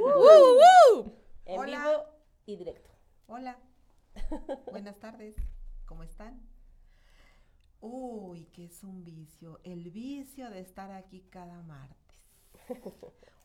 En 0.00 1.60
Hola. 1.60 1.78
vivo 1.78 2.04
y 2.46 2.56
directo. 2.56 2.90
Hola, 3.26 3.58
buenas 4.70 4.98
tardes, 4.98 5.36
¿cómo 5.84 6.04
están? 6.04 6.40
Uy, 7.82 8.46
que 8.46 8.64
es 8.64 8.82
un 8.82 9.04
vicio, 9.04 9.60
el 9.62 9.90
vicio 9.90 10.48
de 10.48 10.60
estar 10.60 10.90
aquí 10.90 11.20
cada 11.28 11.60
martes. 11.62 12.16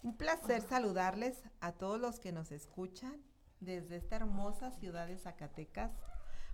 Un 0.02 0.16
placer 0.16 0.62
saludarles 0.62 1.44
a 1.60 1.74
todos 1.74 2.00
los 2.00 2.22
que 2.22 2.32
nos 2.32 2.54
escuchan 2.54 3.22
desde 3.60 3.98
esta 3.98 4.16
hermosa 4.16 4.72
ciudad 4.72 5.08
de 5.08 5.18
Zacatecas. 5.18 5.92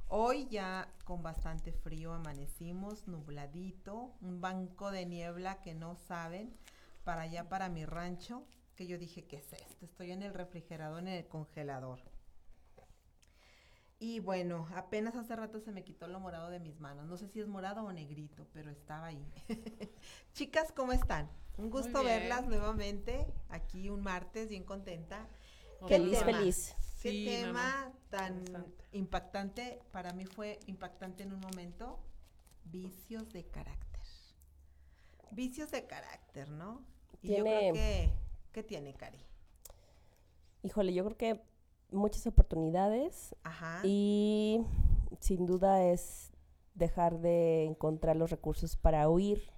Hoy 0.07 0.47
ya 0.47 0.91
con 1.05 1.21
bastante 1.21 1.73
frío 1.73 2.13
amanecimos, 2.13 3.07
nubladito, 3.07 4.15
un 4.21 4.41
banco 4.41 4.89
de 4.89 5.05
niebla 5.05 5.61
que 5.61 5.75
no 5.75 5.95
saben, 5.95 6.57
para 7.03 7.21
allá 7.21 7.49
para 7.49 7.69
mi 7.69 7.85
rancho, 7.85 8.47
que 8.75 8.87
yo 8.87 8.97
dije, 8.97 9.25
¿qué 9.25 9.37
es 9.37 9.53
esto? 9.53 9.85
Estoy 9.85 10.11
en 10.11 10.23
el 10.23 10.33
refrigerador, 10.33 10.99
en 10.99 11.07
el 11.09 11.27
congelador. 11.27 11.99
Y 13.99 14.19
bueno, 14.19 14.67
apenas 14.75 15.15
hace 15.15 15.35
rato 15.35 15.59
se 15.59 15.71
me 15.71 15.83
quitó 15.83 16.07
lo 16.07 16.19
morado 16.19 16.49
de 16.49 16.59
mis 16.59 16.79
manos. 16.79 17.05
No 17.05 17.17
sé 17.17 17.27
si 17.27 17.39
es 17.39 17.47
morado 17.47 17.83
o 17.83 17.91
negrito, 17.93 18.47
pero 18.51 18.71
estaba 18.71 19.07
ahí. 19.07 19.23
Chicas, 20.33 20.71
¿cómo 20.71 20.91
están? 20.91 21.29
Un 21.57 21.69
gusto 21.69 22.03
verlas 22.03 22.47
nuevamente 22.47 23.27
aquí 23.49 23.89
un 23.91 24.01
martes, 24.01 24.49
bien 24.49 24.63
contenta. 24.63 25.27
Feliz, 25.87 26.17
tema? 26.19 26.31
feliz. 26.37 26.75
¿Qué 27.03 27.11
Sí, 27.11 27.25
tema 27.25 27.91
tan 28.09 28.43
impactante? 28.91 29.79
Para 29.91 30.13
mí 30.13 30.25
fue 30.25 30.59
impactante 30.65 31.21
en 31.23 31.33
un 31.33 31.39
momento. 31.39 31.99
Vicios 32.63 33.31
de 33.33 33.45
carácter. 33.47 34.01
Vicios 35.31 35.69
de 35.71 35.85
carácter, 35.85 36.49
¿no? 36.49 36.83
Y 37.21 37.29
yo 37.35 37.43
creo 37.43 37.59
Tiene- 37.59 37.73
que... 37.73 38.20
¿Qué 38.51 38.63
tiene, 38.63 38.93
Cari? 38.93 39.19
Híjole, 40.63 40.93
yo 40.93 41.05
creo 41.05 41.17
que 41.17 41.41
muchas 41.91 42.27
oportunidades 42.27 43.35
Ajá. 43.43 43.81
y 43.83 44.65
sin 45.19 45.45
duda 45.45 45.83
es 45.83 46.31
dejar 46.75 47.19
de 47.19 47.65
encontrar 47.65 48.15
los 48.15 48.29
recursos 48.29 48.75
para 48.75 49.09
huir 49.09 49.51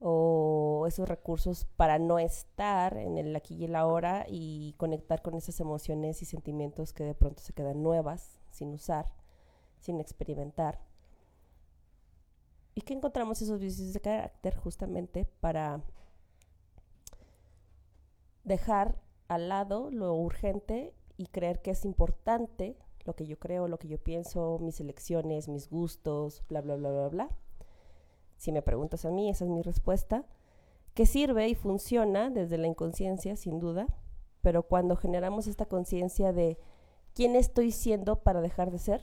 o 0.00 0.84
esos 0.88 1.08
recursos 1.08 1.64
para 1.76 1.98
no 1.98 2.18
estar 2.18 2.96
en 2.96 3.18
el 3.18 3.34
aquí 3.36 3.54
y 3.54 3.64
el 3.66 3.76
ahora 3.76 4.26
y 4.28 4.74
conectar 4.76 5.22
con 5.22 5.34
esas 5.36 5.60
emociones 5.60 6.22
y 6.22 6.24
sentimientos 6.24 6.92
que 6.92 7.04
de 7.04 7.14
pronto 7.14 7.40
se 7.42 7.52
quedan 7.52 7.82
nuevas, 7.84 8.40
sin 8.50 8.72
usar, 8.72 9.12
sin 9.78 10.00
experimentar. 10.00 10.80
Y 12.74 12.80
que 12.80 12.94
encontramos 12.94 13.40
esos 13.42 13.60
vicios 13.60 13.92
de 13.92 14.00
carácter 14.00 14.56
justamente 14.56 15.24
para 15.40 15.82
dejar 18.44 19.00
al 19.28 19.48
lado 19.48 19.90
lo 19.90 20.14
urgente 20.14 20.94
y 21.16 21.26
creer 21.26 21.62
que 21.62 21.70
es 21.70 21.84
importante 21.84 22.76
lo 23.04 23.14
que 23.14 23.26
yo 23.26 23.38
creo, 23.38 23.68
lo 23.68 23.78
que 23.78 23.88
yo 23.88 23.98
pienso, 23.98 24.58
mis 24.60 24.80
elecciones, 24.80 25.48
mis 25.48 25.68
gustos, 25.68 26.42
bla, 26.48 26.60
bla, 26.60 26.76
bla, 26.76 26.90
bla, 26.90 27.08
bla. 27.08 27.28
Si 28.36 28.52
me 28.52 28.62
preguntas 28.62 29.04
a 29.04 29.10
mí, 29.10 29.28
esa 29.28 29.44
es 29.44 29.50
mi 29.50 29.62
respuesta, 29.62 30.24
que 30.94 31.06
sirve 31.06 31.48
y 31.48 31.54
funciona 31.54 32.30
desde 32.30 32.58
la 32.58 32.66
inconsciencia, 32.66 33.36
sin 33.36 33.58
duda, 33.58 33.86
pero 34.40 34.64
cuando 34.64 34.96
generamos 34.96 35.46
esta 35.46 35.66
conciencia 35.66 36.32
de 36.32 36.58
quién 37.14 37.36
estoy 37.36 37.70
siendo 37.70 38.22
para 38.22 38.40
dejar 38.40 38.70
de 38.70 38.78
ser, 38.78 39.02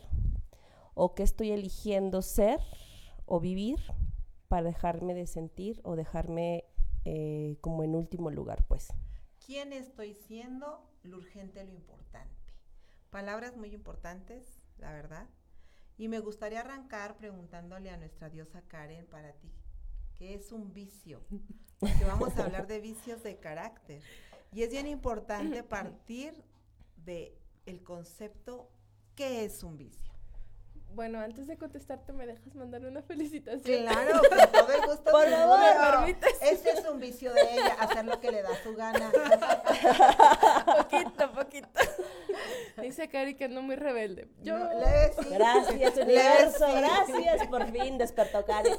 o 0.93 1.15
qué 1.15 1.23
estoy 1.23 1.51
eligiendo 1.51 2.21
ser 2.21 2.59
o 3.25 3.39
vivir 3.39 3.79
para 4.49 4.63
dejarme 4.63 5.13
de 5.13 5.27
sentir 5.27 5.79
o 5.83 5.95
dejarme 5.95 6.65
eh, 7.05 7.57
como 7.61 7.83
en 7.83 7.95
último 7.95 8.29
lugar, 8.31 8.65
pues. 8.67 8.89
¿Quién 9.49 9.73
estoy 9.73 10.13
siendo? 10.13 10.87
Lo 11.01 11.17
urgente, 11.17 11.63
lo 11.63 11.73
importante. 11.73 12.53
Palabras 13.09 13.57
muy 13.57 13.73
importantes, 13.73 14.45
la 14.77 14.93
verdad. 14.93 15.27
Y 15.97 16.07
me 16.07 16.19
gustaría 16.19 16.59
arrancar 16.59 17.17
preguntándole 17.17 17.89
a 17.89 17.97
nuestra 17.97 18.29
diosa 18.29 18.61
Karen 18.67 19.07
para 19.07 19.33
ti, 19.33 19.51
¿qué 20.13 20.35
es 20.35 20.51
un 20.51 20.71
vicio? 20.71 21.25
Porque 21.79 22.05
vamos 22.05 22.37
a 22.37 22.43
hablar 22.43 22.67
de 22.67 22.79
vicios 22.79 23.23
de 23.23 23.39
carácter. 23.39 24.03
Y 24.53 24.61
es 24.61 24.69
bien 24.69 24.85
importante 24.85 25.63
partir 25.63 26.43
de 26.97 27.35
el 27.65 27.81
concepto 27.81 28.69
¿qué 29.15 29.45
es 29.45 29.63
un 29.63 29.77
vicio? 29.77 30.08
Bueno, 30.95 31.19
antes 31.21 31.47
de 31.47 31.55
contestarte, 31.57 32.11
¿me 32.11 32.25
dejas 32.25 32.53
mandar 32.55 32.83
una 32.85 33.01
felicitación? 33.07 33.83
Claro, 33.83 34.19
con 34.27 34.51
todo 34.51 34.71
el 34.73 34.81
gusto 34.87 35.03
Por 35.11 35.29
favor. 35.29 35.59
¿me 35.59 35.73
permites? 35.97 36.37
Ese 36.41 36.71
es 36.71 36.85
un 36.89 36.99
vicio 36.99 37.33
de 37.33 37.41
ella, 37.53 37.75
hacer 37.79 38.05
lo 38.05 38.19
que 38.19 38.31
le 38.31 38.41
da 38.41 38.49
su 38.63 38.75
gana. 38.75 39.11
poquito, 40.77 41.31
poquito. 41.33 41.67
Dice 42.81 43.07
Cari 43.09 43.35
que 43.35 43.47
no 43.49 43.61
muy 43.61 43.75
rebelde. 43.75 44.27
Yo, 44.41 44.57
No, 44.57 44.73
le- 44.73 45.13
sí. 45.13 45.29
Gracias, 45.29 45.95
Le- 45.95 46.03
universo, 46.03 46.65
sí. 46.67 46.73
gracias, 46.77 47.47
por 47.47 47.71
fin 47.71 47.97
despertó 47.97 48.45
Karen. 48.45 48.77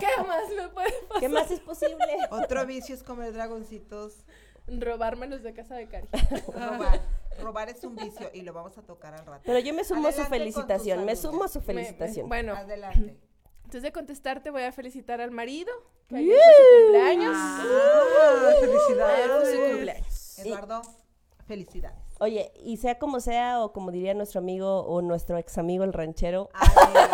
¿qué 0.00 0.22
más 0.26 0.48
me 0.56 0.68
puede 0.68 0.92
pasar? 1.08 1.20
¿Qué 1.20 1.28
más 1.28 1.50
es 1.50 1.60
posible? 1.60 1.96
Otro 2.30 2.66
vicio 2.66 2.94
es 2.94 3.02
comer 3.02 3.32
dragoncitos. 3.32 4.24
Robármelos 4.66 5.42
de 5.42 5.52
casa 5.54 5.74
de 5.76 5.88
Cari. 5.88 6.08
Robar. 6.48 7.00
Robar 7.40 7.68
es 7.68 7.82
un 7.84 7.96
vicio 7.96 8.30
y 8.34 8.42
lo 8.42 8.52
vamos 8.52 8.76
a 8.78 8.82
tocar 8.82 9.14
al 9.14 9.24
rato. 9.26 9.42
Pero 9.44 9.58
yo 9.58 9.72
me 9.74 9.84
sumo 9.84 10.08
a 10.08 10.12
su 10.12 10.22
felicitación, 10.24 11.04
me 11.04 11.16
sumo 11.16 11.44
a 11.44 11.48
su 11.48 11.60
Me- 11.60 11.64
felicitación. 11.64 12.28
bueno, 12.28 12.54
Adelante. 12.54 13.18
antes 13.64 13.82
de 13.82 13.92
contestarte, 13.92 14.50
voy 14.50 14.62
a 14.62 14.72
felicitar 14.72 15.20
al 15.20 15.30
marido, 15.30 15.72
que 16.08 16.16
ayer 16.16 16.36
su 16.36 16.82
cumpleaños. 16.84 17.34
Ah, 17.36 18.52
su 18.60 18.66
felicidades. 18.66 19.70
cumpleaños. 19.70 20.38
Eduardo, 20.38 20.82
felicidades. 21.46 22.01
Oye, 22.22 22.52
y 22.62 22.76
sea 22.76 23.00
como 23.00 23.18
sea, 23.18 23.64
o 23.64 23.72
como 23.72 23.90
diría 23.90 24.14
nuestro 24.14 24.38
amigo 24.38 24.82
o 24.86 25.02
nuestro 25.02 25.38
ex 25.38 25.58
amigo 25.58 25.82
el 25.82 25.92
ranchero, 25.92 26.50
Haya 26.54 27.08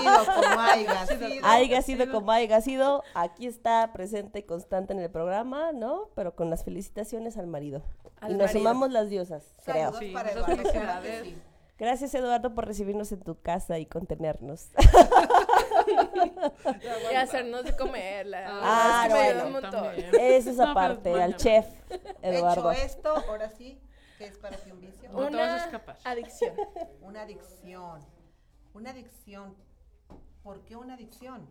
sido 0.00 0.34
como 0.34 0.60
haya 0.60 1.06
sido. 1.06 1.46
haya 1.46 1.82
sido 1.82 2.10
como 2.10 2.32
haya 2.32 2.60
sido, 2.60 3.04
aquí 3.14 3.46
está 3.46 3.92
presente 3.92 4.40
y 4.40 4.42
constante 4.42 4.92
en 4.94 4.98
el 4.98 5.10
programa, 5.12 5.70
¿no? 5.70 6.08
Pero 6.16 6.34
con 6.34 6.50
las 6.50 6.64
felicitaciones 6.64 7.36
al 7.36 7.46
marido. 7.46 7.82
Al 8.20 8.32
y 8.32 8.34
nos 8.34 8.46
marido. 8.48 8.58
sumamos 8.60 8.90
las 8.90 9.08
diosas, 9.10 9.44
creo. 9.64 9.92
Saludos 9.92 9.98
Sí, 10.00 10.10
para 10.12 10.30
Eduardo. 10.32 10.62
sí. 11.22 11.36
Gracias, 11.78 12.12
Eduardo, 12.16 12.56
por 12.56 12.66
recibirnos 12.66 13.12
en 13.12 13.20
tu 13.20 13.40
casa 13.40 13.78
y 13.78 13.86
contenernos. 13.86 14.70
Y 17.10 17.14
hacernos 17.14 17.64
de 17.64 17.76
comer. 17.76 18.26
La, 18.26 18.44
Ah, 18.50 19.04
es 19.06 19.08
que 19.08 19.14
me 19.14 19.20
ayuda 19.28 19.46
un 19.46 19.52
bueno, 19.52 19.68
montón. 19.70 19.94
Esa 20.20 20.50
es 20.50 20.56
No, 20.56 20.62
pero 20.62 20.70
aparte, 20.70 21.10
al 21.10 21.16
bueno. 21.18 21.36
chef, 21.36 21.66
Eduardo. 22.22 22.72
Hecho 22.72 22.82
esto, 22.82 23.14
ahora 23.28 23.50
sí, 23.50 23.80
¿qué 24.18 24.26
es 24.26 24.38
para 24.38 24.56
ti 24.56 24.70
un 24.70 24.80
vicio? 24.80 25.08
No 25.10 25.28
te 25.28 25.36
vas 25.36 25.48
a 25.50 25.54
Una 25.54 25.64
escapar. 25.64 25.98
adicción. 26.04 26.54
Una 27.00 27.22
adicción. 27.22 28.04
Una 28.74 28.90
adicción. 28.90 29.54
¿Por 30.42 30.64
qué 30.64 30.76
una 30.76 30.94
adicción? 30.94 31.48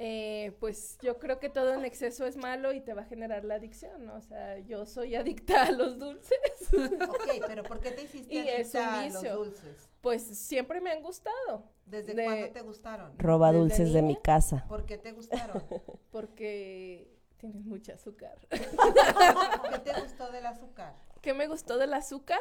Eh, 0.00 0.56
pues 0.60 0.96
yo 1.02 1.18
creo 1.18 1.40
que 1.40 1.48
todo 1.48 1.74
en 1.74 1.84
exceso 1.84 2.24
es 2.24 2.36
malo 2.36 2.72
y 2.72 2.80
te 2.80 2.94
va 2.94 3.02
a 3.02 3.04
generar 3.04 3.44
la 3.44 3.56
adicción, 3.56 4.06
¿no? 4.06 4.14
O 4.14 4.20
sea, 4.20 4.56
yo 4.60 4.86
soy 4.86 5.16
adicta 5.16 5.64
a 5.64 5.72
los 5.72 5.98
dulces. 5.98 6.38
Ok, 7.08 7.44
pero 7.46 7.62
¿por 7.64 7.80
qué 7.80 7.90
te 7.92 8.02
hiciste 8.02 8.32
Y 8.34 8.38
es 8.48 8.74
adicta 8.76 8.88
un 8.90 8.94
a 8.94 9.04
los 9.06 9.12
vicio. 9.22 9.36
dulces? 9.36 9.88
Pues 10.00 10.22
siempre 10.22 10.80
me 10.80 10.92
han 10.92 11.02
gustado, 11.02 11.64
¿Desde 11.86 12.14
De- 12.14 12.24
cuándo 12.24 12.50
te 12.50 12.60
gustaron? 12.60 13.18
Roba 13.18 13.48
¿Desde 13.48 13.60
dulces 13.60 13.92
de 13.92 14.02
mi 14.02 14.14
casa. 14.16 14.64
¿Por 14.68 14.84
qué 14.86 14.98
te 14.98 15.10
gustaron? 15.12 15.64
porque 16.12 17.16
tienen 17.38 17.66
mucha 17.68 17.94
azúcar. 17.94 18.38
¿Qué 18.50 19.78
te 19.84 20.00
gustó 20.00 20.30
del 20.30 20.46
azúcar? 20.46 20.94
¿Qué 21.28 21.34
me 21.34 21.46
gustó 21.46 21.76
del 21.76 21.92
azúcar? 21.92 22.40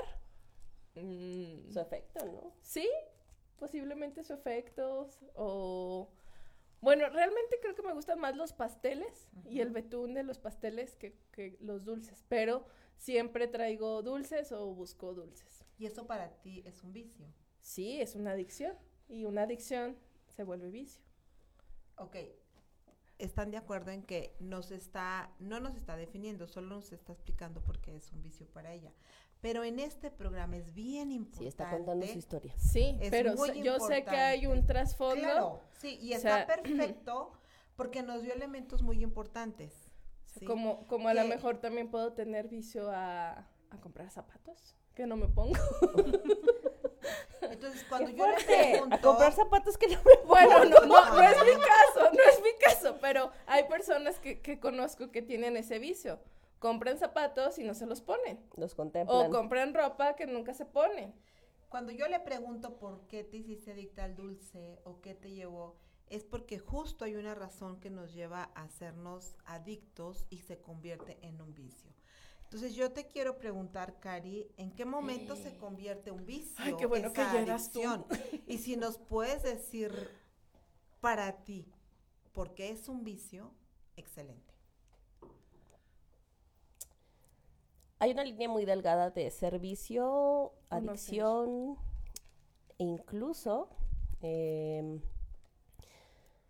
Mm, 0.95 1.69
Su 1.74 1.81
efecto, 1.81 2.25
¿no? 2.25 2.54
sí, 2.62 2.88
posiblemente 3.57 4.24
su 4.24 4.31
efecto 4.31 5.10
o... 5.34 6.10
Bueno, 6.80 7.10
realmente 7.10 7.60
creo 7.62 7.75
que 7.75 7.81
me 7.81 7.92
gustan 7.92 8.18
más 8.18 8.38
los 8.38 8.54
pasteles 8.54 9.28
y 9.44 9.60
el 9.60 9.72
betún 9.72 10.13
de 10.13 10.24
los 10.24 10.39
pasteles 10.39 10.95
que, 10.95 11.19
que 11.34 11.57
los 11.60 11.84
dulces, 11.84 12.24
pero 12.30 12.66
siempre 12.95 13.50
traigo 13.50 14.01
dulces 14.04 14.54
o 14.54 14.68
busco 14.68 15.13
dulces. 15.13 15.66
Y 15.78 15.86
eso 15.86 16.07
para 16.07 16.40
ti 16.40 16.63
es 16.66 16.81
un 16.81 16.94
vicio. 16.94 17.28
Sí, 17.60 18.00
es 18.00 18.16
una 18.16 18.31
adicción 18.31 18.78
y 19.10 19.25
una 19.25 19.42
adicción 19.42 19.98
se 20.30 20.45
vuelve 20.45 20.69
vicio. 20.69 21.04
Ok. 21.98 22.16
Están 23.19 23.52
de 23.52 23.58
acuerdo 23.58 23.92
en 23.92 24.04
que 24.04 24.36
nos 24.40 24.72
está, 24.72 25.31
no 25.40 25.60
nos 25.60 25.75
está 25.75 25.96
definiendo, 25.96 26.48
solo 26.48 26.75
nos 26.75 26.92
está 26.92 27.14
explicando 27.14 27.62
por 27.62 27.80
qué 27.80 27.96
es 27.96 28.12
un 28.12 28.22
vicio 28.22 28.46
para 28.48 28.74
ella. 28.74 28.92
Pero 29.42 29.64
en 29.64 29.80
este 29.80 30.10
programa 30.10 30.58
es 30.58 30.74
bien 30.74 31.12
importante. 31.12 31.44
Sí, 31.44 31.48
está 31.48 31.69
contando 31.69 32.06
su 32.08 32.18
historia. 32.18 32.54
Sí, 32.58 32.98
Es 33.00 33.12
pero 33.12 33.36
muy 33.36 33.62
yo 33.62 33.80
sé 33.80 34.04
que 34.04 34.16
hay 34.16 34.48
un 34.48 34.66
trasfondo. 34.66 35.22
Claro, 35.22 35.62
sí, 35.80 35.98
y 36.02 36.14
O 36.14 36.16
está 36.18 36.46
sea, 36.46 36.48
perfecto 36.64 37.34
porque 37.75 38.02
nos 38.02 38.24
dio 38.24 38.34
elementos 38.34 38.81
muy 38.81 39.04
importantes. 39.04 39.90
¿sí? 40.25 40.46
Como, 40.46 40.86
como 40.88 41.08
a 41.08 41.14
lo 41.14 41.25
mejor 41.25 41.60
también 41.60 41.90
puedo 41.90 42.14
tener 42.14 42.48
vicio 42.48 42.90
a, 42.92 43.48
a 43.69 43.81
comprar 43.81 44.10
zapatos 44.10 44.75
que 44.96 45.06
no 45.06 45.16
me 45.16 45.28
pongo. 45.28 45.54
Entonces, 47.51 47.85
cuando 47.88 48.09
¡Qué 48.11 48.17
yo 48.17 48.27
le 48.27 48.44
pregunto... 48.44 48.95
A 48.95 48.99
comprar 48.99 49.33
zapatos 49.33 49.77
que 49.77 49.88
no 49.88 50.01
me 50.03 50.15
Bueno, 50.25 50.65
no, 50.65 50.79
no, 50.85 51.13
no 51.13 51.21
es 51.21 51.38
mi 51.44 51.61
caso, 51.61 52.11
no 52.13 52.23
es 52.23 52.41
mi 52.41 52.59
caso, 52.59 52.97
pero 53.01 53.31
hay 53.45 53.63
personas 53.65 54.19
que, 54.19 54.41
que 54.41 54.59
conozco 54.59 55.11
que 55.11 55.21
tienen 55.21 55.57
ese 55.57 55.79
vicio. 55.79 56.19
Compran 56.59 56.97
zapatos 56.97 57.59
y 57.59 57.63
no 57.63 57.73
se 57.73 57.85
los 57.85 58.01
ponen. 58.01 58.39
los 58.55 58.73
O 58.73 58.75
contemplan. 58.75 59.31
compran 59.31 59.73
ropa 59.73 60.15
que 60.15 60.25
nunca 60.25 60.53
se 60.53 60.65
ponen. 60.65 61.13
Cuando 61.69 61.91
yo 61.91 62.07
le 62.07 62.19
pregunto 62.19 62.77
por 62.77 63.07
qué 63.07 63.23
te 63.23 63.38
hiciste 63.38 63.71
adicta 63.71 64.05
al 64.05 64.15
dulce 64.15 64.79
o 64.83 65.01
qué 65.01 65.13
te 65.13 65.31
llevó, 65.31 65.75
es 66.09 66.23
porque 66.23 66.57
justo 66.57 67.05
hay 67.05 67.15
una 67.15 67.35
razón 67.35 67.79
que 67.79 67.89
nos 67.89 68.13
lleva 68.13 68.49
a 68.55 68.63
hacernos 68.63 69.35
adictos 69.45 70.25
y 70.29 70.39
se 70.39 70.59
convierte 70.59 71.17
en 71.21 71.41
un 71.41 71.53
vicio. 71.53 71.91
Entonces 72.47 72.75
yo 72.75 72.94
te 72.94 73.07
quiero 73.07 73.38
preguntar, 73.38 73.99
Cari, 73.99 74.49
¿en 74.55 74.71
qué 74.71 74.85
momento 74.85 75.35
se 75.35 75.57
convierte 75.57 76.11
un 76.11 76.25
vicio? 76.25 76.55
Ay, 76.59 76.75
qué 76.79 76.85
bueno 76.85 77.11
que 77.11 77.21
esa 77.21 77.33
llegas 77.33 77.69
tú. 77.71 77.85
adicción? 77.85 78.05
Y 78.47 78.59
si 78.59 78.77
nos 78.77 78.97
puedes 78.97 79.44
decir 79.44 79.91
para 81.01 81.44
ti, 81.44 81.69
¿por 82.31 82.55
qué 82.55 82.69
es 82.69 82.88
un 82.88 83.03
vicio? 83.03 83.51
Excelente. 83.97 84.53
Hay 87.99 88.11
una 88.11 88.23
línea 88.23 88.47
muy 88.47 88.63
delgada 88.63 89.09
de 89.09 89.29
servicio, 89.29 90.53
no 90.71 90.77
adicción, 90.77 91.77
e 92.79 92.83
incluso, 92.85 93.67
em, 94.21 95.01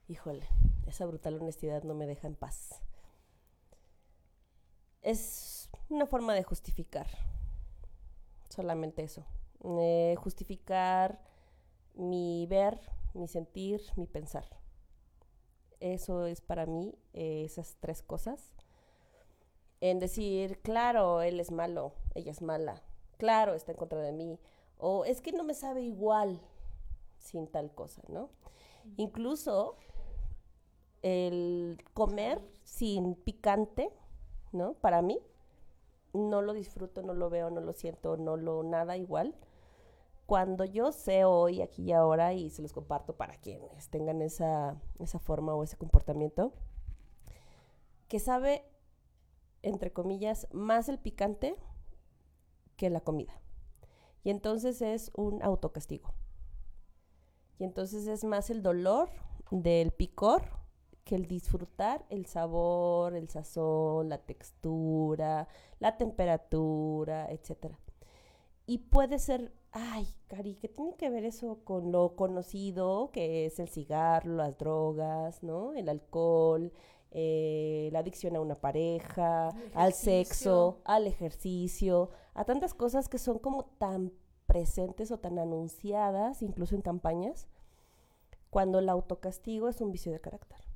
híjole, 0.08 0.48
esa 0.86 1.08
brutal 1.08 1.42
honestidad 1.42 1.82
no 1.82 1.96
me 1.96 2.06
deja 2.06 2.28
en 2.28 2.36
paz. 2.36 2.82
Es 5.02 5.57
una 5.90 6.06
forma 6.06 6.34
de 6.34 6.44
justificar, 6.44 7.08
solamente 8.50 9.04
eso, 9.04 9.26
eh, 9.64 10.16
justificar 10.18 11.20
mi 11.96 12.46
ver, 12.48 12.80
mi 13.14 13.28
sentir, 13.28 13.82
mi 13.96 14.08
pensar. 14.08 14.46
Eso 15.80 16.26
es 16.26 16.42
para 16.42 16.66
mí 16.66 16.96
eh, 17.14 17.44
esas 17.46 17.78
tres 17.80 18.02
cosas 18.02 18.54
en 19.80 20.00
decir, 20.00 20.60
claro, 20.62 21.22
él 21.22 21.40
es 21.40 21.52
malo, 21.52 21.94
ella 22.16 22.32
es 22.32 22.42
mala, 22.42 22.82
claro, 23.18 23.54
está 23.54 23.72
en 23.72 23.78
contra 23.78 24.02
de 24.02 24.12
mí, 24.12 24.40
o 24.80 25.06
es 25.06 25.22
que 25.22 25.32
no 25.32 25.44
me 25.44 25.54
sabe 25.54 25.82
igual 25.84 26.42
sin 27.20 27.48
tal 27.48 27.74
cosa, 27.74 28.02
¿no? 28.08 28.30
Incluso 28.96 29.76
el 31.02 31.78
comer 31.94 32.42
sin 32.64 33.16
picante, 33.16 33.92
¿no? 34.52 34.74
Para 34.74 35.02
mí, 35.02 35.20
no 36.14 36.42
lo 36.42 36.54
disfruto, 36.54 37.02
no 37.02 37.14
lo 37.14 37.30
veo, 37.30 37.50
no 37.50 37.62
lo 37.62 37.74
siento, 37.74 38.18
no 38.18 38.38
lo 38.38 38.64
nada 38.64 38.98
igual. 38.98 39.36
Cuando 40.26 40.66
yo 40.66 40.92
sé 40.92 41.24
hoy, 41.26 41.62
aquí 41.62 41.84
y 41.84 41.92
ahora, 41.94 42.34
y 42.34 42.50
se 42.50 42.62
los 42.62 42.74
comparto 42.74 43.16
para 43.16 43.36
quienes 43.36 43.90
tengan 43.90 44.22
esa, 44.22 44.76
esa 45.00 45.20
forma 45.20 45.56
o 45.56 45.64
ese 45.64 45.78
comportamiento, 45.78 46.54
que 48.08 48.20
sabe 48.20 48.66
entre 49.62 49.92
comillas, 49.92 50.48
más 50.52 50.90
el 50.90 51.00
picante 51.00 51.56
que 52.76 52.90
la 52.90 53.02
comida. 53.02 53.42
Y 54.24 54.30
entonces 54.30 54.82
es 54.82 55.12
un 55.16 55.42
autocastigo. 55.44 56.14
Y 57.60 57.64
entonces 57.64 58.08
es 58.08 58.24
más 58.24 58.50
el 58.50 58.62
dolor 58.62 59.10
del 59.52 59.92
picor 59.92 60.44
que 61.08 61.16
el 61.16 61.26
disfrutar 61.26 62.06
el 62.10 62.26
sabor, 62.26 63.16
el 63.16 63.30
sazón, 63.30 64.10
la 64.10 64.18
textura, 64.18 65.48
la 65.80 65.96
temperatura, 65.96 67.32
etc. 67.32 67.74
Y 68.66 68.80
puede 68.80 69.18
ser, 69.18 69.54
ay, 69.72 70.06
Cari, 70.28 70.56
¿qué 70.56 70.68
tiene 70.68 70.98
que 70.98 71.10
ver 71.10 71.24
eso 71.24 71.60
con 71.64 71.94
lo 71.94 72.18
conocido 72.18 73.10
que 73.14 73.46
es 73.46 73.58
el 73.60 73.70
cigarro, 73.70 74.36
las 74.36 74.58
drogas, 74.58 75.42
¿no? 75.44 75.74
El 75.74 75.88
alcohol, 75.88 76.74
eh, 77.12 77.88
la 77.94 78.00
adicción 78.00 78.36
a 78.36 78.42
una 78.42 78.56
pareja, 78.56 79.52
al 79.74 79.94
sexo, 79.94 80.82
al 80.84 81.08
ejercicio, 81.08 82.10
a 82.34 82.44
tantas 82.44 82.74
cosas 82.74 83.08
que 83.08 83.18
son 83.18 83.40
como 83.40 83.64
tan 83.78 84.12
presentes 84.46 85.12
o 85.12 85.20
tan 85.20 85.40
anunciadas, 85.40 86.42
incluso 86.42 86.76
en 86.76 86.82
campañas, 86.82 87.48
cuando 88.50 88.80
el 88.80 88.90
autocastigo 88.90 89.70
es 89.70 89.80
un 89.80 89.94
vicio 89.94 90.12
de 90.12 90.20
carácter, 90.20 90.67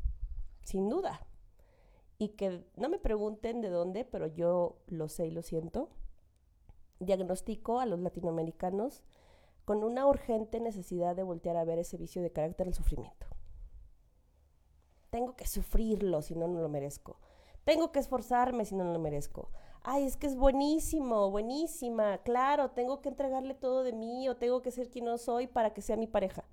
sin 0.63 0.89
duda. 0.89 1.25
Y 2.17 2.29
que 2.29 2.63
no 2.75 2.89
me 2.89 2.99
pregunten 2.99 3.61
de 3.61 3.69
dónde, 3.69 4.05
pero 4.05 4.27
yo 4.27 4.77
lo 4.87 5.07
sé 5.07 5.27
y 5.27 5.31
lo 5.31 5.41
siento. 5.41 5.89
Diagnostico 6.99 7.79
a 7.79 7.85
los 7.85 7.99
latinoamericanos 7.99 9.03
con 9.65 9.83
una 9.83 10.05
urgente 10.05 10.59
necesidad 10.59 11.15
de 11.15 11.23
voltear 11.23 11.57
a 11.57 11.65
ver 11.65 11.79
ese 11.79 11.97
vicio 11.97 12.21
de 12.21 12.31
carácter, 12.31 12.67
el 12.67 12.73
sufrimiento 12.73 13.27
tengo 15.11 15.35
que 15.35 15.45
sufrirlo 15.45 16.23
si 16.23 16.35
no, 16.35 16.47
no 16.47 16.59
lo 16.59 16.69
merezco. 16.69 17.19
Tengo 17.63 17.91
que 17.91 17.99
esforzarme 17.99 18.65
si 18.65 18.73
no, 18.73 18.83
no 18.83 18.93
lo 18.93 18.99
merezco. 18.99 19.51
Ay, 19.83 20.05
es 20.05 20.17
que 20.17 20.25
es 20.25 20.35
buenísimo, 20.35 21.29
buenísima. 21.29 22.17
Claro, 22.19 22.71
tengo 22.71 23.01
que 23.01 23.09
entregarle 23.09 23.53
todo 23.53 23.83
de 23.83 23.93
mí 23.93 24.27
o 24.29 24.37
tengo 24.37 24.61
que 24.61 24.71
ser 24.71 24.89
quien 24.89 25.05
no 25.05 25.17
soy 25.19 25.47
para 25.47 25.73
que 25.73 25.81
sea 25.81 25.97
mi 25.97 26.07
pareja. 26.07 26.45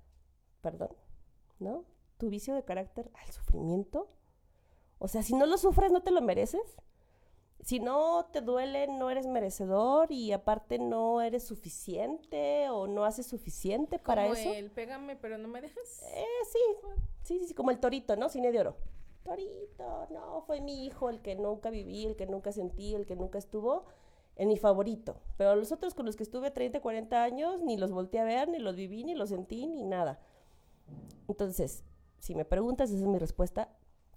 Perdón, 0.61 0.89
¿no? 1.57 1.85
Tu 2.19 2.29
vicio 2.29 2.53
de 2.53 2.63
carácter 2.63 3.09
al 3.25 3.31
sufrimiento. 3.31 4.07
O 4.99 5.07
sea, 5.07 5.23
si 5.23 5.33
no 5.33 5.45
lo 5.47 5.57
sufres, 5.57 5.91
no 5.91 6.03
te 6.03 6.11
lo 6.11 6.21
mereces. 6.21 6.77
Si 7.61 7.79
no 7.79 8.25
te 8.31 8.41
duele, 8.41 8.87
no 8.87 9.09
eres 9.09 9.25
merecedor 9.25 10.11
y 10.11 10.31
aparte 10.31 10.79
no 10.79 11.21
eres 11.21 11.43
suficiente 11.43 12.69
o 12.69 12.87
no 12.87 13.03
haces 13.05 13.25
suficiente 13.25 13.99
para 13.99 14.23
Como 14.23 14.35
eso. 14.35 14.53
el 14.53 14.69
pégame, 14.69 15.15
pero 15.15 15.37
no 15.37 15.47
me 15.47 15.61
dejes. 15.61 16.03
Eh, 16.13 16.25
sí, 16.51 16.59
sí, 17.23 17.39
sí, 17.39 17.47
sí, 17.47 17.53
como 17.53 17.71
el 17.71 17.79
torito, 17.79 18.15
¿no? 18.15 18.29
Cine 18.29 18.51
de 18.51 18.59
oro. 18.59 18.75
Torito, 19.23 20.07
no, 20.11 20.41
fue 20.41 20.61
mi 20.61 20.85
hijo 20.85 21.09
el 21.09 21.21
que 21.21 21.35
nunca 21.35 21.69
viví, 21.69 22.05
el 22.05 22.15
que 22.15 22.25
nunca 22.27 22.51
sentí, 22.51 22.95
el 22.95 23.05
que 23.05 23.15
nunca 23.15 23.37
estuvo 23.37 23.85
en 24.35 24.47
mi 24.47 24.57
favorito. 24.57 25.21
Pero 25.37 25.55
los 25.55 25.71
otros 25.71 25.93
con 25.93 26.05
los 26.05 26.15
que 26.15 26.23
estuve 26.23 26.51
30, 26.51 26.81
40 26.81 27.23
años, 27.23 27.61
ni 27.61 27.77
los 27.77 27.91
volteé 27.91 28.21
a 28.21 28.25
ver, 28.25 28.47
ni 28.47 28.59
los 28.59 28.75
viví, 28.75 29.03
ni 29.03 29.15
los 29.15 29.29
sentí, 29.29 29.67
ni 29.67 29.83
nada. 29.83 30.19
Entonces, 31.27 31.83
si 32.19 32.35
me 32.35 32.45
preguntas, 32.45 32.91
esa 32.91 33.01
es 33.01 33.07
mi 33.07 33.17
respuesta. 33.17 33.69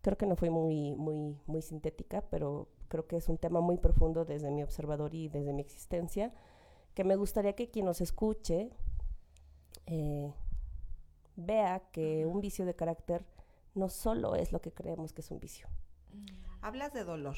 Creo 0.03 0.19
que 0.19 0.27
no 0.27 0.37
fue 0.37 0.51
muy, 0.51 0.95
muy, 0.95 1.39
muy 1.47 1.63
sintética, 1.63 2.23
pero 2.31 2.69
creo 2.89 3.07
que 3.07 3.17
es 3.17 3.29
un 3.29 3.39
tema 3.39 3.61
muy 3.61 3.79
profundo 3.79 4.25
desde 4.25 4.51
mi 4.51 4.63
observador 4.63 5.15
y 5.15 5.29
desde 5.29 5.53
mi 5.53 5.63
existencia, 5.63 6.33
que 6.95 7.05
me 7.05 7.17
gustaría 7.17 7.55
que 7.55 7.71
quien 7.71 7.87
nos 7.87 8.01
escuche 8.01 8.71
eh, 9.87 10.33
vea 11.37 11.81
que 11.93 12.27
un 12.27 12.41
vicio 12.41 12.67
de 12.67 12.75
carácter 12.75 13.25
no 13.75 13.89
solo 13.89 14.35
es 14.35 14.53
lo 14.53 14.61
que 14.61 14.73
creemos 14.73 15.13
que 15.13 15.23
es 15.23 15.31
un 15.31 15.41
vicio. 15.41 15.69
Hablas 16.61 16.93
de 16.93 17.05
dolor. 17.05 17.37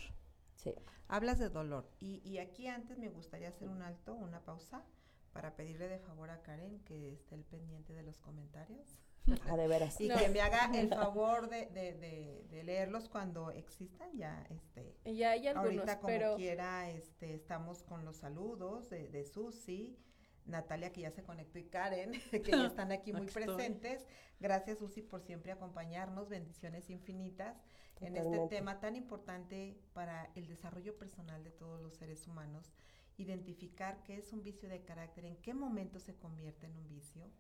Sí. 0.57 0.75
Hablas 1.09 1.39
de 1.39 1.51
dolor. 1.51 1.89
Y, 2.01 2.21
y 2.29 2.39
aquí 2.39 2.67
antes 2.67 2.99
me 2.99 3.09
gustaría 3.09 3.49
hacer 3.49 3.69
un 3.69 3.83
alto, 3.83 4.15
una 4.15 4.45
pausa, 4.45 4.85
para 5.33 5.57
pedirle 5.57 5.89
de 5.89 5.99
favor 5.99 6.31
a 6.31 6.43
Karen 6.43 6.81
que 6.85 7.13
esté 7.13 7.35
el 7.35 7.45
pendiente 7.45 7.93
de 7.93 8.03
los 8.03 8.19
comentarios. 8.19 8.99
Ah, 9.49 9.57
de 9.57 9.69
veras. 9.69 10.01
Y 10.01 10.09
No. 10.09 10.17
que 10.17 10.29
me 10.29 10.41
haga 10.41 10.71
el 10.75 10.89
favor 10.89 11.49
de, 11.49 11.67
de, 11.67 11.95
de, 11.95 12.47
de 12.51 12.63
leerlos 12.65 13.09
cuando 13.09 13.51
existan 13.51 14.17
ya, 14.17 14.47
este, 14.51 14.97
Ya 15.05 15.31
hay 15.31 15.47
algunos, 15.49 15.67
ahorita 15.67 15.97
como 16.01 16.07
pero 16.09 16.37
quiera, 16.37 16.91
este, 16.91 17.35
estamos 17.35 17.83
con 17.83 18.05
los 18.05 18.17
saludos 18.17 18.91
de, 18.91 19.09
de 19.09 19.25
Susi, 19.25 19.99
Natalia 20.45 20.93
que 20.93 21.01
ya 21.03 21.11
se 21.11 21.23
conectó 21.23 21.59
y 21.59 21.65
Karen, 21.65 22.13
que 22.31 22.51
ya 22.51 22.67
están 22.67 22.93
aquí 22.93 23.13
muy 23.13 23.27
estoy. 23.27 23.45
presentes. 23.45 24.07
Gracias 24.41 24.79
Susi 24.79 25.01
por 25.01 25.23
siempre 25.23 25.53
acompañarnos, 25.53 26.29
bendiciones 26.29 26.91
infinitas 26.91 27.57
en 28.01 28.17
este 28.17 28.25
Totalmente. 28.25 28.57
tema 28.57 28.81
tan 28.81 28.95
importante 28.97 29.79
para 29.95 30.31
el 30.35 30.47
desarrollo 30.47 30.99
personal 30.99 31.43
de 31.45 31.51
todos 31.51 31.81
los 31.81 31.95
seres 31.95 32.27
humanos, 32.27 32.75
identificar 33.17 34.03
qué 34.03 34.17
es 34.19 34.33
un 34.33 34.43
vicio 34.43 34.69
de 34.69 34.83
carácter, 34.85 35.25
en 35.25 35.37
qué 35.37 35.55
momento 35.55 35.99
se 35.99 36.15
convierte 36.17 36.67
en 36.67 36.77
un 36.77 36.89
vicio 36.89 37.31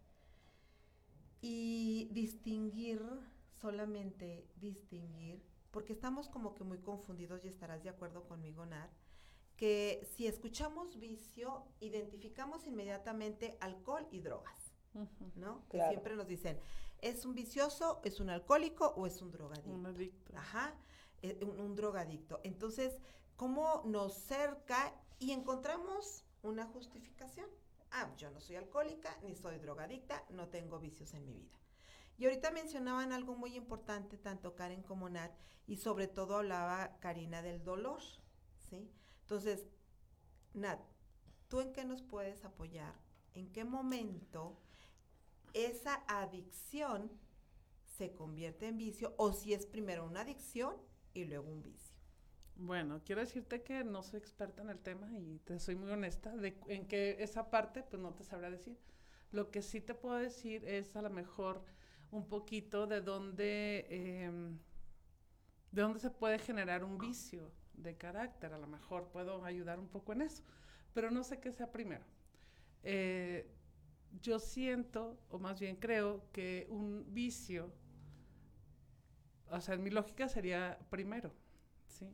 y 1.46 2.08
distinguir, 2.10 3.02
solamente 3.60 4.48
distinguir, 4.56 5.44
porque 5.72 5.92
estamos 5.92 6.30
como 6.30 6.54
que 6.54 6.64
muy 6.64 6.78
confundidos 6.78 7.44
y 7.44 7.48
estarás 7.48 7.82
de 7.82 7.90
acuerdo 7.90 8.24
conmigo, 8.24 8.64
Nat, 8.64 8.90
que 9.54 10.08
si 10.16 10.26
escuchamos 10.26 10.98
vicio, 10.98 11.66
identificamos 11.80 12.66
inmediatamente 12.66 13.58
alcohol 13.60 14.08
y 14.10 14.20
drogas, 14.20 14.58
¿no? 15.34 15.68
Que 15.68 15.86
siempre 15.86 16.16
nos 16.16 16.26
dicen, 16.26 16.58
¿es 17.02 17.26
un 17.26 17.34
vicioso, 17.34 18.00
es 18.04 18.20
un 18.20 18.30
alcohólico 18.30 18.94
o 18.96 19.06
es 19.06 19.20
un 19.20 19.30
drogadicto? 19.30 19.70
Un 19.70 19.84
adicto. 19.84 20.32
Ajá, 20.38 20.74
eh, 21.20 21.38
un, 21.42 21.60
un 21.60 21.74
drogadicto. 21.74 22.40
Entonces, 22.42 22.98
¿cómo 23.36 23.82
nos 23.84 24.14
cerca 24.14 24.94
y 25.18 25.32
encontramos 25.32 26.24
una 26.42 26.64
justificación? 26.64 27.50
Ah, 27.96 28.12
yo 28.16 28.28
no 28.32 28.40
soy 28.40 28.56
alcohólica, 28.56 29.16
ni 29.22 29.36
soy 29.36 29.58
drogadicta, 29.58 30.24
no 30.30 30.48
tengo 30.48 30.80
vicios 30.80 31.14
en 31.14 31.24
mi 31.24 31.32
vida. 31.32 31.56
Y 32.18 32.24
ahorita 32.24 32.50
mencionaban 32.50 33.12
algo 33.12 33.36
muy 33.36 33.56
importante, 33.56 34.18
tanto 34.18 34.56
Karen 34.56 34.82
como 34.82 35.08
Nat, 35.08 35.30
y 35.68 35.76
sobre 35.76 36.08
todo 36.08 36.38
hablaba 36.38 36.98
Karina 36.98 37.40
del 37.40 37.62
dolor, 37.62 38.02
¿sí? 38.68 38.90
Entonces, 39.20 39.68
Nat, 40.54 40.80
¿tú 41.46 41.60
en 41.60 41.72
qué 41.72 41.84
nos 41.84 42.02
puedes 42.02 42.44
apoyar? 42.44 42.94
¿En 43.32 43.52
qué 43.52 43.64
momento 43.64 44.58
esa 45.52 46.04
adicción 46.08 47.12
se 47.84 48.12
convierte 48.12 48.66
en 48.66 48.76
vicio 48.76 49.14
o 49.18 49.32
si 49.32 49.54
es 49.54 49.66
primero 49.66 50.04
una 50.04 50.22
adicción 50.22 50.74
y 51.12 51.26
luego 51.26 51.48
un 51.48 51.62
vicio? 51.62 51.93
Bueno, 52.56 53.02
quiero 53.04 53.20
decirte 53.20 53.62
que 53.62 53.82
no 53.84 54.02
soy 54.02 54.18
experta 54.20 54.62
en 54.62 54.70
el 54.70 54.78
tema 54.78 55.10
y 55.18 55.40
te 55.40 55.58
soy 55.58 55.74
muy 55.74 55.90
honesta 55.90 56.36
de 56.36 56.58
en 56.68 56.86
que 56.86 57.16
esa 57.18 57.50
parte 57.50 57.82
pues 57.82 58.00
no 58.00 58.14
te 58.14 58.24
sabrá 58.24 58.50
decir. 58.50 58.78
Lo 59.32 59.50
que 59.50 59.62
sí 59.62 59.80
te 59.80 59.94
puedo 59.94 60.16
decir 60.16 60.64
es 60.64 60.94
a 60.94 61.02
lo 61.02 61.10
mejor 61.10 61.64
un 62.10 62.28
poquito 62.28 62.86
de 62.86 63.00
dónde 63.00 63.86
em, 63.90 64.58
de 65.72 65.82
dónde 65.82 65.98
se 65.98 66.10
puede 66.10 66.38
generar 66.38 66.84
un 66.84 66.98
vicio 66.98 67.50
de 67.72 67.96
carácter. 67.96 68.52
A 68.52 68.58
lo 68.58 68.68
mejor 68.68 69.08
puedo 69.10 69.44
ayudar 69.44 69.80
un 69.80 69.88
poco 69.88 70.12
en 70.12 70.22
eso, 70.22 70.44
pero 70.92 71.10
no 71.10 71.24
sé 71.24 71.40
qué 71.40 71.50
sea 71.52 71.72
primero. 71.72 72.04
Eh, 72.84 73.50
yo 74.22 74.38
siento, 74.38 75.18
o 75.28 75.38
más 75.40 75.58
bien 75.58 75.76
creo, 75.76 76.30
que 76.32 76.66
un 76.70 77.12
vicio, 77.12 77.72
o 79.50 79.60
sea, 79.60 79.74
en 79.74 79.82
mi 79.82 79.90
lógica 79.90 80.28
sería 80.28 80.78
primero, 80.90 81.32
¿sí? 81.88 82.06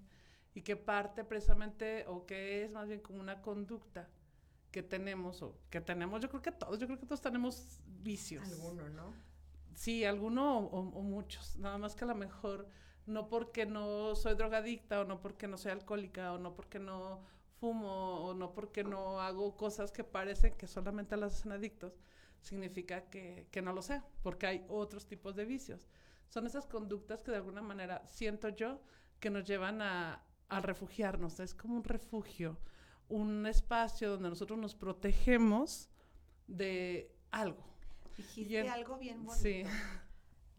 Y 0.55 0.63
que 0.63 0.77
parte 0.77 1.25
precisamente, 1.25 2.05
o 2.09 2.27
que 2.27 2.65
es 2.65 2.73
más 2.73 2.89
bien 2.89 3.01
como 3.01 3.21
una 3.21 3.41
conducta 3.43 4.09
que 4.73 4.83
tenemos, 4.83 5.43
o 5.43 5.59
que 5.71 5.81
tenemos, 5.81 6.21
yo 6.21 6.29
creo 6.29 6.43
que 6.43 6.53
todos, 6.53 6.79
yo 6.79 6.87
creo 6.87 6.99
que 6.99 7.07
todos 7.07 7.21
tenemos 7.21 7.81
vicios. 7.87 8.45
Alguno, 8.51 8.89
¿no? 8.91 9.13
Sí, 9.75 10.05
alguno 10.05 10.59
o, 10.59 10.65
o- 10.67 10.99
o 10.99 11.03
muchos. 11.03 11.57
Nada 11.57 11.79
más 11.79 11.95
que 11.95 12.05
a 12.05 12.09
lo 12.09 12.15
mejor 12.15 12.69
no 13.07 13.29
porque 13.29 13.67
no 13.67 14.15
soy 14.15 14.35
drogadicta 14.35 15.01
o 15.01 15.05
no 15.05 15.21
porque 15.21 15.49
no 15.49 15.57
soy 15.59 15.73
alcohólica 15.73 16.33
o 16.33 16.39
no 16.39 16.55
porque 16.55 16.79
no 16.79 17.25
fumo 17.61 18.25
o 18.27 18.35
no 18.35 18.53
porque 18.55 18.85
no 18.85 19.21
hago 19.21 19.57
cosas 19.57 19.93
que 19.93 20.05
parecen 20.05 20.55
que 20.57 20.67
solamente 20.67 21.17
las 21.17 21.35
hacen 21.35 21.53
adictos, 21.53 21.99
significa 22.41 23.09
que, 23.11 23.49
que 23.51 23.63
no 23.63 23.73
lo 23.73 23.83
sé, 23.83 24.03
porque 24.23 24.47
hay 24.47 24.65
otros 24.69 25.07
tipos 25.07 25.35
de 25.37 25.45
vicios. 25.45 25.89
Son 26.29 26.47
esas 26.47 26.67
conductas 26.67 27.23
que 27.23 27.31
de 27.33 27.39
alguna 27.39 27.61
manera 27.63 28.03
siento 28.07 28.49
yo 28.51 28.81
que 29.19 29.31
nos 29.31 29.45
llevan 29.45 29.83
a, 29.83 30.25
a 30.51 30.61
refugiarnos. 30.61 31.41
Es 31.41 31.55
como 31.55 31.77
un 31.77 31.85
refugio, 31.85 32.59
un 33.09 33.47
espacio 33.47 34.11
donde 34.11 34.29
nosotros 34.29 34.59
nos 34.59 34.75
protegemos 34.75 35.89
de 36.47 37.11
algo. 37.31 37.65
Dijiste 38.17 38.69
algo 38.69 38.99
bien 38.99 39.25
bonito. 39.25 39.41
Sí. 39.43 39.65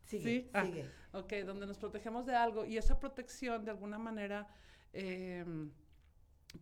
Sigue, 0.06 0.24
Sí, 0.42 0.50
ah. 0.54 0.66
sigue. 0.66 0.90
Ok, 1.14 1.34
donde 1.46 1.66
nos 1.68 1.78
protegemos 1.78 2.26
de 2.26 2.36
algo 2.36 2.66
y 2.66 2.78
esa 2.78 3.00
protección 3.00 3.64
de 3.64 3.72
alguna 3.72 3.98
manera 3.98 4.48
em, 4.92 5.72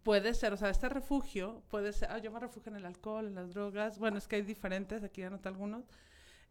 puede 0.03 0.35
ser, 0.35 0.53
o 0.53 0.57
sea, 0.57 0.69
este 0.69 0.87
refugio 0.89 1.63
puede 1.69 1.91
ser, 1.93 2.11
ah, 2.11 2.19
yo 2.19 2.31
me 2.31 2.39
refugio 2.39 2.69
en 2.71 2.77
el 2.77 2.85
alcohol, 2.85 3.25
en 3.27 3.33
las 3.35 3.53
drogas, 3.55 3.97
bueno, 3.97 4.19
es 4.19 4.27
que 4.27 4.35
hay 4.35 4.41
diferentes, 4.43 5.03
aquí 5.03 5.23
anoté 5.23 5.49
algunos, 5.49 5.85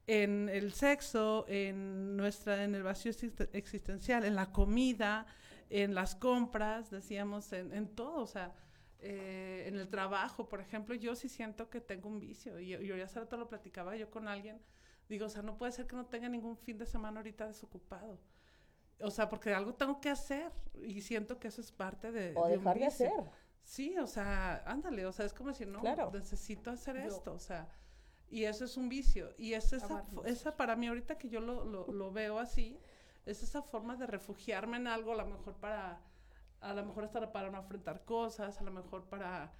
en 0.08 0.48
el 0.48 0.72
sexo, 0.72 1.44
en 1.48 2.16
nuestra, 2.16 2.64
en 2.64 2.74
el 2.74 2.82
vacío 2.82 3.12
exist- 3.12 3.48
existencial, 3.52 4.24
en 4.24 4.34
la 4.34 4.50
comida, 4.50 5.26
en 5.70 5.94
las 5.94 6.14
compras, 6.14 6.90
decíamos, 6.90 7.52
en, 7.52 7.72
en 7.72 7.88
todo, 7.94 8.22
o 8.22 8.26
sea, 8.26 8.54
eh, 9.00 9.64
en 9.66 9.76
el 9.76 9.88
trabajo, 9.88 10.48
por 10.48 10.60
ejemplo, 10.60 10.94
yo 10.94 11.14
sí 11.14 11.28
siento 11.28 11.70
que 11.70 11.80
tengo 11.80 12.08
un 12.08 12.18
vicio, 12.18 12.58
y 12.58 12.68
yo, 12.68 12.80
yo 12.80 12.96
ya 12.96 13.04
hace 13.04 13.20
rato 13.20 13.36
lo 13.36 13.48
platicaba 13.48 13.94
yo 13.96 14.10
con 14.10 14.28
alguien, 14.28 14.60
digo, 15.08 15.26
o 15.26 15.28
sea, 15.28 15.42
no 15.42 15.56
puede 15.56 15.72
ser 15.72 15.86
que 15.86 15.96
no 15.96 16.06
tenga 16.06 16.28
ningún 16.28 16.56
fin 16.56 16.78
de 16.78 16.86
semana 16.86 17.20
ahorita 17.20 17.46
desocupado. 17.46 18.18
O 19.00 19.10
sea, 19.12 19.28
porque 19.28 19.54
algo 19.54 19.74
tengo 19.74 20.00
que 20.00 20.10
hacer 20.10 20.50
y 20.82 21.00
siento 21.02 21.38
que 21.38 21.48
eso 21.48 21.60
es 21.60 21.70
parte 21.70 22.10
de... 22.10 22.32
O 22.36 22.48
de 22.48 22.54
un 22.54 22.64
dejar 22.64 22.78
de 22.78 22.84
vicio. 22.86 23.06
hacer. 23.06 23.24
Sí, 23.62 23.96
o 23.98 24.06
sea, 24.08 24.64
ándale, 24.66 25.06
o 25.06 25.12
sea, 25.12 25.24
es 25.26 25.32
como 25.32 25.50
decir, 25.50 25.68
no, 25.68 25.80
Claro. 25.80 26.10
necesito 26.12 26.70
hacer 26.70 26.96
Yo- 26.96 27.02
esto, 27.02 27.32
o 27.34 27.38
sea, 27.38 27.68
y 28.30 28.44
eso 28.44 28.64
es 28.64 28.76
un 28.76 28.88
vicio. 28.88 29.32
Y 29.38 29.52
es 29.52 29.72
esa, 29.72 30.04
esa 30.24 30.56
para 30.56 30.74
mí 30.74 30.88
ahorita 30.88 31.16
que 31.16 31.28
yo 31.28 31.40
lo, 31.40 31.64
lo, 31.64 31.86
lo 31.86 32.10
veo 32.12 32.38
así, 32.40 32.78
es 33.30 33.42
esa 33.42 33.62
forma 33.62 33.96
de 33.96 34.06
refugiarme 34.06 34.76
en 34.78 34.86
algo, 34.86 35.12
a 35.12 35.16
lo 35.16 35.26
mejor 35.26 35.54
para, 35.54 36.00
a 36.60 36.72
lo 36.74 36.84
mejor 36.84 37.04
hasta 37.04 37.32
para 37.32 37.50
no 37.50 37.58
enfrentar 37.58 38.04
cosas, 38.04 38.60
a 38.60 38.64
lo 38.64 38.70
mejor 38.70 39.04
para... 39.08 39.52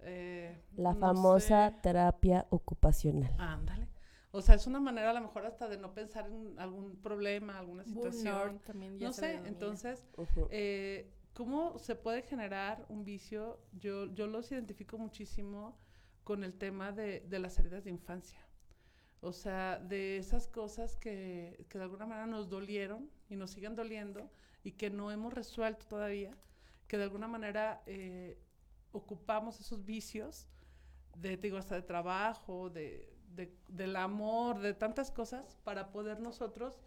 eh, 0.00 0.62
La 0.76 0.92
no 0.92 1.00
famosa 1.00 1.70
sé. 1.70 1.76
terapia 1.82 2.46
ocupacional. 2.50 3.34
Ándale. 3.38 3.88
O 4.32 4.42
sea, 4.42 4.56
es 4.56 4.66
una 4.66 4.80
manera 4.80 5.10
a 5.10 5.14
lo 5.14 5.20
mejor 5.20 5.46
hasta 5.46 5.68
de 5.68 5.78
no 5.78 5.94
pensar 5.94 6.26
en 6.26 6.58
algún 6.58 6.96
problema, 7.00 7.58
alguna 7.58 7.84
situación. 7.84 8.34
Burnout 8.34 8.64
también 8.64 8.98
ya 8.98 9.06
No 9.06 9.12
sé, 9.12 9.40
entonces, 9.44 10.04
eh, 10.50 11.12
¿cómo 11.34 11.78
se 11.78 11.94
puede 11.94 12.22
generar 12.22 12.84
un 12.88 13.04
vicio? 13.04 13.60
Yo, 13.72 14.06
yo 14.12 14.26
los 14.26 14.50
identifico 14.50 14.98
muchísimo 14.98 15.78
con 16.24 16.42
el 16.42 16.54
tema 16.58 16.90
de, 16.90 17.20
de 17.20 17.38
las 17.38 17.58
heridas 17.60 17.84
de 17.84 17.90
infancia. 17.90 18.40
O 19.24 19.32
sea, 19.32 19.78
de 19.78 20.18
esas 20.18 20.48
cosas 20.48 20.96
que, 20.96 21.66
que 21.68 21.78
de 21.78 21.84
alguna 21.84 22.06
manera 22.06 22.26
nos 22.26 22.48
dolieron 22.48 23.10
y 23.28 23.36
nos 23.36 23.50
siguen 23.52 23.74
doliendo 23.74 24.30
y 24.62 24.72
que 24.72 24.90
no 24.90 25.10
hemos 25.10 25.32
resuelto 25.34 25.86
todavía, 25.86 26.36
que 26.88 26.98
de 26.98 27.04
alguna 27.04 27.28
manera 27.28 27.82
eh, 27.86 28.38
ocupamos 28.92 29.60
esos 29.60 29.84
vicios 29.84 30.46
de, 31.16 31.36
digo, 31.36 31.58
hasta 31.58 31.74
de 31.76 31.82
trabajo, 31.82 32.70
de, 32.70 33.12
de- 33.34 33.56
del 33.68 33.96
amor, 33.96 34.58
de 34.60 34.74
tantas 34.74 35.10
cosas 35.10 35.56
para 35.64 35.90
poder 35.92 36.20
nosotros 36.20 36.80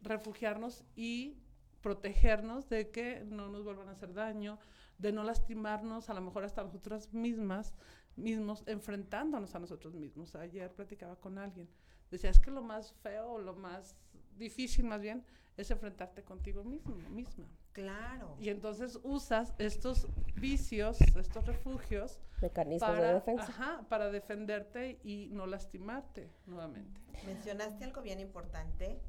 refugiarnos 0.00 0.84
y 0.96 1.38
protegernos 1.80 2.68
de 2.68 2.90
que 2.90 3.24
no 3.24 3.48
nos 3.48 3.64
vuelvan 3.64 3.88
a 3.88 3.92
hacer 3.92 4.12
daño, 4.12 4.58
de 4.98 5.12
no 5.12 5.22
lastimarnos, 5.22 6.10
a 6.10 6.14
lo 6.14 6.20
mejor 6.20 6.44
hasta 6.44 6.62
nosotras 6.64 7.12
mismas, 7.14 7.74
mismos, 8.18 8.62
enfrentándonos 8.66 9.54
a 9.54 9.58
nosotros 9.58 9.94
mismos. 9.94 10.34
Ayer 10.34 10.70
platicaba 10.72 11.16
con 11.16 11.38
alguien, 11.38 11.68
decía, 12.10 12.30
es 12.30 12.38
que 12.38 12.50
lo 12.50 12.62
más 12.62 12.92
feo, 13.02 13.32
o 13.32 13.38
lo 13.38 13.54
más 13.54 13.96
difícil 14.36 14.84
más 14.84 15.00
bien, 15.00 15.24
es 15.56 15.70
enfrentarte 15.70 16.22
contigo 16.22 16.62
mismo, 16.62 16.96
misma. 17.10 17.46
Claro. 17.72 18.36
Y 18.40 18.48
entonces 18.48 18.98
usas 19.02 19.54
estos 19.58 20.06
vicios, 20.36 21.00
estos 21.00 21.46
refugios, 21.46 22.20
Mecanismos 22.40 22.90
para, 22.90 23.08
de 23.08 23.14
defensa. 23.14 23.44
ajá, 23.48 23.86
para 23.88 24.10
defenderte 24.10 25.00
y 25.02 25.28
no 25.32 25.46
lastimarte 25.46 26.30
nuevamente. 26.46 27.00
Mencionaste 27.26 27.84
algo 27.84 28.02
bien 28.02 28.20
importante 28.20 29.00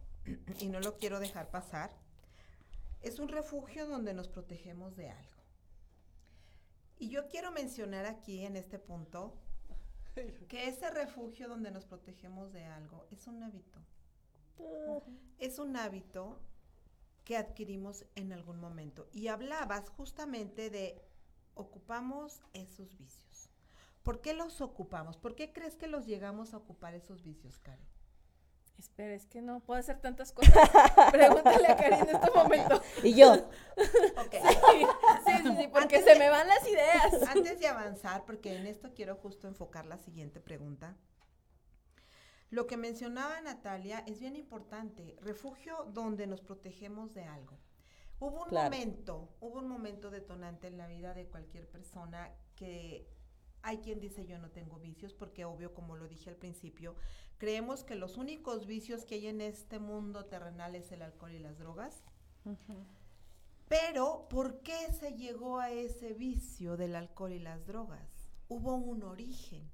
y 0.60 0.68
no 0.68 0.80
lo 0.80 0.98
quiero 0.98 1.20
dejar 1.20 1.50
pasar. 1.50 1.92
Es 3.01 3.20
un 3.20 3.30
refugio 3.30 3.88
donde 3.88 4.13
nos 4.13 4.28
protegemos 4.28 4.96
de 4.96 5.10
algo. 5.10 5.38
Y 7.00 7.10
yo 7.10 7.27
quiero 7.29 7.51
mencionar 7.51 8.06
aquí 8.06 8.46
en 8.46 8.58
este 8.58 8.77
punto 8.77 9.34
que 10.50 10.68
ese 10.68 10.89
refugio 10.91 11.48
donde 11.48 11.72
nos 11.72 11.86
protegemos 11.86 12.51
de 12.51 12.65
algo 12.65 13.08
es 13.10 13.25
un 13.27 13.41
hábito. 13.41 13.79
Es 15.39 15.60
un 15.60 15.77
hábito 15.77 16.41
que 17.24 17.38
adquirimos 17.38 18.06
en 18.15 18.34
algún 18.34 18.60
momento. 18.60 19.08
Y 19.13 19.29
hablabas 19.29 19.88
justamente 19.89 20.70
de 20.70 21.01
ocupamos 21.53 22.41
esos 22.53 22.98
vicios. 22.98 23.50
¿Por 24.03 24.20
qué 24.20 24.34
los 24.34 24.60
ocupamos? 24.60 25.18
¿Por 25.18 25.36
qué 25.36 25.53
crees 25.53 25.77
que 25.77 25.88
los 25.88 26.06
llegamos 26.06 26.53
a 26.53 26.58
ocupar 26.58 26.96
esos 26.96 27.24
vicios, 27.24 27.60
Karen? 27.60 27.88
Espera, 28.77 29.13
es 29.13 29.25
que 29.25 29.41
no 29.41 29.60
puedo 29.60 29.79
hacer 29.79 30.00
tantas 30.00 30.32
cosas. 30.32 30.53
Pregúntale 31.12 31.68
a 31.68 31.75
Karen 31.75 32.00
en 32.00 32.15
este 32.15 32.32
momento. 32.32 32.82
Y 33.03 33.13
yo, 33.13 33.34
Ok. 33.34 34.36
Sí, 34.72 34.86
sí, 35.43 35.55
sí, 35.58 35.67
porque 35.72 35.98
Antes 35.98 36.03
se 36.05 36.13
de- 36.13 36.19
me 36.19 36.29
van 36.29 36.48
las 36.48 36.67
ideas. 36.67 37.13
Antes 37.36 37.60
de 37.60 37.67
avanzar, 37.67 38.25
porque 38.25 38.55
en 38.55 38.65
esto 38.67 38.93
quiero 38.93 39.15
justo 39.15 39.48
enfocar 39.48 39.86
la 39.86 39.98
siguiente 39.98 40.39
pregunta. 40.39 40.96
Lo 42.50 42.65
que 42.65 42.77
mencionaba 42.77 43.39
Natalia 43.41 44.00
es 44.08 44.19
bien 44.19 44.36
importante, 44.36 45.15
refugio 45.22 45.86
donde 45.93 46.25
nos 46.25 46.41
protegemos 46.41 47.13
de 47.13 47.24
algo. 47.25 47.58
Hubo 48.19 48.43
un 48.43 48.50
Claro. 48.50 48.72
momento, 48.72 49.29
hubo 49.39 49.60
un 49.60 49.67
momento 49.67 50.10
detonante 50.10 50.67
en 50.67 50.77
la 50.77 50.88
vida 50.88 51.13
de 51.13 51.27
cualquier 51.27 51.67
persona 51.69 52.31
que 52.55 53.08
hay 53.62 53.77
quien 53.79 54.00
dice 54.00 54.25
yo 54.25 54.39
no 54.39 54.50
tengo 54.50 54.79
vicios, 54.79 55.13
porque 55.13 55.46
obvio, 55.46 55.74
como 55.74 55.96
lo 55.96 56.08
dije 56.08 56.29
al 56.29 56.38
principio, 56.38 56.96
creemos 57.38 57.84
que 57.84 57.96
los 57.96 58.17
únicos 58.17 58.65
vicios 58.65 59.05
que 59.05 59.15
hay 59.15 59.27
en 59.27 59.41
este 59.41 59.79
mundo 59.79 60.25
terrenal 60.25 60.75
es 60.75 60.91
el 60.91 61.01
alcohol 61.01 61.34
y 61.34 61.39
las 61.39 61.60
drogas. 61.60 62.03
Pero, 63.70 64.28
¿por 64.30 64.62
qué 64.62 64.92
se 64.92 65.14
llegó 65.14 65.60
a 65.60 65.70
ese 65.70 66.14
vicio 66.14 66.76
del 66.76 66.96
alcohol 66.96 67.34
y 67.34 67.40
las 67.40 67.68
drogas? 67.68 68.32
Hubo 68.48 68.74
un 68.74 69.04
origen. 69.04 69.70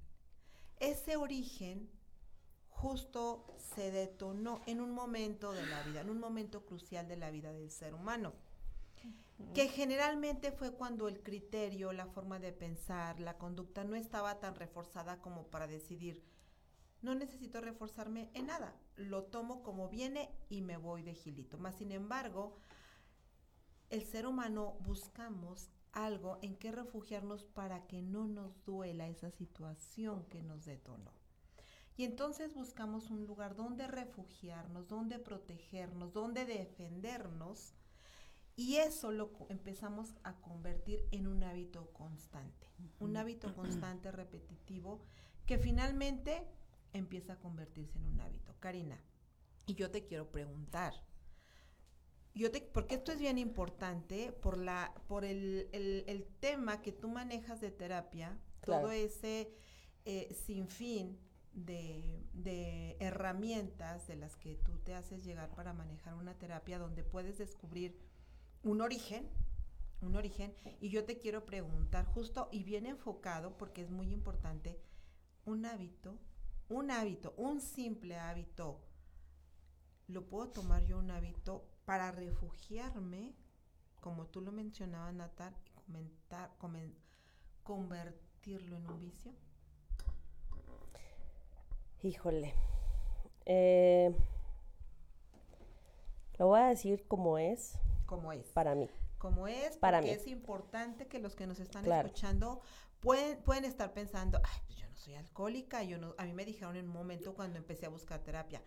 Ese 0.81 1.15
origen 1.15 1.89
justo 2.67 3.47
se 3.57 3.91
detonó 3.91 4.61
en 4.65 4.81
un 4.81 4.91
momento 4.91 5.53
de 5.53 5.65
la 5.65 5.81
vida, 5.83 6.01
en 6.01 6.09
un 6.09 6.19
momento 6.19 6.65
crucial 6.65 7.07
de 7.07 7.15
la 7.15 7.31
vida 7.31 7.53
del 7.53 7.71
ser 7.71 7.93
humano, 7.93 8.33
que 9.53 9.69
generalmente 9.69 10.51
fue 10.51 10.73
cuando 10.73 11.07
el 11.07 11.23
criterio, 11.23 11.93
la 11.93 12.05
forma 12.05 12.37
de 12.37 12.51
pensar, 12.51 13.21
la 13.21 13.37
conducta 13.37 13.85
no 13.85 13.95
estaba 13.95 14.41
tan 14.41 14.55
reforzada 14.55 15.21
como 15.21 15.47
para 15.47 15.67
decidir, 15.67 16.21
no 17.01 17.15
necesito 17.15 17.61
reforzarme 17.61 18.29
en 18.33 18.47
nada, 18.47 18.75
lo 18.97 19.23
tomo 19.23 19.63
como 19.63 19.87
viene 19.87 20.29
y 20.49 20.61
me 20.61 20.75
voy 20.75 21.01
de 21.01 21.13
gilito. 21.13 21.57
Más 21.57 21.75
sin 21.75 21.93
embargo, 21.93 22.57
el 23.95 24.03
ser 24.03 24.27
humano 24.27 24.75
buscamos 24.81 25.69
algo 25.93 26.37
en 26.41 26.57
que 26.57 26.69
refugiarnos 26.69 27.45
para 27.45 27.87
que 27.87 28.01
no 28.01 28.27
nos 28.27 28.65
duela 28.65 29.07
esa 29.07 29.31
situación 29.31 30.25
que 30.25 30.43
nos 30.43 30.65
detonó. 30.65 31.13
Y 31.95 32.03
entonces 32.03 32.53
buscamos 32.53 33.09
un 33.09 33.25
lugar 33.25 33.55
donde 33.55 33.87
refugiarnos, 33.87 34.89
donde 34.89 35.17
protegernos, 35.17 36.11
donde 36.11 36.43
defendernos. 36.43 37.73
Y 38.57 38.75
eso 38.75 39.13
lo 39.13 39.31
empezamos 39.47 40.13
a 40.23 40.33
convertir 40.41 41.07
en 41.11 41.27
un 41.27 41.41
hábito 41.45 41.89
constante. 41.93 42.67
Un 42.99 43.15
hábito 43.15 43.55
constante, 43.55 44.11
repetitivo, 44.11 44.99
que 45.45 45.57
finalmente 45.57 46.45
empieza 46.91 47.33
a 47.33 47.39
convertirse 47.39 47.97
en 47.97 48.07
un 48.07 48.19
hábito. 48.19 48.55
Karina, 48.59 48.99
y 49.65 49.75
yo 49.75 49.89
te 49.89 50.03
quiero 50.03 50.29
preguntar, 50.33 50.93
yo 52.35 52.51
te, 52.51 52.61
porque 52.61 52.95
esto 52.95 53.11
es 53.13 53.19
bien 53.19 53.37
importante 53.39 54.31
por 54.33 54.57
la, 54.57 54.93
por 55.07 55.25
el, 55.25 55.69
el- 55.73 56.03
el 56.07 56.25
tema 56.39 56.81
que 56.81 56.91
tú 56.91 57.09
manejas 57.09 57.61
de 57.61 57.71
terapia, 57.71 58.37
Claro. 58.61 58.81
todo 58.83 58.91
ese 58.91 59.51
eh, 60.05 60.33
sinfín 60.45 61.17
de, 61.53 62.21
de 62.33 62.97
herramientas 62.99 64.07
de 64.07 64.17
las 64.17 64.35
que 64.35 64.55
tú 64.57 64.77
te 64.79 64.93
haces 64.95 65.23
llegar 65.23 65.49
para 65.55 65.73
manejar 65.73 66.15
una 66.15 66.33
terapia 66.37 66.79
donde 66.79 67.03
puedes 67.03 67.37
descubrir 67.37 67.97
un 68.63 68.81
origen, 68.81 69.29
un 70.01 70.15
origen, 70.15 70.53
y 70.81 70.89
yo 70.89 71.05
te 71.05 71.17
quiero 71.19 71.45
preguntar 71.45 72.05
justo 72.05 72.49
y 72.51 72.63
bien 72.63 72.85
enfocado, 72.85 73.57
porque 73.57 73.81
es 73.81 73.91
muy 73.91 74.11
importante, 74.11 74.79
un 75.45 75.65
hábito, 75.65 76.19
un 76.69 76.91
hábito, 76.91 77.33
un 77.37 77.61
simple 77.61 78.17
hábito, 78.17 78.81
lo 80.07 80.27
puedo 80.27 80.49
tomar 80.49 80.83
yo 80.85 80.97
un 80.99 81.11
hábito 81.11 81.67
para 81.85 82.11
refugiarme, 82.11 83.33
como 84.01 84.25
tú 84.27 84.41
lo 84.41 84.51
mencionabas, 84.51 85.13
Natal, 85.13 85.53
y 85.65 85.69
comentar, 85.71 86.51
comen- 86.59 86.93
convertirlo 87.63 88.75
en 88.77 88.87
un 88.89 88.99
vicio. 88.99 89.31
híjole. 92.01 92.53
eh, 93.47 94.13
lo 96.37 96.47
voy 96.47 96.59
a 96.59 96.67
decir 96.67 97.05
como 97.07 97.37
es 97.37 97.77
como 98.05 98.31
es. 98.31 98.45
para 98.47 98.75
mí. 98.75 98.89
Como 99.17 99.47
es, 99.47 99.77
Para 99.77 99.99
porque 99.99 100.11
mí. 100.15 100.21
es 100.21 100.27
importante 100.27 101.07
que 101.07 101.17
los 101.19 101.35
que 101.35 101.47
nos 101.47 101.59
están 101.59 101.83
Claro. 101.83 102.07
escuchando 102.07 102.61
pueden, 102.99 103.41
pueden 103.41 103.65
estar 103.65 103.93
pensando, 103.93 104.39
ay, 104.43 104.59
pues 104.67 104.77
yo 104.77 104.87
no 104.89 104.95
soy 104.97 105.15
alcohólica, 105.15 105.81
yo 105.83 105.97
no, 105.97 106.13
a 106.19 106.25
mí 106.25 106.33
me 106.33 106.45
dijeron 106.45 106.75
en 106.75 106.87
un 106.87 106.93
momento 106.93 107.33
cuando 107.33 107.57
empecé 107.57 107.87
a 107.87 107.89
buscar 107.89 108.19
terapia, 108.21 108.61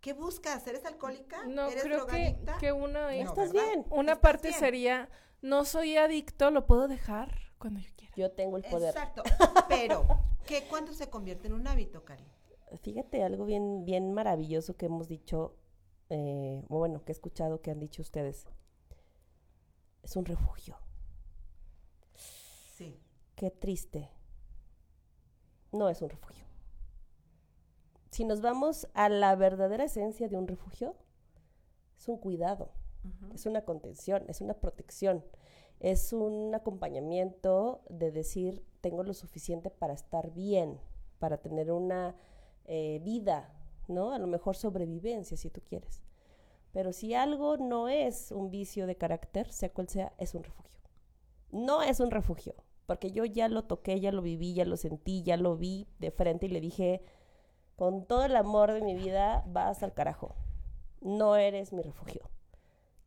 ¿qué 0.00 0.12
buscas? 0.12 0.66
¿Eres 0.66 0.84
alcohólica? 0.84 1.44
No, 1.46 1.68
¿Eres 1.68 1.82
creo 1.84 2.06
que, 2.06 2.12
drogadicta? 2.12 2.58
que 2.58 2.72
una, 2.72 3.02
No, 3.02 3.08
Estás 3.10 3.52
¿verdad? 3.52 3.66
bien. 3.68 3.86
una 3.90 4.12
¿Estás 4.12 4.18
parte 4.22 4.48
bien? 4.48 4.60
sería, 4.60 5.08
no 5.42 5.64
soy 5.64 5.96
adicto, 5.96 6.50
lo 6.50 6.66
puedo 6.66 6.88
dejar 6.88 7.34
cuando 7.58 7.80
yo 7.80 7.90
quiera. 7.96 8.14
Yo 8.16 8.30
tengo 8.32 8.56
el 8.56 8.64
poder. 8.64 8.94
Exacto, 8.94 9.22
pero 9.68 10.06
¿qué, 10.46 10.64
¿cuándo 10.68 10.92
se 10.92 11.08
convierte 11.10 11.46
en 11.48 11.54
un 11.54 11.66
hábito, 11.66 12.04
Cari? 12.04 12.24
Fíjate, 12.82 13.22
algo 13.24 13.44
bien, 13.44 13.84
bien 13.84 14.12
maravilloso 14.12 14.76
que 14.76 14.86
hemos 14.86 15.08
dicho, 15.08 15.56
eh, 16.08 16.62
o 16.68 16.78
bueno, 16.78 17.04
que 17.04 17.12
he 17.12 17.14
escuchado 17.14 17.60
que 17.60 17.70
han 17.70 17.80
dicho 17.80 18.00
ustedes. 18.02 18.46
Es 20.02 20.16
un 20.16 20.24
refugio. 20.24 20.78
Sí, 22.14 22.98
Qué 23.34 23.50
triste. 23.50 24.10
No 25.72 25.88
es 25.88 26.02
un 26.02 26.10
refugio. 26.10 26.44
Si 28.10 28.24
nos 28.24 28.40
vamos 28.40 28.88
a 28.94 29.08
la 29.08 29.36
verdadera 29.36 29.84
esencia 29.84 30.28
de 30.28 30.36
un 30.36 30.48
refugio, 30.48 30.96
es 31.96 32.08
un 32.08 32.18
cuidado, 32.18 32.72
es 33.32 33.46
una 33.46 33.64
contención, 33.64 34.24
es 34.26 34.40
una 34.40 34.54
protección, 34.54 35.24
es 35.78 36.12
un 36.12 36.52
acompañamiento 36.52 37.82
de 37.88 38.10
decir, 38.10 38.64
tengo 38.80 39.04
lo 39.04 39.14
suficiente 39.14 39.70
para 39.70 39.94
estar 39.94 40.32
bien, 40.32 40.80
para 41.20 41.38
tener 41.38 41.70
una 41.70 42.16
eh, 42.64 43.00
vida, 43.04 43.54
¿no? 43.86 44.12
A 44.12 44.18
lo 44.18 44.26
mejor 44.26 44.56
sobrevivencia, 44.56 45.36
si 45.36 45.48
tú 45.48 45.60
quieres. 45.60 46.02
Pero 46.72 46.92
si 46.92 47.14
algo 47.14 47.58
no 47.58 47.88
es 47.88 48.32
un 48.32 48.50
vicio 48.50 48.88
de 48.88 48.96
carácter, 48.96 49.52
sea 49.52 49.72
cual 49.72 49.88
sea, 49.88 50.12
es 50.18 50.34
un 50.34 50.42
refugio. 50.42 50.80
No 51.52 51.80
es 51.82 52.00
un 52.00 52.10
refugio, 52.10 52.56
porque 52.86 53.12
yo 53.12 53.24
ya 53.24 53.48
lo 53.48 53.64
toqué, 53.64 54.00
ya 54.00 54.10
lo 54.10 54.20
viví, 54.20 54.54
ya 54.54 54.64
lo 54.64 54.76
sentí, 54.76 55.22
ya 55.22 55.36
lo 55.36 55.56
vi 55.56 55.86
de 56.00 56.10
frente 56.10 56.46
y 56.46 56.48
le 56.48 56.60
dije, 56.60 57.02
con 57.80 58.04
todo 58.04 58.26
el 58.26 58.36
amor 58.36 58.74
de 58.74 58.82
mi 58.82 58.94
vida, 58.94 59.42
vas 59.46 59.82
al 59.82 59.94
carajo. 59.94 60.34
No 61.00 61.36
eres 61.36 61.72
mi 61.72 61.80
refugio. 61.80 62.28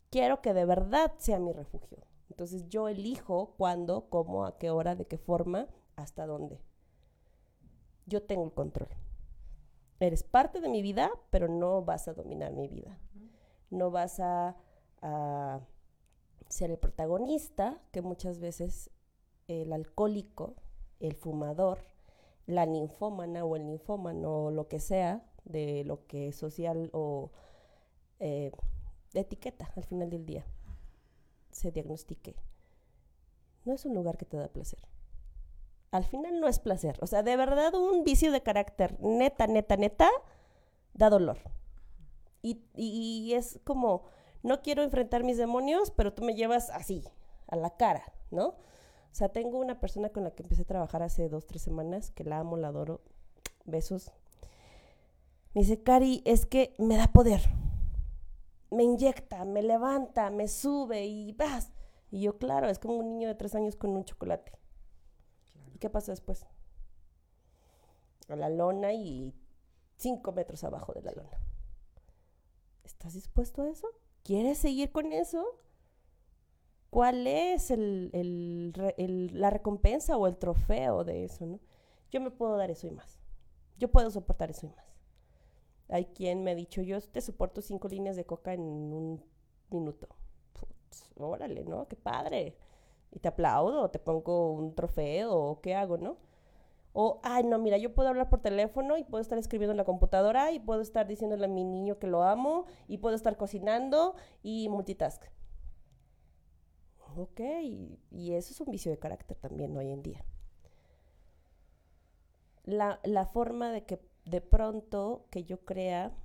Quiero 0.10 0.42
que 0.42 0.56
de 0.56 0.66
verdad 0.66 1.14
sea 1.20 1.38
mi 1.38 1.54
refugio. 1.54 2.00
Entonces 2.32 2.68
yo 2.70 2.88
elijo 2.88 3.54
cuándo, 3.56 4.10
cómo, 4.10 4.48
a 4.48 4.58
qué 4.58 4.72
hora, 4.72 4.96
de 4.96 5.06
qué 5.06 5.20
forma, 5.20 5.68
hasta 5.96 6.26
dónde. 6.26 6.60
Yo 8.08 8.24
tengo 8.24 8.46
el 8.46 8.52
control. 8.52 8.90
Eres 10.00 10.24
parte 10.24 10.60
de 10.60 10.70
mi 10.70 10.82
vida, 10.82 11.12
pero 11.30 11.48
no 11.48 11.84
vas 11.84 12.08
a 12.08 12.14
dominar 12.14 12.54
mi 12.54 12.68
vida. 12.68 12.98
No 13.70 13.92
vas 13.92 14.20
a, 14.20 14.58
a 15.04 15.60
ser 16.50 16.72
el 16.72 16.80
protagonista, 16.80 17.80
que 17.92 18.02
muchas 18.02 18.40
veces 18.40 18.90
el 19.48 19.72
alcohólico, 19.72 20.56
el 21.00 21.14
fumador, 21.14 21.93
la 22.46 22.66
ninfómana 22.66 23.46
o 23.46 23.56
el 23.56 23.66
ninfómano 23.66 24.46
o 24.46 24.52
lo 24.52 24.68
que 24.68 24.80
sea, 24.80 25.24
de 25.46 25.84
lo 25.86 26.06
que 26.08 26.30
es 26.30 26.36
social 26.36 26.90
o 26.94 27.32
eh, 28.20 28.52
etiqueta 29.14 29.72
al 29.76 29.84
final 29.84 30.10
del 30.10 30.26
día, 30.26 30.46
se 31.52 31.72
diagnostique. 31.72 32.36
No 33.66 33.74
es 33.74 33.86
un 33.86 33.94
lugar 33.94 34.18
que 34.18 34.26
te 34.26 34.38
da 34.38 34.48
placer. 34.48 34.80
Al 35.92 36.06
final 36.06 36.40
no 36.40 36.48
es 36.48 36.60
placer. 36.60 36.98
O 37.02 37.08
sea, 37.08 37.24
de 37.24 37.38
verdad 37.38 37.74
un 37.76 38.04
vicio 38.04 38.32
de 38.32 38.42
carácter 38.42 38.98
neta, 39.00 39.48
neta, 39.48 39.78
neta, 39.78 40.10
da 40.94 41.10
dolor. 41.10 41.38
Y, 42.42 42.62
y- 42.76 43.26
y 43.30 43.34
es 43.36 43.60
como, 43.64 44.04
no 44.42 44.62
quiero 44.62 44.84
enfrentar 44.84 45.24
mis 45.24 45.38
demonios, 45.38 45.92
pero 45.92 46.14
tú 46.14 46.24
me 46.24 46.36
llevas 46.36 46.70
así, 46.72 47.04
a 47.48 47.56
la 47.56 47.70
cara, 47.78 48.04
¿no? 48.32 48.56
O 49.14 49.16
sea, 49.16 49.30
tengo 49.30 49.60
una 49.60 49.80
persona 49.80 50.10
con 50.10 50.24
la 50.24 50.32
que 50.32 50.42
empecé 50.42 50.64
a 50.64 50.66
trabajar 50.66 51.04
hace 51.04 51.30
dos, 51.30 51.46
tres 51.46 51.62
semanas, 51.62 52.10
que 52.10 52.24
la 52.24 52.40
amo, 52.40 52.58
la 52.58 52.70
adoro, 52.70 53.02
besos. 53.64 54.12
Me 55.54 55.62
dice, 55.62 55.84
Cari, 55.84 56.24
es 56.26 56.48
que 56.48 56.74
me 56.80 56.98
da 56.98 57.06
poder. 57.14 57.42
Me 58.72 58.82
inyecta, 58.82 59.46
me 59.46 59.62
levanta, 59.62 60.32
me 60.32 60.48
sube 60.48 61.06
y 61.06 61.32
vas. 61.34 61.72
Y 62.10 62.22
yo, 62.22 62.40
claro, 62.40 62.70
es 62.70 62.80
como 62.80 62.96
un 62.96 63.12
niño 63.12 63.28
de 63.28 63.36
tres 63.36 63.54
años 63.54 63.76
con 63.76 63.92
un 63.92 64.04
chocolate. 64.04 64.52
¿Y 65.76 65.78
qué 65.78 65.92
pasa 65.92 66.12
después? 66.12 66.48
A 68.30 68.36
la 68.36 68.50
lona 68.50 68.94
y 68.94 69.32
cinco 69.96 70.32
metros 70.32 70.64
abajo 70.64 70.92
de 70.94 71.04
la 71.04 71.12
lona. 71.12 71.38
¿Estás 72.84 73.14
dispuesto 73.14 73.62
a 73.62 73.70
eso? 73.70 73.88
¿Quieres 74.24 74.58
seguir 74.58 74.92
con 74.92 75.14
eso? 75.14 75.46
¿Cuál 76.94 77.26
es 77.26 77.72
el, 77.72 78.72
la 79.34 79.50
recompensa 79.50 80.16
o 80.16 80.28
el 80.28 80.38
trofeo 80.38 81.04
de 81.04 81.24
eso, 81.24 81.44
no? 81.48 81.60
Yo 82.12 82.22
me 82.22 82.30
puedo 82.30 82.56
dar 82.56 82.70
eso 82.70 82.86
y 82.86 82.92
más. 82.92 83.20
Yo 83.80 83.92
puedo 83.92 84.12
soportar 84.12 84.52
eso 84.52 84.68
y 84.68 84.70
más. 84.70 84.96
Hay 85.90 86.06
quien 86.06 86.44
me 86.44 86.52
ha 86.52 86.56
dicho, 86.56 86.84
yo 86.84 87.02
te 87.02 87.20
soporto 87.22 87.62
cinco 87.62 87.88
líneas 87.88 88.16
de 88.16 88.26
coca 88.26 88.54
en 88.54 88.62
un 88.62 89.24
minuto. 89.72 90.08
Órale, 91.18 91.64
¿no? 91.64 91.88
Qué 91.88 91.96
padre. 91.96 92.56
Y 93.10 93.18
te 93.18 93.28
aplaudo, 93.28 93.90
te 93.90 93.98
pongo 93.98 94.52
un 94.52 94.76
trofeo, 94.76 95.34
o 95.34 95.62
qué 95.62 95.74
hago, 95.74 95.98
¿no? 95.98 96.18
O, 96.94 97.22
ay, 97.24 97.44
no, 97.44 97.58
mira, 97.58 97.78
yo 97.78 97.96
puedo 97.96 98.10
hablar 98.10 98.30
por 98.30 98.42
teléfono 98.42 98.98
y 98.98 99.04
puedo 99.04 99.24
estar 99.24 99.40
escribiendo 99.40 99.72
en 99.72 99.78
la 99.78 99.84
computadora 99.84 100.52
y 100.52 100.60
puedo 100.60 100.82
estar 100.82 101.08
diciéndole 101.08 101.46
a 101.46 101.48
mi 101.48 101.64
niño 101.64 101.98
que 101.98 102.06
lo 102.06 102.22
amo 102.22 102.66
y 102.88 103.00
puedo 103.00 103.16
estar 103.16 103.36
cocinando 103.36 104.16
y 104.44 104.70
multitask. 104.70 105.33
Ok, 107.16 107.40
y 108.12 108.34
eso 108.34 108.54
es 108.54 108.62
un 108.62 108.72
vicio 108.72 108.92
de 108.92 108.98
carácter 108.98 109.38
también 109.38 109.76
hoy 109.78 109.92
en 109.92 110.02
día. 110.02 110.26
La, 112.66 113.00
la 113.04 113.26
forma 113.26 113.72
de 113.72 113.86
que 113.86 114.00
de 114.26 114.42
pronto 114.42 115.26
que 115.30 115.44
yo 115.44 115.64
crea 115.66 116.16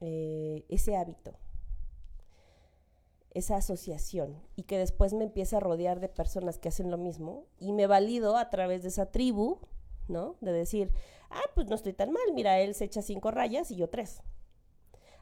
eh, 0.00 0.64
ese 0.68 0.96
hábito, 0.96 1.38
esa 3.32 3.56
asociación 3.56 4.42
y 4.56 4.64
que 4.64 4.78
después 4.78 5.14
me 5.14 5.24
empieza 5.24 5.56
a 5.56 5.60
rodear 5.60 6.00
de 6.00 6.08
personas 6.08 6.58
que 6.58 6.68
hacen 6.68 6.90
lo 6.90 6.98
mismo 6.98 7.46
y 7.58 7.72
me 7.72 7.86
valido 7.86 8.36
a 8.36 8.50
través 8.50 8.82
de 8.82 8.88
esa 8.88 9.10
tribu, 9.10 9.58
¿no? 10.08 10.36
De 10.40 10.52
decir, 10.52 10.92
ah, 11.30 11.42
pues 11.54 11.66
no 11.68 11.74
estoy 11.74 11.92
tan 11.92 12.12
mal, 12.12 12.32
mira, 12.34 12.60
él 12.60 12.74
se 12.74 12.84
echa 12.84 13.02
cinco 13.02 13.30
rayas 13.30 13.70
y 13.70 13.76
yo 13.76 13.88
tres. 13.88 14.22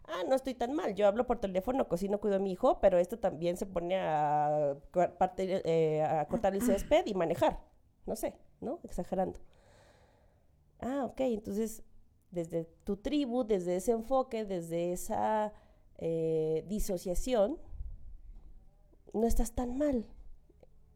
Ah, 0.07 0.23
no 0.29 0.35
estoy 0.35 0.55
tan 0.55 0.75
mal, 0.75 0.95
yo 0.95 1.07
hablo 1.07 1.27
por 1.27 1.41
teléfono, 1.41 1.89
cocino, 1.89 2.21
cuido 2.21 2.37
a 2.37 2.39
mi 2.39 2.53
hijo, 2.53 2.79
pero 2.81 2.99
esto 2.99 3.19
también 3.19 3.57
se 3.57 3.65
pone 3.65 3.95
eh, 3.97 6.03
a 6.03 6.27
cortar 6.29 6.55
el 6.55 6.63
césped 6.63 7.07
y 7.07 7.15
manejar, 7.15 7.59
no 8.05 8.15
sé, 8.15 8.35
¿no? 8.61 8.81
Exagerando. 8.85 9.41
Ah, 10.81 11.07
ok, 11.07 11.21
entonces 11.21 11.83
desde 12.35 12.65
tu 12.85 12.97
tribu, 12.97 13.45
desde 13.45 13.77
ese 13.77 13.93
enfoque, 13.93 14.45
desde 14.45 14.93
esa 14.93 15.53
eh, 15.99 16.65
disociación, 16.69 17.59
no 19.15 19.27
estás 19.27 19.53
tan 19.53 19.79
mal. 19.79 20.07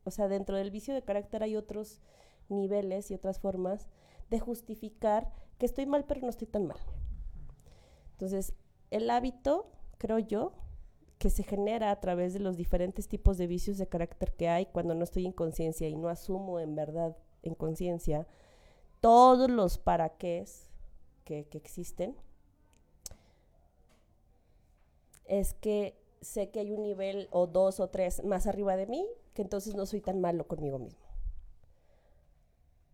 O 0.05 0.11
sea, 0.11 0.29
dentro 0.29 0.57
del 0.57 0.71
vicio 0.71 0.93
de 0.93 1.03
carácter 1.03 1.43
hay 1.43 1.57
otros 1.57 2.03
niveles 2.49 3.11
y 3.11 3.15
otras 3.15 3.39
formas 3.39 3.89
de 4.31 4.41
justificar 4.41 5.33
que 5.59 5.67
estoy 5.67 5.87
mal, 5.87 6.05
pero 6.05 6.23
no 6.23 6.29
estoy 6.29 6.49
tan 6.49 6.67
mal. 6.67 6.79
Entonces, 8.13 8.55
el 8.91 9.11
hábito, 9.11 9.71
creo 9.99 10.19
yo, 10.19 10.53
que 11.19 11.31
se 11.31 11.43
genera 11.43 11.91
a 11.91 12.01
través 12.01 12.33
de 12.33 12.41
los 12.41 12.57
diferentes 12.57 13.09
tipos 13.09 13.39
de 13.39 13.47
vicios 13.47 13.77
de 13.79 13.89
carácter 13.89 14.33
que 14.33 14.49
hay 14.49 14.67
cuando 14.67 14.95
no 14.95 15.05
estoy 15.05 15.27
en 15.27 15.33
conciencia 15.33 15.89
y 15.89 15.97
no 15.97 16.09
asumo 16.09 16.61
en 16.61 16.77
verdad 16.77 17.17
en 17.43 17.55
conciencia 17.55 18.27
todos 19.01 19.51
los 19.51 19.79
para 19.79 20.11
qué 20.11 20.45
que, 21.25 21.47
que 21.47 21.59
existen, 21.59 22.17
es 25.27 25.53
que 25.55 25.95
sé 26.21 26.51
que 26.51 26.61
hay 26.61 26.73
un 26.73 26.83
nivel 26.83 27.29
o 27.31 27.47
dos 27.47 27.81
o 27.81 27.89
tres 27.89 28.25
más 28.25 28.47
arriba 28.47 28.77
de 28.77 28.87
mí, 28.87 29.07
que 29.35 29.43
entonces 29.43 29.75
no 29.75 29.87
soy 29.87 30.01
tan 30.01 30.21
malo 30.21 30.47
conmigo 30.47 30.79
mismo. 30.79 31.08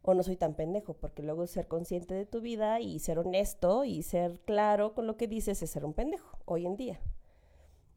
O 0.06 0.14
no 0.14 0.22
soy 0.22 0.36
tan 0.36 0.54
pendejo, 0.54 0.92
porque 0.92 1.22
luego 1.22 1.46
ser 1.46 1.66
consciente 1.66 2.14
de 2.14 2.26
tu 2.26 2.40
vida 2.40 2.78
y 2.80 2.98
ser 2.98 3.18
honesto 3.18 3.84
y 3.84 4.02
ser 4.02 4.38
claro 4.40 4.94
con 4.94 5.06
lo 5.06 5.16
que 5.16 5.26
dices 5.26 5.62
es 5.62 5.70
ser 5.70 5.84
un 5.84 5.94
pendejo, 5.94 6.38
hoy 6.44 6.66
en 6.66 6.76
día. 6.76 7.00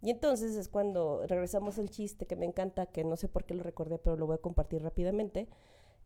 Y 0.02 0.12
entonces 0.12 0.56
es 0.56 0.70
cuando 0.70 1.26
regresamos 1.28 1.78
al 1.80 1.90
chiste 1.90 2.26
que 2.26 2.36
me 2.36 2.46
encanta, 2.46 2.86
que 2.86 3.04
no 3.04 3.18
sé 3.18 3.28
por 3.28 3.44
qué 3.44 3.56
lo 3.56 3.64
recordé, 3.64 3.98
pero 3.98 4.16
lo 4.16 4.26
voy 4.28 4.36
a 4.36 4.42
compartir 4.42 4.82
rápidamente, 4.84 5.50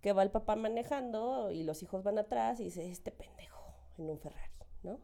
que 0.02 0.14
va 0.14 0.24
el 0.24 0.32
papá 0.32 0.56
manejando 0.56 1.52
y 1.52 1.64
los 1.64 1.84
hijos 1.84 2.02
van 2.04 2.18
atrás 2.18 2.60
y 2.60 2.66
dice, 2.66 2.90
este 2.90 3.12
pendejo 3.12 3.62
en 4.00 4.10
un 4.10 4.18
Ferrari, 4.18 4.52
¿no? 4.84 5.00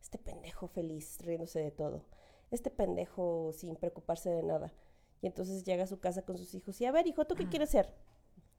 Este 0.00 0.18
pendejo 0.18 0.68
feliz, 0.68 1.18
riéndose 1.22 1.60
de 1.60 1.70
todo. 1.70 2.04
Este 2.50 2.70
pendejo 2.70 3.52
sin 3.54 3.76
preocuparse 3.76 4.28
de 4.28 4.42
nada. 4.42 4.74
Y 5.22 5.28
entonces 5.28 5.64
llega 5.64 5.84
a 5.84 5.86
su 5.86 6.00
casa 6.00 6.22
con 6.22 6.36
sus 6.36 6.54
hijos 6.54 6.80
y, 6.80 6.84
a 6.84 6.92
ver, 6.92 7.06
hijo, 7.06 7.24
¿tú 7.24 7.36
qué 7.36 7.48
quieres 7.48 7.70
ser? 7.70 7.94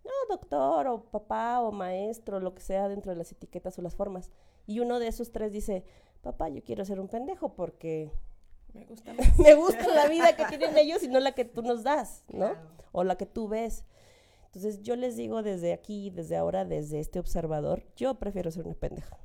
No, 0.04 0.12
doctor 0.30 0.88
o 0.88 1.04
papá 1.04 1.62
o 1.62 1.72
maestro, 1.72 2.40
lo 2.40 2.54
que 2.54 2.62
sea 2.62 2.90
dentro 2.90 3.12
de 3.12 3.18
las 3.18 3.32
etiquetas 3.32 3.78
o 3.80 3.82
las 3.82 3.96
formas. 3.96 4.32
Y 4.66 4.80
uno 4.80 5.00
de 5.00 5.08
esos 5.08 5.32
tres 5.32 5.52
dice, 5.52 5.86
papá, 6.22 6.50
yo 6.50 6.64
quiero 6.64 6.86
ser 6.86 7.00
un 7.00 7.08
pendejo 7.08 7.54
porque 7.54 8.12
Me 8.74 8.86
gusta 8.86 9.14
me 9.38 9.54
gusta 9.54 9.88
la 9.88 10.08
vida 10.08 10.36
que 10.36 10.46
tienen 10.46 10.78
ellos 10.78 11.04
y 11.04 11.08
no 11.08 11.20
la 11.20 11.34
que 11.34 11.46
tú 11.46 11.62
nos 11.62 11.84
das, 11.84 12.24
¿no? 12.30 12.56
O 12.92 13.04
la 13.04 13.16
que 13.16 13.26
tú 13.26 13.48
ves. 13.48 13.86
Entonces 14.46 14.82
yo 14.84 14.96
les 14.96 15.16
digo 15.16 15.42
desde 15.42 15.74
aquí, 15.74 16.10
desde 16.12 16.38
ahora, 16.38 16.66
desde 16.66 17.00
este 17.00 17.20
observador, 17.20 17.84
yo 17.96 18.16
prefiero 18.16 18.52
ser 18.52 18.66
una 18.66 18.76
pendeja. 18.76 19.18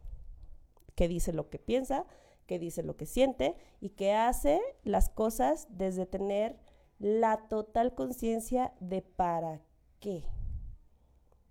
Que 0.94 1.06
dice 1.06 1.32
lo 1.32 1.50
que 1.50 1.58
piensa, 1.58 2.06
que 2.46 2.58
dice 2.58 2.82
lo 2.82 2.96
que 2.96 3.06
siente 3.06 3.54
y 3.80 3.90
que 3.90 4.14
hace 4.14 4.60
las 4.84 5.10
cosas 5.10 5.66
desde 5.70 6.06
tener 6.06 6.58
la 6.98 7.46
total 7.48 7.94
conciencia 7.94 8.72
de 8.80 9.02
para 9.02 9.60
qué. 10.00 10.24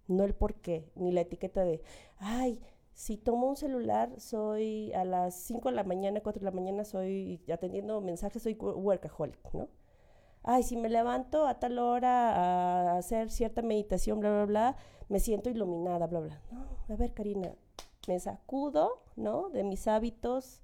No 0.08 0.24
el 0.24 0.34
por 0.34 0.56
qué, 0.56 0.90
ni 0.96 1.12
la 1.12 1.22
etiqueta 1.22 1.64
de, 1.64 1.82
ay, 2.18 2.62
si 2.94 3.18
tomo 3.18 3.48
un 3.48 3.56
celular, 3.56 4.20
soy 4.20 4.92
a 4.94 5.04
las 5.04 5.36
5 5.36 5.70
de 5.70 5.76
la 5.76 5.84
mañana, 5.84 6.22
4 6.22 6.40
de 6.40 6.46
la 6.46 6.52
mañana, 6.52 6.84
soy 6.84 7.42
atendiendo 7.52 8.02
mensajes, 8.02 8.42
soy 8.42 8.56
workaholic, 8.56 9.54
¿no? 9.54 9.68
Ay, 10.44 10.64
si 10.64 10.78
me 10.78 10.90
levanto 10.90 11.46
a 11.46 11.60
tal 11.60 11.78
hora 11.78 12.94
a 12.94 12.98
hacer 12.98 13.30
cierta 13.30 13.62
meditación, 13.62 14.20
bla, 14.20 14.30
bla, 14.30 14.46
bla, 14.46 14.78
me 15.10 15.20
siento 15.20 15.50
iluminada, 15.50 16.08
bla, 16.08 16.22
bla. 16.22 16.42
No, 16.52 16.66
a 16.94 16.98
ver, 16.98 17.14
Karina, 17.14 17.54
me 18.08 18.20
sacudo, 18.20 19.04
¿no? 19.16 19.50
De 19.50 19.64
mis 19.64 19.88
hábitos 19.88 20.62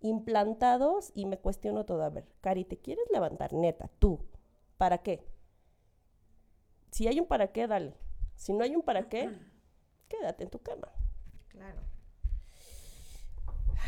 implantados 0.00 1.12
y 1.14 1.26
me 1.26 1.38
cuestiono 1.38 1.84
todo. 1.84 2.02
A 2.02 2.10
ver, 2.10 2.26
Cari, 2.40 2.64
¿te 2.64 2.78
quieres 2.78 3.04
levantar? 3.10 3.52
Neta, 3.52 3.88
tú. 3.98 4.20
¿Para 4.76 4.98
qué? 4.98 5.26
Si 6.90 7.08
hay 7.08 7.18
un 7.18 7.26
para 7.26 7.52
qué, 7.52 7.66
dale. 7.66 7.94
Si 8.36 8.52
no 8.52 8.64
hay 8.64 8.74
un 8.74 8.82
para 8.82 9.08
qué, 9.08 9.30
quédate 10.08 10.44
en 10.44 10.50
tu 10.50 10.60
cama. 10.60 10.88
Claro. 11.48 11.80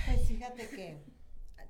Pues 0.07 0.29
fíjate 0.29 0.69
que 0.69 0.99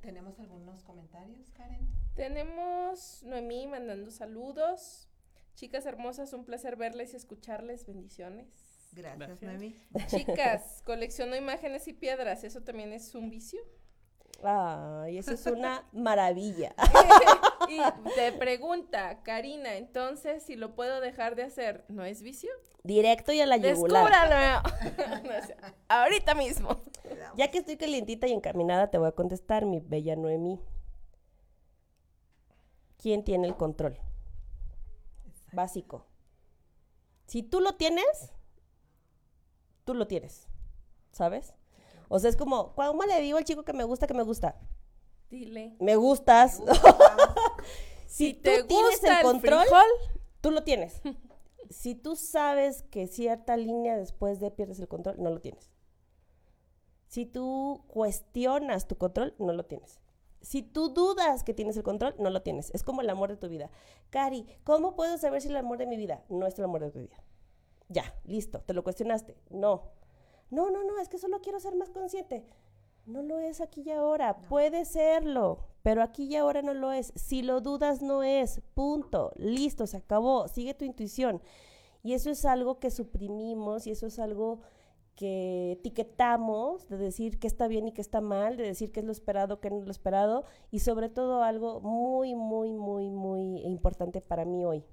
tenemos 0.02 0.38
algunos 0.38 0.82
comentarios, 0.82 1.50
Karen. 1.52 1.88
Tenemos 2.14 3.22
Noemí 3.22 3.66
mandando 3.66 4.10
saludos. 4.10 5.08
Chicas 5.54 5.86
hermosas, 5.86 6.32
un 6.32 6.44
placer 6.44 6.76
verles 6.76 7.14
y 7.14 7.16
escucharles. 7.16 7.86
Bendiciones. 7.86 8.48
Gracias, 8.92 9.18
Gracias. 9.18 9.42
Noemí. 9.42 9.76
Chicas, 10.08 10.82
colecciono 10.84 11.36
imágenes 11.36 11.88
y 11.88 11.92
piedras. 11.92 12.44
¿Eso 12.44 12.62
también 12.62 12.92
es 12.92 13.14
un 13.14 13.30
vicio? 13.30 13.60
Ay, 14.42 15.18
eso 15.18 15.32
es 15.32 15.46
una 15.46 15.86
maravilla. 15.92 16.74
y 17.68 17.78
te 18.14 18.32
pregunta, 18.32 19.22
Karina, 19.22 19.76
entonces, 19.76 20.42
si 20.42 20.56
lo 20.56 20.74
puedo 20.74 21.00
dejar 21.00 21.36
de 21.36 21.44
hacer, 21.44 21.84
¿no 21.88 22.04
es 22.04 22.22
vicio? 22.22 22.50
Directo 22.82 23.32
y 23.32 23.40
a 23.40 23.46
la 23.46 23.56
yugular. 23.56 24.10
Descúbralo. 24.10 24.68
No 25.24 25.74
Ahorita 25.88 26.34
mismo. 26.34 26.82
Ya 27.36 27.50
que 27.50 27.58
estoy 27.58 27.76
calientita 27.76 28.26
y 28.26 28.32
encaminada, 28.32 28.90
te 28.90 28.98
voy 28.98 29.08
a 29.08 29.12
contestar, 29.12 29.64
mi 29.64 29.80
bella 29.80 30.16
Noemí. 30.16 30.60
¿Quién 32.98 33.24
tiene 33.24 33.48
el 33.48 33.56
control? 33.56 33.98
Básico. 35.52 36.06
Si 37.26 37.42
tú 37.42 37.60
lo 37.60 37.76
tienes, 37.76 38.32
tú 39.84 39.94
lo 39.94 40.06
tienes. 40.06 40.46
¿Sabes? 41.12 41.54
O 42.08 42.18
sea, 42.18 42.30
es 42.30 42.36
como, 42.36 42.74
¿cómo 42.74 43.02
le 43.04 43.20
digo 43.20 43.38
al 43.38 43.44
chico 43.44 43.64
que 43.64 43.72
me 43.72 43.84
gusta 43.84 44.06
que 44.06 44.14
me 44.14 44.22
gusta? 44.22 44.56
Dile. 45.30 45.76
Me 45.80 45.96
gustas. 45.96 46.62
si 48.06 48.28
Si 48.28 48.34
tú 48.34 48.42
te 48.42 48.64
tienes 48.64 49.00
gusta 49.00 49.08
el 49.08 49.16
el 49.18 49.22
control, 49.22 49.60
frijol, 49.60 49.86
tú 50.40 50.50
lo 50.50 50.62
tienes. 50.62 51.00
si 51.70 51.94
tú 51.94 52.16
sabes 52.16 52.82
que 52.90 53.06
cierta 53.06 53.56
línea 53.56 53.96
después 53.96 54.40
de 54.40 54.50
pierdes 54.50 54.78
el 54.78 54.88
control, 54.88 55.16
no 55.18 55.30
lo 55.30 55.40
tienes. 55.40 55.70
Si 57.06 57.26
tú 57.26 57.84
cuestionas 57.88 58.88
tu 58.88 58.96
control, 58.96 59.34
no 59.38 59.52
lo 59.52 59.64
tienes. 59.64 60.00
Si 60.40 60.62
tú 60.62 60.90
dudas 60.90 61.42
que 61.42 61.54
tienes 61.54 61.76
el 61.76 61.82
control, 61.82 62.14
no 62.18 62.28
lo 62.28 62.42
tienes. 62.42 62.70
Es 62.74 62.82
como 62.82 63.00
el 63.00 63.08
amor 63.08 63.30
de 63.30 63.36
tu 63.36 63.48
vida. 63.48 63.70
Cari, 64.10 64.46
¿cómo 64.62 64.94
puedo 64.94 65.16
saber 65.16 65.40
si 65.40 65.48
el 65.48 65.56
amor 65.56 65.78
de 65.78 65.86
mi 65.86 65.96
vida 65.96 66.24
no 66.28 66.46
es 66.46 66.58
el 66.58 66.64
amor 66.64 66.82
de 66.82 66.90
tu 66.90 66.98
vida? 66.98 67.16
Ya, 67.88 68.14
listo, 68.24 68.60
te 68.60 68.74
lo 68.74 68.82
cuestionaste. 68.82 69.36
No. 69.50 69.92
No, 70.50 70.70
no, 70.70 70.84
no, 70.84 70.98
es 70.98 71.08
que 71.08 71.18
solo 71.18 71.40
quiero 71.40 71.60
ser 71.60 71.74
más 71.76 71.90
consciente. 71.90 72.44
No 73.06 73.22
lo 73.22 73.38
es 73.38 73.60
aquí 73.60 73.82
y 73.84 73.90
ahora. 73.90 74.36
Puede 74.48 74.84
serlo, 74.84 75.58
pero 75.82 76.02
aquí 76.02 76.24
y 76.24 76.36
ahora 76.36 76.62
no 76.62 76.72
lo 76.74 76.92
es. 76.92 77.12
Si 77.16 77.42
lo 77.42 77.60
dudas, 77.60 78.02
no 78.02 78.22
es. 78.22 78.62
Punto. 78.74 79.32
Listo, 79.36 79.86
se 79.86 79.98
acabó. 79.98 80.48
Sigue 80.48 80.74
tu 80.74 80.84
intuición. 80.84 81.42
Y 82.02 82.14
eso 82.14 82.30
es 82.30 82.44
algo 82.44 82.78
que 82.78 82.90
suprimimos 82.90 83.86
y 83.86 83.90
eso 83.90 84.06
es 84.06 84.18
algo 84.18 84.60
que 85.16 85.72
etiquetamos, 85.72 86.88
de 86.88 86.96
decir 86.96 87.38
que 87.38 87.46
está 87.46 87.68
bien 87.68 87.88
y 87.88 87.92
que 87.92 88.00
está 88.00 88.20
mal, 88.20 88.56
de 88.56 88.64
decir 88.64 88.90
que 88.90 89.00
es 89.00 89.06
lo 89.06 89.12
esperado, 89.12 89.60
que 89.60 89.70
no 89.70 89.78
es 89.78 89.84
lo 89.84 89.90
esperado, 89.90 90.44
y 90.70 90.80
sobre 90.80 91.08
todo 91.08 91.42
algo 91.42 91.80
muy, 91.80 92.34
muy, 92.34 92.72
muy, 92.72 93.10
muy 93.10 93.58
importante 93.60 94.20
para 94.20 94.44
mí 94.44 94.64
hoy. 94.64 94.84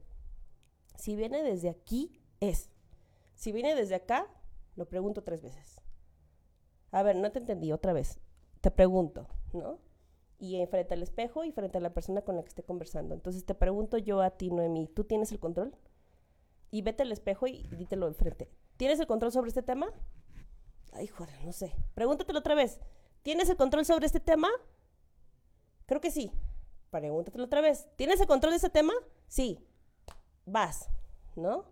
Si 0.96 1.16
viene 1.16 1.44
desde 1.44 1.70
aquí, 1.70 2.12
es. 2.40 2.70
Si 3.34 3.52
viene 3.52 3.74
desde 3.74 3.96
acá, 3.96 4.28
Lo 4.76 4.88
pregunto 4.88 5.24
tres 5.24 5.42
veces. 5.42 5.82
A 6.92 7.04
ver, 7.04 7.16
no 7.16 7.32
te 7.32 7.40
entendí 7.40 7.72
otra 7.72 7.94
vez. 7.94 8.20
Te 8.62 8.72
pregunto, 8.72 9.28
¿no? 9.54 9.80
Y 10.38 10.66
frente 10.68 10.94
al 10.94 11.04
espejo 11.04 11.44
y 11.44 11.52
frente 11.52 11.78
a 11.78 11.82
la 11.82 11.94
persona 11.94 12.22
con 12.22 12.36
la 12.36 12.44
que 12.44 12.50
esté 12.50 12.64
conversando. 12.64 13.14
Entonces 13.14 13.46
te 13.46 13.56
pregunto 13.56 13.98
yo 13.98 14.22
a 14.22 14.32
ti, 14.32 14.50
Noemí, 14.50 14.88
¿tú 14.88 15.04
tienes 15.04 15.32
el 15.32 15.40
control? 15.40 15.76
Y 16.72 16.82
vete 16.82 17.04
al 17.04 17.12
espejo 17.12 17.48
y 17.48 17.68
dítelo 17.78 18.08
enfrente. 18.08 18.50
¿Tienes 18.78 19.00
el 19.00 19.08
control 19.08 19.32
sobre 19.32 19.50
este 19.50 19.62
tema? 19.62 19.88
Ay, 20.94 21.08
joder, 21.08 21.46
no 21.46 21.52
sé. 21.52 21.76
Pregúntatelo 21.94 22.40
otra 22.40 22.56
vez. 22.56 22.80
¿Tienes 23.22 23.50
el 23.50 23.58
control 23.58 23.86
sobre 23.86 24.06
este 24.06 24.20
tema? 24.20 24.50
Creo 25.86 26.02
que 26.02 26.12
sí. 26.12 26.32
Pregúntatelo 26.90 27.46
otra 27.46 27.62
vez. 27.62 27.88
¿Tienes 27.96 28.20
el 28.20 28.28
control 28.28 28.52
de 28.52 28.58
ese 28.58 28.70
tema? 28.70 28.94
Sí. 29.28 29.60
Vas, 30.46 30.90
¿no? 31.36 31.66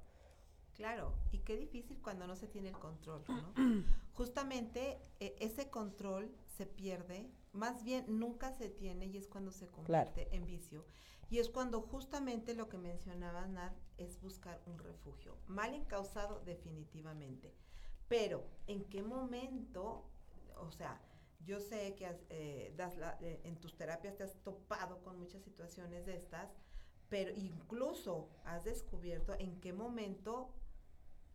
Claro, 0.80 1.12
y 1.34 1.39
qué 1.39 1.58
difícil 1.58 2.00
cuando 2.02 2.26
no 2.26 2.38
se 2.38 2.48
tiene 2.48 2.70
el 2.70 2.80
control, 2.80 3.22
¿no? 3.28 3.54
Justamente 4.13 4.98
e, 5.20 5.36
ese 5.42 5.70
control 5.70 6.34
se 6.56 6.65
pierde, 6.65 7.30
más 7.52 7.84
bien 7.84 8.06
nunca 8.08 8.54
se 8.54 8.70
tiene 8.70 9.08
y 9.08 9.18
es 9.18 9.28
cuando 9.28 9.52
se 9.52 9.68
convierte 9.68 10.34
en 10.34 10.46
vicio. 10.46 10.86
Y 11.30 11.39
es 11.39 11.50
cuando 11.50 11.82
justamente 11.82 12.54
lo 12.54 12.70
que 12.70 12.78
mencionaba 12.78 13.46
Nad 13.46 13.74
es 13.98 14.22
buscar 14.22 14.62
un 14.68 14.80
refugio. 14.80 15.36
Mal 15.48 15.74
encausado 15.74 16.39
definitivamente. 16.46 17.54
Pero, 18.08 18.46
¿en 18.65 18.86
qué 18.86 19.04
momento? 19.04 20.10
O 20.62 20.72
sea, 20.72 20.98
yo 21.44 21.60
sé 21.60 21.94
que 21.96 22.08
eh, 22.30 22.74
das 22.78 22.94
eh, 23.20 23.42
en 23.44 23.60
tus 23.60 23.76
terapias 23.76 24.15
te 24.15 24.24
has 24.24 24.42
topado 24.44 25.04
con 25.04 25.20
muchas 25.20 25.42
situaciones 25.42 26.06
de 26.06 26.15
estas, 26.15 26.50
pero 27.10 27.32
incluso 27.36 28.30
has 28.46 28.63
descubierto 28.63 29.36
en 29.39 29.60
qué 29.60 29.74
momento 29.74 30.54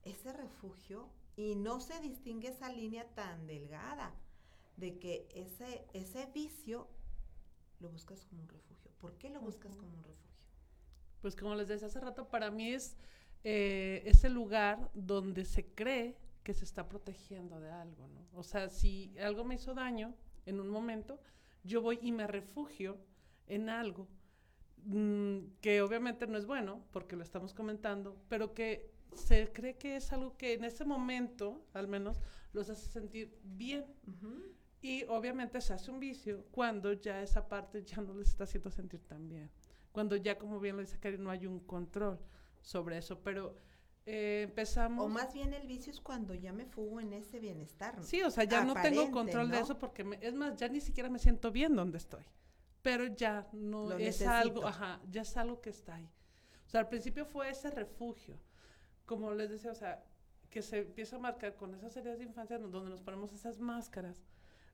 ese 0.05 0.33
refugio 0.33 1.09
y 1.37 1.55
no 1.57 1.81
se 1.81 2.01
distingue 2.01 2.49
esa 2.49 2.71
línea 2.71 3.05
tan 3.15 3.47
delgada 3.47 4.15
de 4.77 4.99
que 4.99 5.29
ese, 5.35 5.85
ese 5.93 6.27
vicio 6.35 6.89
lo 7.81 7.89
buscas 7.91 8.25
como 8.25 8.43
un 8.43 8.49
refugio. 8.49 8.91
¿Por 9.01 9.17
qué 9.19 9.31
lo 9.31 9.41
buscas 9.41 9.77
como 9.77 9.97
un 9.97 10.03
refugio? 10.05 10.25
Pues 11.21 11.37
como 11.37 11.55
les 11.55 11.69
decía 11.69 11.89
hace 11.89 12.01
rato, 12.01 12.29
para 12.29 12.51
mí 12.51 12.73
es 12.73 12.97
eh, 13.45 14.03
ese 14.07 14.29
lugar 14.29 14.91
donde 14.95 15.45
se 15.45 15.67
cree 15.67 16.17
que 16.43 16.55
se 16.55 16.65
está 16.65 16.89
protegiendo 16.89 17.61
de 17.61 17.71
algo, 17.71 18.07
¿no? 18.09 18.27
O 18.35 18.43
sea, 18.43 18.69
si 18.69 19.17
algo 19.19 19.45
me 19.45 19.55
hizo 19.55 19.75
daño 19.75 20.15
en 20.47 20.61
un 20.61 20.69
momento, 20.69 21.21
yo 21.63 21.81
voy 21.81 21.99
y 22.03 22.13
me 22.13 22.27
refugio 22.27 22.99
en 23.47 23.71
algo 23.71 24.07
mm, 24.85 25.39
que 25.61 25.81
obviamente 25.83 26.27
no 26.27 26.37
es 26.37 26.47
bueno, 26.47 26.85
porque 26.93 27.17
lo 27.17 27.23
estamos 27.23 27.55
comentando, 27.55 28.17
pero 28.29 28.55
que 28.55 28.94
se 29.15 29.53
cree 29.53 29.77
que 29.77 29.97
es 29.97 30.13
algo 30.13 30.37
que 30.37 30.55
en 30.55 30.65
ese 30.65 30.85
momento, 30.85 31.65
al 31.73 31.89
menos, 31.89 32.21
los 32.53 32.69
hace 32.71 32.87
sentir 32.87 33.39
bien. 33.43 33.85
Y 34.81 35.05
obviamente 35.05 35.61
se 35.61 35.73
hace 35.73 35.91
un 35.91 35.99
vicio 35.99 36.45
cuando 36.51 36.93
ya 36.93 37.23
esa 37.23 37.49
parte 37.49 37.83
ya 37.85 38.03
no 38.03 38.15
les 38.15 38.29
está 38.29 38.45
haciendo 38.45 38.71
sentir 38.71 39.01
tan 39.01 39.29
bien. 39.29 39.51
Cuando 39.93 40.17
ya, 40.17 40.37
como 40.39 40.61
bien 40.61 40.77
lo 40.77 40.83
dice 40.83 40.99
Karin, 40.99 41.23
no 41.23 41.31
hay 41.31 41.47
un 41.47 41.61
control 41.61 42.19
sobre 42.61 42.99
eso. 42.99 43.23
Pero 43.23 43.57
eh, 44.05 44.43
empezamos... 44.45 45.07
O 45.07 45.09
más 45.09 45.33
bien 45.33 45.55
el 45.55 45.67
vicio 45.67 45.91
es 45.91 46.01
cuando 46.01 46.35
ya 46.35 46.53
me 46.53 46.67
fugo 46.67 47.01
en 47.01 47.13
ese 47.13 47.41
bienestar. 47.41 48.03
Sí, 48.03 48.23
o 48.23 48.31
sea, 48.31 48.45
ya 48.45 48.65
no 48.65 48.75
tengo 48.75 49.11
control 49.11 49.51
de 49.51 49.61
eso 49.61 49.79
porque, 49.79 50.19
es 50.21 50.35
más, 50.35 50.57
ya 50.57 50.69
ni 50.69 50.81
siquiera 50.81 51.09
me 51.09 51.19
siento 51.19 51.51
bien 51.51 51.75
donde 51.75 51.99
estoy. 51.99 52.25
Pero 52.83 53.07
ya 53.07 53.49
no 53.53 53.91
es 53.93 54.21
algo, 54.21 54.67
ajá, 54.67 55.01
ya 55.11 55.23
es 55.23 55.37
algo 55.39 55.63
que 55.63 55.71
está 55.71 55.95
ahí. 55.95 56.11
O 56.67 56.69
sea, 56.69 56.81
al 56.81 56.89
principio 56.89 57.25
fue 57.25 57.49
ese 57.49 57.71
refugio. 57.71 58.39
Como 59.07 59.33
les 59.33 59.51
decía, 59.51 59.73
o 59.73 59.75
sea, 59.75 60.03
que 60.51 60.63
se 60.63 60.79
empieza 60.79 61.17
a 61.17 61.19
marcar 61.19 61.57
con 61.57 61.75
esas 61.75 61.97
heridas 61.97 62.19
de 62.19 62.25
infancia 62.25 62.59
donde 62.59 62.91
nos 62.91 63.03
ponemos 63.03 63.33
esas 63.33 63.59
máscaras 63.59 64.23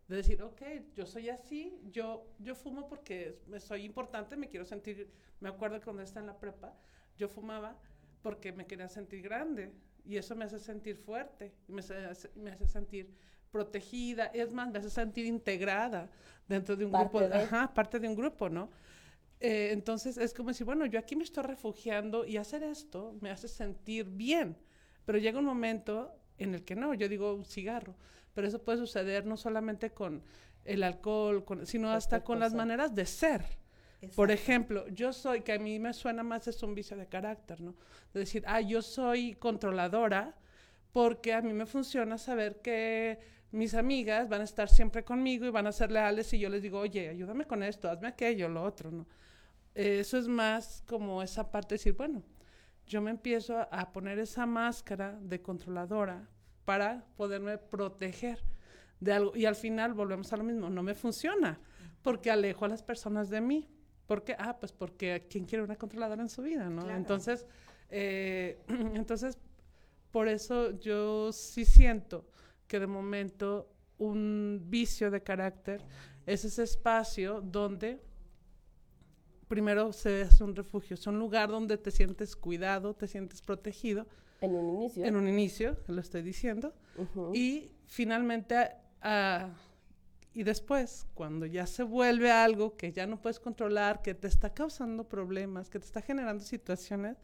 de 0.08 0.16
decir, 0.16 0.42
ok, 0.42 0.60
yo 0.96 1.06
soy 1.06 1.28
así, 1.30 1.80
yo, 1.92 2.26
yo 2.40 2.56
fumo 2.56 2.88
porque 2.88 3.38
soy 3.60 3.84
importante, 3.84 4.36
me 4.36 4.48
quiero 4.48 4.66
sentir, 4.66 5.08
me 5.38 5.48
acuerdo 5.48 5.78
que 5.78 5.84
cuando 5.84 6.02
estaba 6.02 6.22
en 6.22 6.26
la 6.26 6.38
prepa, 6.38 6.74
yo 7.16 7.28
fumaba 7.28 7.78
porque 8.20 8.52
me 8.52 8.66
quería 8.66 8.88
sentir 8.88 9.22
grande 9.22 9.72
y 10.04 10.16
eso 10.16 10.34
me 10.34 10.44
hace 10.44 10.58
sentir 10.58 10.96
fuerte, 10.96 11.54
me 11.68 11.80
hace, 11.80 12.30
me 12.34 12.50
hace 12.50 12.66
sentir 12.66 13.14
protegida, 13.52 14.26
es 14.26 14.52
más, 14.52 14.70
me 14.70 14.78
hace 14.78 14.90
sentir 14.90 15.26
integrada 15.26 16.10
dentro 16.48 16.76
de 16.76 16.86
un 16.86 16.92
grupo, 16.92 17.20
ajá, 17.20 17.72
parte 17.72 18.00
de 18.00 18.08
un 18.08 18.16
grupo, 18.16 18.48
¿no? 18.48 18.68
Eh, 19.40 19.70
entonces 19.72 20.18
es 20.18 20.34
como 20.34 20.50
decir, 20.50 20.66
bueno, 20.66 20.84
yo 20.84 20.98
aquí 20.98 21.16
me 21.16 21.24
estoy 21.24 21.44
refugiando 21.44 22.26
y 22.26 22.36
hacer 22.36 22.62
esto 22.62 23.16
me 23.22 23.30
hace 23.30 23.48
sentir 23.48 24.04
bien, 24.04 24.56
pero 25.06 25.18
llega 25.18 25.38
un 25.38 25.46
momento 25.46 26.14
en 26.36 26.54
el 26.54 26.64
que 26.64 26.76
no, 26.76 26.92
yo 26.92 27.08
digo 27.08 27.34
un 27.34 27.46
cigarro, 27.46 27.94
pero 28.34 28.46
eso 28.46 28.62
puede 28.62 28.78
suceder 28.78 29.24
no 29.24 29.38
solamente 29.38 29.90
con 29.90 30.22
el 30.64 30.82
alcohol, 30.82 31.44
sino 31.64 31.90
hasta 31.90 32.22
con 32.22 32.38
las 32.38 32.54
maneras 32.54 32.94
de 32.94 33.06
ser. 33.06 33.42
Por 34.14 34.30
ejemplo, 34.30 34.88
yo 34.88 35.12
soy, 35.12 35.42
que 35.42 35.52
a 35.52 35.58
mí 35.58 35.78
me 35.78 35.92
suena 35.92 36.22
más 36.22 36.48
es 36.48 36.62
un 36.62 36.74
vicio 36.74 36.96
de 36.96 37.06
carácter, 37.06 37.60
¿no? 37.60 37.74
De 38.14 38.20
decir, 38.20 38.42
ah, 38.46 38.60
yo 38.60 38.80
soy 38.80 39.34
controladora 39.34 40.34
porque 40.92 41.34
a 41.34 41.42
mí 41.42 41.52
me 41.52 41.66
funciona 41.66 42.16
saber 42.16 42.60
que 42.62 43.18
mis 43.52 43.74
amigas 43.74 44.28
van 44.28 44.40
a 44.40 44.44
estar 44.44 44.68
siempre 44.68 45.04
conmigo 45.04 45.44
y 45.44 45.50
van 45.50 45.66
a 45.66 45.72
ser 45.72 45.90
leales 45.90 46.32
y 46.32 46.38
yo 46.38 46.48
les 46.48 46.62
digo, 46.62 46.78
oye, 46.78 47.08
ayúdame 47.08 47.46
con 47.46 47.62
esto, 47.62 47.90
hazme 47.90 48.08
aquello, 48.08 48.48
lo 48.48 48.62
otro, 48.62 48.90
¿no? 48.90 49.06
Eso 49.74 50.18
es 50.18 50.28
más 50.28 50.82
como 50.86 51.22
esa 51.22 51.50
parte 51.50 51.74
de 51.74 51.78
decir, 51.78 51.94
bueno, 51.94 52.22
yo 52.86 53.00
me 53.00 53.10
empiezo 53.10 53.56
a 53.70 53.92
poner 53.92 54.18
esa 54.18 54.46
máscara 54.46 55.18
de 55.22 55.40
controladora 55.40 56.28
para 56.64 57.04
poderme 57.16 57.56
proteger 57.58 58.42
de 58.98 59.12
algo. 59.12 59.36
Y 59.36 59.46
al 59.46 59.54
final 59.54 59.94
volvemos 59.94 60.32
a 60.32 60.36
lo 60.36 60.44
mismo, 60.44 60.70
no 60.70 60.82
me 60.82 60.94
funciona 60.94 61.60
porque 62.02 62.30
alejo 62.30 62.64
a 62.64 62.68
las 62.68 62.82
personas 62.82 63.30
de 63.30 63.40
mí. 63.40 63.68
¿Por 64.06 64.24
qué? 64.24 64.34
Ah, 64.38 64.58
pues 64.58 64.72
porque 64.72 65.26
¿quién 65.30 65.44
quiere 65.44 65.62
una 65.62 65.76
controladora 65.76 66.22
en 66.22 66.28
su 66.28 66.42
vida, 66.42 66.68
no? 66.68 66.90
Entonces, 66.90 67.46
eh, 67.90 68.60
entonces, 68.94 69.38
por 70.10 70.28
eso 70.28 70.78
yo 70.80 71.32
sí 71.32 71.64
siento 71.64 72.28
que 72.66 72.80
de 72.80 72.86
momento 72.86 73.72
un 73.98 74.62
vicio 74.64 75.10
de 75.10 75.22
carácter 75.22 75.82
es 76.26 76.44
ese 76.44 76.62
espacio 76.62 77.40
donde 77.40 78.02
primero 79.50 79.92
se 79.92 80.22
hace 80.22 80.44
un 80.44 80.54
refugio, 80.54 80.94
es 80.94 81.06
un 81.08 81.18
lugar 81.18 81.50
donde 81.50 81.76
te 81.76 81.90
sientes 81.90 82.36
cuidado, 82.36 82.94
te 82.94 83.08
sientes 83.08 83.42
protegido. 83.42 84.06
En 84.40 84.54
un 84.54 84.76
inicio. 84.76 85.04
En 85.04 85.16
un 85.16 85.28
inicio, 85.28 85.76
lo 85.88 86.00
estoy 86.00 86.22
diciendo. 86.22 86.72
Y 87.34 87.72
finalmente 87.86 88.70
y 90.32 90.44
después, 90.44 91.08
cuando 91.14 91.46
ya 91.46 91.66
se 91.66 91.82
vuelve 91.82 92.30
algo 92.30 92.76
que 92.76 92.92
ya 92.92 93.08
no 93.08 93.20
puedes 93.20 93.40
controlar, 93.40 94.02
que 94.02 94.14
te 94.14 94.28
está 94.28 94.54
causando 94.54 95.08
problemas, 95.08 95.68
que 95.68 95.80
te 95.80 95.86
está 95.86 96.00
generando 96.00 96.44
situaciones, 96.44 97.16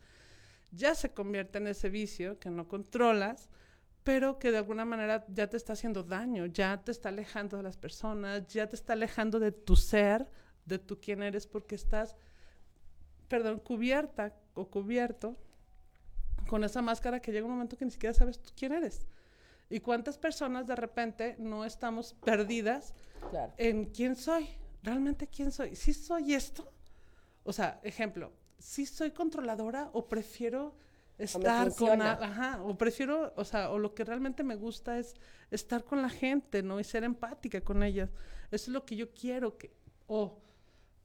ya 0.73 0.97
se 0.97 1.11
convierte 1.15 1.59
en 1.59 1.69
ese 1.69 1.91
vicio 1.91 2.41
que 2.41 2.51
no 2.51 2.67
controlas, 2.67 3.49
pero 4.03 4.41
que 4.41 4.51
de 4.51 4.59
alguna 4.59 4.85
manera 4.85 5.25
ya 5.29 5.49
te 5.49 5.57
está 5.57 5.75
haciendo 5.75 6.03
daño, 6.03 6.47
ya 6.47 6.83
te 6.83 6.91
está 6.91 7.11
alejando 7.11 7.57
de 7.57 7.63
las 7.63 7.77
personas, 7.77 8.49
ya 8.49 8.69
te 8.69 8.75
está 8.75 8.95
alejando 8.95 9.39
de 9.39 9.53
tu 9.53 9.77
ser, 9.77 10.29
de 10.67 10.79
tu 10.79 11.01
quién 11.01 11.23
eres, 11.23 11.47
porque 11.47 11.75
estás, 11.75 12.17
perdón, 13.29 13.61
cubierta 13.61 14.35
o 14.55 14.69
cubierto 14.69 15.37
con 16.49 16.65
esa 16.65 16.83
máscara 16.83 17.21
que 17.21 17.33
llega 17.33 17.47
un 17.47 17.53
momento 17.53 17.77
que 17.77 17.85
ni 17.85 17.91
siquiera 17.91 18.15
sabes 18.15 18.41
tú 18.41 18.51
quién 18.57 18.73
eres. 18.73 19.07
¿Y 19.69 19.81
cuántas 19.81 20.17
personas 20.17 20.67
de 20.67 20.77
repente 20.77 21.35
no 21.39 21.65
estamos 21.65 22.15
perdidas 22.25 22.95
en 23.57 23.87
quién 23.87 24.15
soy? 24.15 24.49
¿Realmente 24.83 25.27
quién 25.27 25.51
soy? 25.51 25.75
¿Sí 25.75 25.93
soy 25.93 26.35
esto? 26.35 26.71
O 27.43 27.53
sea, 27.53 27.81
ejemplo, 27.83 28.33
¿sí 28.59 28.87
soy 28.87 29.11
controladora 29.11 29.91
o 29.93 30.07
prefiero 30.09 30.77
estar 31.19 31.75
con... 31.75 32.01
Ajá, 32.01 32.63
o 32.63 32.77
prefiero, 32.79 33.33
o 33.37 33.45
sea, 33.45 33.71
o 33.71 33.79
lo 33.79 33.95
que 33.95 34.05
realmente 34.05 34.45
me 34.45 34.55
gusta 34.55 34.99
es 34.99 35.15
estar 35.51 35.85
con 35.85 36.03
la 36.03 36.11
gente, 36.11 36.63
¿no? 36.63 36.79
Y 36.79 36.85
ser 36.85 37.03
empática 37.03 37.61
con 37.61 37.83
ellas. 37.83 38.11
Eso 38.51 38.67
es 38.67 38.69
lo 38.69 38.85
que 38.85 38.95
yo 38.95 39.13
quiero 39.13 39.59
que... 39.59 39.73
O, 40.07 40.39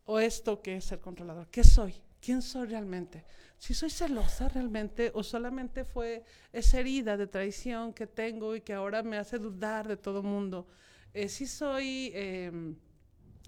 o 0.05 0.19
esto 0.19 0.61
que 0.61 0.77
es 0.77 0.85
ser 0.85 0.99
controlador. 0.99 1.47
¿Qué 1.49 1.63
soy? 1.63 1.93
¿Quién 2.19 2.41
soy 2.41 2.67
realmente? 2.67 3.25
Si 3.57 3.73
soy 3.73 3.89
celosa 3.89 4.47
realmente 4.49 5.11
o 5.13 5.23
solamente 5.23 5.85
fue 5.85 6.23
esa 6.51 6.79
herida 6.79 7.17
de 7.17 7.27
traición 7.27 7.93
que 7.93 8.07
tengo 8.07 8.55
y 8.55 8.61
que 8.61 8.73
ahora 8.73 9.03
me 9.03 9.17
hace 9.17 9.37
dudar 9.37 9.87
de 9.87 9.97
todo 9.97 10.23
mundo. 10.23 10.67
Eh, 11.13 11.29
si 11.29 11.45
soy 11.45 12.11
em, 12.13 12.75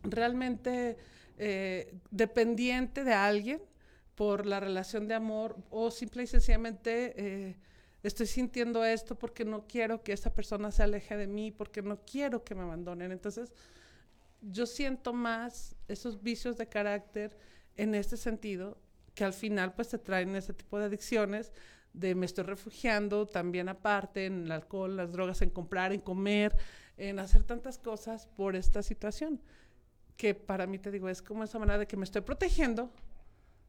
realmente 0.03 0.97
eh, 1.37 1.95
dependiente 2.11 3.03
de 3.03 3.13
alguien 3.13 3.61
por 4.15 4.45
la 4.45 4.59
relación 4.59 5.07
de 5.07 5.15
amor 5.15 5.57
o 5.69 5.89
simple 5.89 6.23
y 6.23 6.27
sencillamente 6.27 7.13
eh, 7.15 7.57
estoy 8.03 8.27
sintiendo 8.27 8.83
esto 8.83 9.15
porque 9.15 9.45
no 9.45 9.65
quiero 9.65 10.03
que 10.03 10.13
esa 10.13 10.33
persona 10.33 10.71
se 10.71 10.83
aleje 10.83 11.17
de 11.17 11.27
mí, 11.27 11.51
porque 11.51 11.81
no 11.81 11.99
quiero 12.05 12.43
que 12.43 12.53
me 12.53 12.61
abandonen. 12.61 13.11
Entonces, 13.11 13.51
yo 14.51 14.65
siento 14.65 15.13
más 15.13 15.75
esos 15.87 16.21
vicios 16.21 16.57
de 16.57 16.67
carácter 16.67 17.37
en 17.75 17.95
este 17.95 18.17
sentido, 18.17 18.77
que 19.15 19.23
al 19.23 19.33
final 19.33 19.73
pues 19.73 19.89
te 19.89 19.97
traen 19.97 20.35
ese 20.35 20.53
tipo 20.53 20.79
de 20.79 20.85
adicciones 20.85 21.51
de 21.93 22.15
me 22.15 22.25
estoy 22.25 22.43
refugiando 22.43 23.27
también 23.27 23.69
aparte 23.69 24.25
en 24.25 24.45
el 24.45 24.51
alcohol, 24.51 24.97
las 24.97 25.11
drogas, 25.11 25.41
en 25.41 25.51
comprar, 25.51 25.93
en 25.93 26.01
comer, 26.01 26.55
en 26.97 27.19
hacer 27.19 27.43
tantas 27.43 27.77
cosas 27.77 28.27
por 28.27 28.55
esta 28.55 28.81
situación, 28.81 29.39
que 30.17 30.33
para 30.33 30.65
mí 30.67 30.79
te 30.79 30.91
digo, 30.91 31.09
es 31.09 31.21
como 31.21 31.43
esa 31.43 31.59
manera 31.59 31.77
de 31.77 31.87
que 31.87 31.97
me 31.97 32.03
estoy 32.03 32.21
protegiendo, 32.21 32.89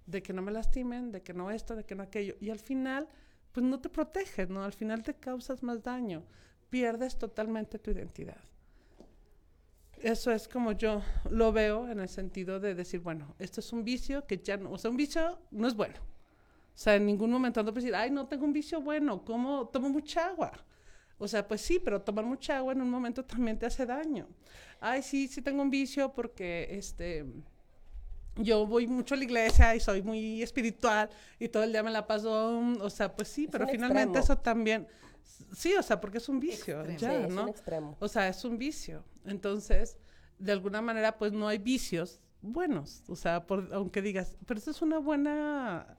de 0.06 0.22
que 0.22 0.32
no 0.32 0.42
me 0.42 0.52
lastimen, 0.52 1.12
de 1.12 1.22
que 1.22 1.34
no 1.34 1.50
esto, 1.50 1.76
de 1.76 1.84
que 1.84 1.94
no 1.94 2.02
aquello, 2.02 2.36
y 2.40 2.50
al 2.50 2.58
final, 2.58 3.08
pues 3.52 3.64
no 3.64 3.78
te 3.80 3.88
proteges, 3.88 4.48
¿no? 4.48 4.64
Al 4.64 4.72
final 4.72 5.02
te 5.02 5.14
causas 5.14 5.62
más 5.62 5.82
daño, 5.82 6.24
pierdes 6.70 7.18
totalmente 7.18 7.78
tu 7.78 7.90
identidad. 7.90 8.42
Eso 10.04 10.30
es 10.32 10.48
como 10.48 10.72
yo 10.72 11.00
lo 11.30 11.50
veo 11.50 11.88
en 11.88 11.98
el 11.98 12.10
sentido 12.10 12.60
de 12.60 12.74
decir, 12.74 13.00
bueno, 13.00 13.34
esto 13.38 13.60
es 13.60 13.72
un 13.72 13.84
vicio 13.84 14.26
que 14.26 14.36
ya 14.36 14.58
no, 14.58 14.70
o 14.70 14.76
sea, 14.76 14.90
un 14.90 14.98
vicio 14.98 15.38
no 15.50 15.66
es 15.66 15.74
bueno. 15.74 15.94
O 15.98 16.76
sea, 16.76 16.96
en 16.96 17.06
ningún 17.06 17.30
momento 17.30 17.60
ando 17.60 17.72
a 17.72 17.74
decir, 17.74 17.94
ay, 17.94 18.10
no 18.10 18.28
tengo 18.28 18.44
un 18.44 18.52
vicio 18.52 18.82
bueno, 18.82 19.24
como 19.24 19.66
tomo 19.68 19.88
mucha 19.88 20.26
agua. 20.26 20.52
O 21.16 21.26
sea, 21.26 21.48
pues 21.48 21.62
sí, 21.62 21.80
pero 21.82 22.02
tomar 22.02 22.26
mucha 22.26 22.58
agua 22.58 22.74
en 22.74 22.82
un 22.82 22.90
momento 22.90 23.24
también 23.24 23.58
te 23.58 23.64
hace 23.64 23.86
daño. 23.86 24.28
Ay, 24.78 25.00
sí, 25.00 25.26
sí 25.26 25.40
tengo 25.40 25.62
un 25.62 25.70
vicio 25.70 26.12
porque 26.12 26.68
este 26.72 27.24
yo 28.36 28.66
voy 28.66 28.86
mucho 28.86 29.14
a 29.14 29.18
la 29.18 29.24
iglesia 29.24 29.74
y 29.74 29.80
soy 29.80 30.02
muy 30.02 30.42
espiritual 30.42 31.08
y 31.38 31.48
todo 31.48 31.62
el 31.62 31.72
día 31.72 31.82
me 31.82 31.90
la 31.90 32.06
paso, 32.06 32.60
o 32.80 32.90
sea, 32.90 33.14
pues 33.14 33.28
sí, 33.28 33.48
pero 33.50 33.66
finalmente 33.68 34.18
eso 34.18 34.36
también 34.38 34.86
sí, 35.52 35.74
o 35.74 35.82
sea, 35.82 36.00
porque 36.00 36.18
es 36.18 36.28
un 36.28 36.40
vicio, 36.40 36.84
ya, 36.96 37.26
¿no? 37.28 37.48
extremo. 37.48 37.96
O 38.00 38.08
sea, 38.08 38.28
es 38.28 38.44
un 38.44 38.58
vicio. 38.58 39.04
Entonces, 39.24 39.98
de 40.38 40.52
alguna 40.52 40.82
manera 40.82 41.16
pues 41.16 41.32
no 41.32 41.48
hay 41.48 41.58
vicios 41.58 42.20
buenos, 42.42 43.02
o 43.08 43.16
sea, 43.16 43.46
por, 43.46 43.70
aunque 43.72 44.02
digas, 44.02 44.36
pero 44.46 44.58
esto 44.58 44.70
es 44.70 44.82
una 44.82 44.98
buena 44.98 45.96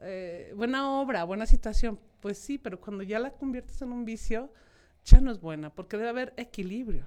eh, 0.00 0.52
buena 0.56 1.00
obra, 1.00 1.24
buena 1.24 1.46
situación. 1.46 1.98
Pues 2.20 2.38
sí, 2.38 2.58
pero 2.58 2.80
cuando 2.80 3.02
ya 3.02 3.18
la 3.18 3.32
conviertes 3.32 3.80
en 3.82 3.92
un 3.92 4.04
vicio, 4.04 4.52
ya 5.04 5.20
no 5.20 5.30
es 5.30 5.40
buena, 5.40 5.74
porque 5.74 5.96
debe 5.96 6.08
haber 6.08 6.34
equilibrio, 6.36 7.06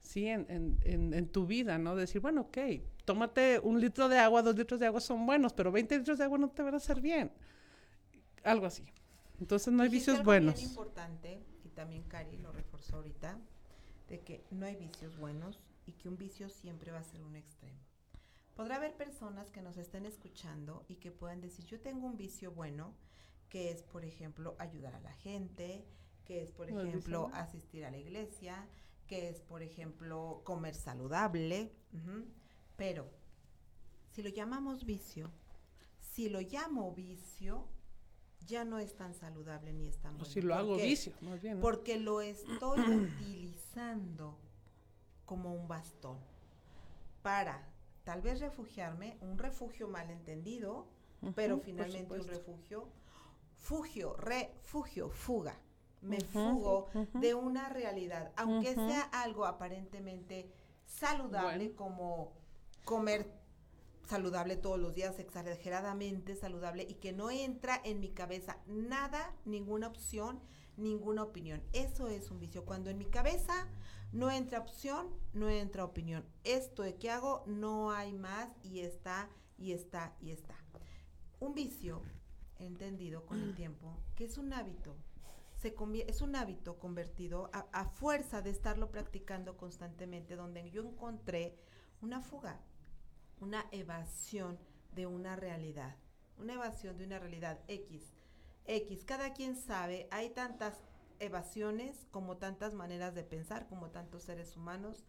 ¿sí? 0.00 0.26
En, 0.26 0.46
en, 0.82 1.28
tu 1.28 1.46
vida, 1.46 1.76
¿no? 1.76 1.94
Decir, 1.94 2.22
bueno, 2.22 2.42
ok, 2.42 2.58
tómate 3.04 3.60
un 3.60 3.80
litro 3.80 4.08
de 4.08 4.18
agua, 4.18 4.42
dos 4.42 4.56
litros 4.56 4.80
de 4.80 4.86
agua 4.86 5.00
son 5.00 5.26
buenos, 5.26 5.52
pero 5.52 5.70
20 5.72 5.98
litros 5.98 6.18
de 6.18 6.24
agua 6.24 6.38
no 6.38 6.48
te 6.50 6.62
van 6.62 6.74
a 6.74 6.78
hacer 6.78 7.00
bien. 7.00 7.32
Algo 8.42 8.66
así. 8.66 8.84
Entonces 9.40 9.72
no 9.72 9.82
hay 9.82 9.88
vicios 9.88 10.22
buenos. 10.22 10.54
Es 10.54 10.62
importante, 10.68 11.42
y 11.64 11.68
también 11.70 12.04
Cari 12.04 12.36
lo 12.38 12.52
reforzó 12.52 12.96
ahorita, 12.96 13.38
de 14.08 14.20
que 14.20 14.44
no 14.50 14.66
hay 14.66 14.76
vicios 14.76 15.16
buenos 15.16 15.60
y 15.86 15.92
que 15.92 16.08
un 16.08 16.16
vicio 16.16 16.48
siempre 16.48 16.92
va 16.92 16.98
a 16.98 17.04
ser 17.04 17.22
un 17.22 17.36
extremo. 17.36 17.80
Podrá 18.54 18.76
haber 18.76 18.94
personas 18.94 19.50
que 19.50 19.62
nos 19.62 19.76
estén 19.76 20.06
escuchando 20.06 20.84
y 20.88 20.96
que 20.96 21.10
puedan 21.10 21.40
decir, 21.40 21.64
yo 21.64 21.80
tengo 21.80 22.06
un 22.06 22.16
vicio 22.16 22.52
bueno, 22.52 22.94
que 23.48 23.70
es, 23.70 23.82
por 23.82 24.04
ejemplo, 24.04 24.54
ayudar 24.58 24.94
a 24.94 25.00
la 25.00 25.12
gente, 25.12 25.84
que 26.24 26.42
es, 26.42 26.52
por 26.52 26.70
ejemplo, 26.70 27.30
asistir 27.34 27.84
a 27.84 27.90
la 27.90 27.98
iglesia, 27.98 28.68
que 29.06 29.28
es, 29.28 29.40
por 29.40 29.62
ejemplo, 29.62 30.42
comer 30.44 30.74
saludable. 30.74 31.72
Pero, 32.76 33.10
si 34.10 34.22
lo 34.22 34.30
llamamos 34.30 34.84
vicio, 34.84 35.30
si 36.00 36.28
lo 36.28 36.40
llamo 36.40 36.92
vicio, 36.92 37.66
ya 38.46 38.64
no 38.64 38.78
es 38.78 38.94
tan 38.96 39.14
saludable 39.14 39.72
ni 39.72 39.88
es 39.88 39.98
tan 39.98 40.16
bueno. 40.16 40.32
Si 40.32 40.40
lo 40.40 40.54
hago 40.54 40.76
vicio, 40.76 41.12
más 41.20 41.40
bien. 41.40 41.60
Porque 41.60 41.98
lo 41.98 42.20
estoy 42.20 42.80
utilizando 42.90 44.38
como 45.24 45.54
un 45.54 45.66
bastón 45.66 46.18
para 47.22 47.66
tal 48.04 48.20
vez 48.20 48.40
refugiarme, 48.40 49.16
un 49.22 49.38
refugio 49.38 49.88
malentendido, 49.88 50.86
pero 51.34 51.58
finalmente 51.58 52.20
un 52.20 52.28
refugio, 52.28 52.88
fugio, 53.56 54.14
refugio, 54.16 55.08
fuga. 55.08 55.58
Me 56.02 56.20
fugo 56.20 56.90
de 57.14 57.32
una 57.32 57.70
realidad, 57.70 58.30
aunque 58.36 58.74
sea 58.74 59.04
algo 59.04 59.46
aparentemente 59.46 60.52
saludable 60.84 61.74
como 61.74 62.34
comer 62.84 63.30
saludable 64.06 64.56
todos 64.56 64.78
los 64.78 64.94
días, 64.94 65.18
exageradamente 65.18 66.36
saludable 66.36 66.86
y 66.88 66.94
que 66.94 67.12
no 67.12 67.30
entra 67.30 67.80
en 67.84 68.00
mi 68.00 68.10
cabeza 68.10 68.58
nada, 68.66 69.34
ninguna 69.44 69.88
opción, 69.88 70.40
ninguna 70.76 71.22
opinión. 71.22 71.62
Eso 71.72 72.08
es 72.08 72.30
un 72.30 72.38
vicio. 72.40 72.64
Cuando 72.64 72.90
en 72.90 72.98
mi 72.98 73.06
cabeza 73.06 73.66
no 74.12 74.30
entra 74.30 74.60
opción, 74.60 75.08
no 75.32 75.48
entra 75.48 75.84
opinión. 75.84 76.24
Esto 76.44 76.82
de 76.82 76.96
qué 76.96 77.10
hago, 77.10 77.44
no 77.46 77.92
hay 77.92 78.12
más 78.12 78.54
y 78.62 78.80
está, 78.80 79.28
y 79.56 79.72
está, 79.72 80.14
y 80.20 80.30
está. 80.30 80.54
Un 81.40 81.54
vicio, 81.54 82.02
entendido 82.58 83.26
con 83.26 83.40
el 83.40 83.54
tiempo, 83.54 83.98
que 84.14 84.24
es 84.24 84.38
un 84.38 84.52
hábito. 84.52 84.96
Se 85.56 85.74
es 86.06 86.20
un 86.20 86.36
hábito 86.36 86.78
convertido 86.78 87.48
a 87.52 87.86
fuerza 87.86 88.42
de 88.42 88.50
estarlo 88.50 88.90
practicando 88.90 89.56
constantemente, 89.56 90.36
donde 90.36 90.70
yo 90.70 90.82
encontré 90.82 91.56
una 92.02 92.20
fuga, 92.20 92.60
una 93.40 93.66
evasión 93.72 94.58
de 94.94 95.06
una 95.06 95.36
realidad, 95.36 95.96
una 96.38 96.54
evasión 96.54 96.96
de 96.98 97.04
una 97.04 97.18
realidad 97.18 97.60
X. 97.68 98.14
X, 98.66 99.04
cada 99.04 99.34
quien 99.34 99.56
sabe, 99.56 100.08
hay 100.10 100.30
tantas 100.30 100.82
evasiones, 101.20 102.06
como 102.10 102.36
tantas 102.36 102.74
maneras 102.74 103.14
de 103.14 103.24
pensar, 103.24 103.66
como 103.68 103.90
tantos 103.90 104.22
seres 104.22 104.56
humanos 104.56 105.04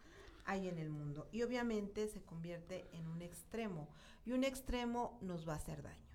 hay 0.46 0.68
en 0.68 0.78
el 0.78 0.90
mundo. 0.90 1.28
Y 1.32 1.42
obviamente 1.42 2.08
se 2.08 2.22
convierte 2.22 2.88
en 2.92 3.08
un 3.08 3.20
extremo. 3.20 3.88
Y 4.24 4.32
un 4.32 4.44
extremo 4.44 5.18
nos 5.20 5.46
va 5.46 5.54
a 5.54 5.56
hacer 5.56 5.82
daño. 5.82 6.06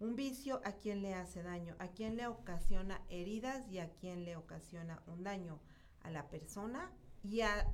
Un 0.00 0.16
vicio 0.16 0.60
a 0.64 0.72
quien 0.72 1.02
le 1.02 1.14
hace 1.14 1.42
daño, 1.42 1.74
a 1.78 1.88
quien 1.88 2.16
le 2.16 2.26
ocasiona 2.26 3.00
heridas 3.08 3.66
y 3.70 3.78
a 3.78 3.90
quien 3.90 4.24
le 4.24 4.36
ocasiona 4.36 5.02
un 5.06 5.22
daño 5.22 5.60
a 6.02 6.10
la 6.10 6.28
persona 6.28 6.92
y 7.22 7.40
a 7.40 7.66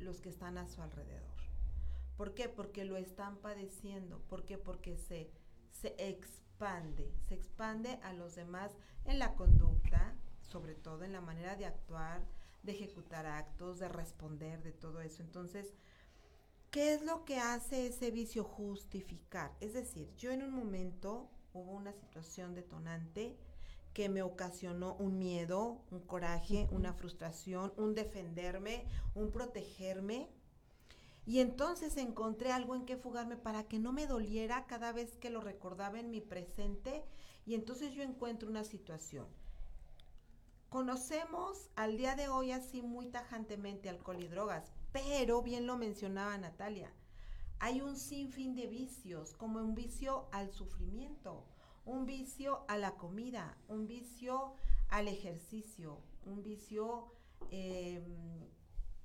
los 0.00 0.20
que 0.20 0.28
están 0.28 0.58
a 0.58 0.66
su 0.66 0.82
alrededor. 0.82 1.31
¿Por 2.22 2.34
qué? 2.34 2.48
Porque 2.48 2.84
lo 2.84 2.96
están 2.96 3.38
padeciendo. 3.38 4.20
¿Por 4.28 4.44
qué? 4.44 4.56
Porque 4.56 4.96
se, 4.96 5.28
se 5.72 5.96
expande, 5.98 7.12
se 7.26 7.34
expande 7.34 7.98
a 8.04 8.12
los 8.12 8.36
demás 8.36 8.70
en 9.06 9.18
la 9.18 9.34
conducta, 9.34 10.14
sobre 10.40 10.76
todo 10.76 11.02
en 11.02 11.14
la 11.14 11.20
manera 11.20 11.56
de 11.56 11.66
actuar, 11.66 12.24
de 12.62 12.70
ejecutar 12.70 13.26
actos, 13.26 13.80
de 13.80 13.88
responder, 13.88 14.62
de 14.62 14.70
todo 14.70 15.00
eso. 15.00 15.24
Entonces, 15.24 15.74
¿qué 16.70 16.94
es 16.94 17.02
lo 17.02 17.24
que 17.24 17.40
hace 17.40 17.88
ese 17.88 18.12
vicio 18.12 18.44
justificar? 18.44 19.50
Es 19.58 19.72
decir, 19.72 20.14
yo 20.14 20.30
en 20.30 20.44
un 20.44 20.52
momento 20.52 21.28
hubo 21.52 21.72
una 21.72 21.92
situación 21.92 22.54
detonante 22.54 23.36
que 23.94 24.08
me 24.08 24.22
ocasionó 24.22 24.94
un 24.94 25.18
miedo, 25.18 25.82
un 25.90 25.98
coraje, 25.98 26.68
una 26.70 26.92
frustración, 26.92 27.72
un 27.76 27.96
defenderme, 27.96 28.86
un 29.16 29.32
protegerme. 29.32 30.28
Y 31.24 31.38
entonces 31.38 31.96
encontré 31.96 32.52
algo 32.52 32.74
en 32.74 32.84
que 32.84 32.96
fugarme 32.96 33.36
para 33.36 33.64
que 33.64 33.78
no 33.78 33.92
me 33.92 34.06
doliera 34.06 34.66
cada 34.66 34.92
vez 34.92 35.16
que 35.16 35.30
lo 35.30 35.40
recordaba 35.40 36.00
en 36.00 36.10
mi 36.10 36.20
presente. 36.20 37.04
Y 37.46 37.54
entonces 37.54 37.94
yo 37.94 38.02
encuentro 38.02 38.48
una 38.48 38.64
situación 38.64 39.26
Conocemos 40.72 41.68
al 41.76 41.98
día 41.98 42.14
de 42.14 42.30
hoy 42.30 42.50
así 42.50 42.80
muy 42.80 43.08
tajantemente 43.08 43.90
alcohol 43.90 44.22
y 44.22 44.26
drogas, 44.26 44.72
pero 44.90 45.42
bien 45.42 45.66
lo 45.66 45.76
mencionaba 45.76 46.38
Natalia, 46.38 46.90
hay 47.58 47.82
un 47.82 47.94
sinfín 47.94 48.54
de 48.54 48.68
vicios, 48.68 49.34
como 49.34 49.58
un 49.58 49.74
vicio 49.74 50.30
al 50.32 50.50
sufrimiento, 50.50 51.44
un 51.84 52.06
vicio 52.06 52.64
a 52.68 52.78
la 52.78 52.92
comida, 52.92 53.58
un 53.68 53.86
vicio 53.86 54.54
al 54.88 55.08
ejercicio, 55.08 56.00
un 56.24 56.42
vicio 56.42 57.12
em, 57.50 58.48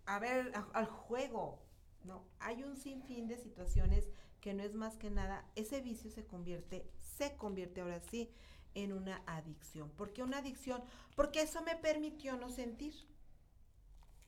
a 0.06 0.20
ver, 0.20 0.54
al 0.72 0.86
juego, 0.86 1.67
¿no? 2.04 2.26
Hay 2.40 2.64
un 2.64 2.76
sinfín 2.76 3.28
de 3.28 3.38
situaciones 3.38 4.10
que 4.42 4.54
no 4.54 4.64
es 4.64 4.74
más 4.74 4.98
que 4.98 5.10
nada, 5.10 5.46
ese 5.56 5.82
vicio 5.82 6.10
se 6.10 6.26
convierte, 6.26 6.90
se 7.18 7.36
convierte 7.36 7.82
ahora 7.82 8.00
sí 8.00 8.30
en 8.76 8.94
una 8.94 9.22
adicción. 9.26 9.90
¿Por 9.92 10.14
qué 10.14 10.24
una 10.24 10.38
adicción? 10.38 10.84
Porque 11.16 11.42
eso 11.42 11.62
me 11.64 11.76
permitió 11.76 12.38
no 12.38 12.50
sentir. 12.50 12.94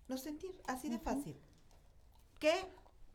No 0.08 0.18
sentir, 0.18 0.60
así 0.66 0.90
de 0.90 0.98
fácil. 0.98 1.38
¿Qué? 2.40 2.54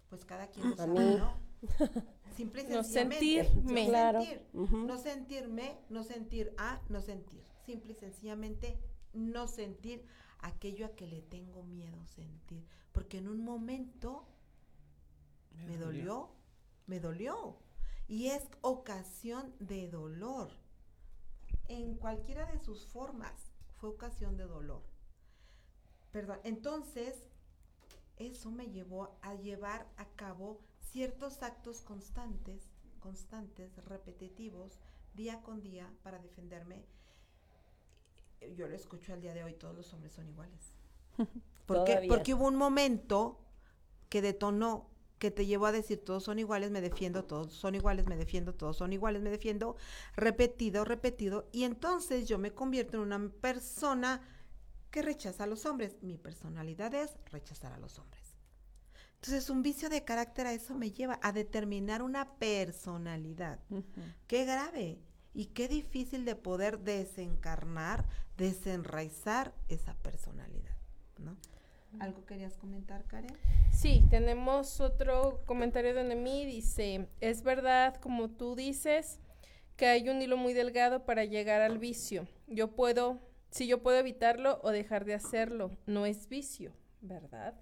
Pues 0.08 0.24
cada 0.24 0.46
quien 0.46 0.70
lo 0.70 0.76
sabe, 0.76 1.18
¿no? 1.18 1.36
Simple 2.36 2.62
y 2.62 2.66
no 2.66 2.84
sencillamente. 2.84 3.44
Sentirme. 3.44 3.88
No 3.88 4.12
sentir, 4.12 4.42
no 4.52 4.98
sentirme, 4.98 5.78
no 5.88 6.04
sentir 6.04 6.54
a, 6.56 6.80
no 6.88 7.00
sentir. 7.00 7.42
Simple 7.66 7.92
y 7.92 7.96
sencillamente 7.96 8.78
no 9.12 9.48
sentir 9.48 10.04
aquello 10.38 10.86
a 10.86 10.94
que 10.94 11.06
le 11.06 11.22
tengo 11.22 11.64
miedo 11.64 12.04
sentir. 12.06 12.64
Porque 12.92 13.18
en 13.18 13.28
un 13.28 13.42
momento 13.42 14.26
me 15.66 15.76
dolió, 15.78 16.30
me 16.86 17.00
dolió. 17.00 17.56
Y 18.06 18.28
es 18.28 18.48
ocasión 18.60 19.54
de 19.58 19.88
dolor 19.88 20.50
en 21.68 21.94
cualquiera 21.94 22.46
de 22.46 22.58
sus 22.58 22.86
formas 22.86 23.52
fue 23.76 23.90
ocasión 23.90 24.36
de 24.36 24.44
dolor. 24.44 24.82
Perdón, 26.12 26.38
entonces 26.44 27.28
eso 28.16 28.50
me 28.50 28.70
llevó 28.70 29.16
a 29.22 29.34
llevar 29.34 29.88
a 29.96 30.06
cabo 30.10 30.60
ciertos 30.80 31.42
actos 31.42 31.80
constantes, 31.80 32.70
constantes, 33.00 33.76
repetitivos, 33.84 34.78
día 35.14 35.42
con 35.42 35.62
día 35.62 35.90
para 36.02 36.18
defenderme. 36.18 36.84
Yo 38.56 38.68
lo 38.68 38.76
escucho 38.76 39.12
al 39.12 39.20
día 39.20 39.34
de 39.34 39.42
hoy, 39.42 39.54
todos 39.54 39.74
los 39.74 39.92
hombres 39.92 40.12
son 40.12 40.28
iguales. 40.28 40.74
¿Por 41.66 41.84
qué? 41.84 42.04
Porque 42.08 42.34
hubo 42.34 42.46
un 42.46 42.56
momento 42.56 43.40
que 44.08 44.20
detonó, 44.22 44.90
que 45.24 45.30
te 45.30 45.46
llevó 45.46 45.64
a 45.64 45.72
decir 45.72 46.04
todos 46.04 46.22
son 46.22 46.38
iguales, 46.38 46.70
me 46.70 46.82
defiendo, 46.82 47.24
todos 47.24 47.54
son 47.54 47.74
iguales, 47.74 48.06
me 48.06 48.14
defiendo, 48.14 48.54
todos 48.54 48.76
son 48.76 48.92
iguales, 48.92 49.22
me 49.22 49.30
defiendo, 49.30 49.74
repetido, 50.16 50.84
repetido, 50.84 51.48
y 51.50 51.64
entonces 51.64 52.28
yo 52.28 52.36
me 52.36 52.52
convierto 52.52 52.98
en 52.98 53.04
una 53.04 53.30
persona 53.40 54.20
que 54.90 55.00
rechaza 55.00 55.44
a 55.44 55.46
los 55.46 55.64
hombres. 55.64 55.96
Mi 56.02 56.18
personalidad 56.18 56.92
es 56.92 57.16
rechazar 57.32 57.72
a 57.72 57.78
los 57.78 57.98
hombres. 57.98 58.36
Entonces, 59.14 59.48
un 59.48 59.62
vicio 59.62 59.88
de 59.88 60.04
carácter 60.04 60.46
a 60.46 60.52
eso 60.52 60.74
me 60.74 60.90
lleva 60.90 61.18
a 61.22 61.32
determinar 61.32 62.02
una 62.02 62.34
personalidad. 62.34 63.60
Qué 64.26 64.44
grave 64.44 65.00
y 65.32 65.46
qué 65.46 65.68
difícil 65.68 66.26
de 66.26 66.36
poder 66.36 66.80
desencarnar, 66.80 68.06
desenraizar 68.36 69.54
esa 69.68 69.94
personalidad, 69.94 70.76
¿no? 71.16 71.38
¿Algo 72.00 72.24
querías 72.26 72.56
comentar, 72.56 73.04
Karen? 73.06 73.30
Sí, 73.72 74.04
tenemos 74.10 74.80
otro 74.80 75.42
comentario 75.46 75.94
de 75.94 76.04
Noemí. 76.04 76.44
Dice, 76.44 77.08
es 77.20 77.42
verdad, 77.42 77.96
como 77.96 78.30
tú 78.30 78.54
dices, 78.56 79.20
que 79.76 79.86
hay 79.86 80.08
un 80.08 80.20
hilo 80.22 80.36
muy 80.36 80.52
delgado 80.54 81.04
para 81.04 81.24
llegar 81.24 81.60
al 81.62 81.78
vicio. 81.78 82.26
Yo 82.46 82.68
puedo, 82.72 83.20
si 83.50 83.66
yo 83.66 83.82
puedo 83.82 83.98
evitarlo 83.98 84.60
o 84.62 84.70
dejar 84.70 85.04
de 85.04 85.14
hacerlo, 85.14 85.70
no 85.86 86.06
es 86.06 86.28
vicio, 86.28 86.72
¿verdad? 87.00 87.54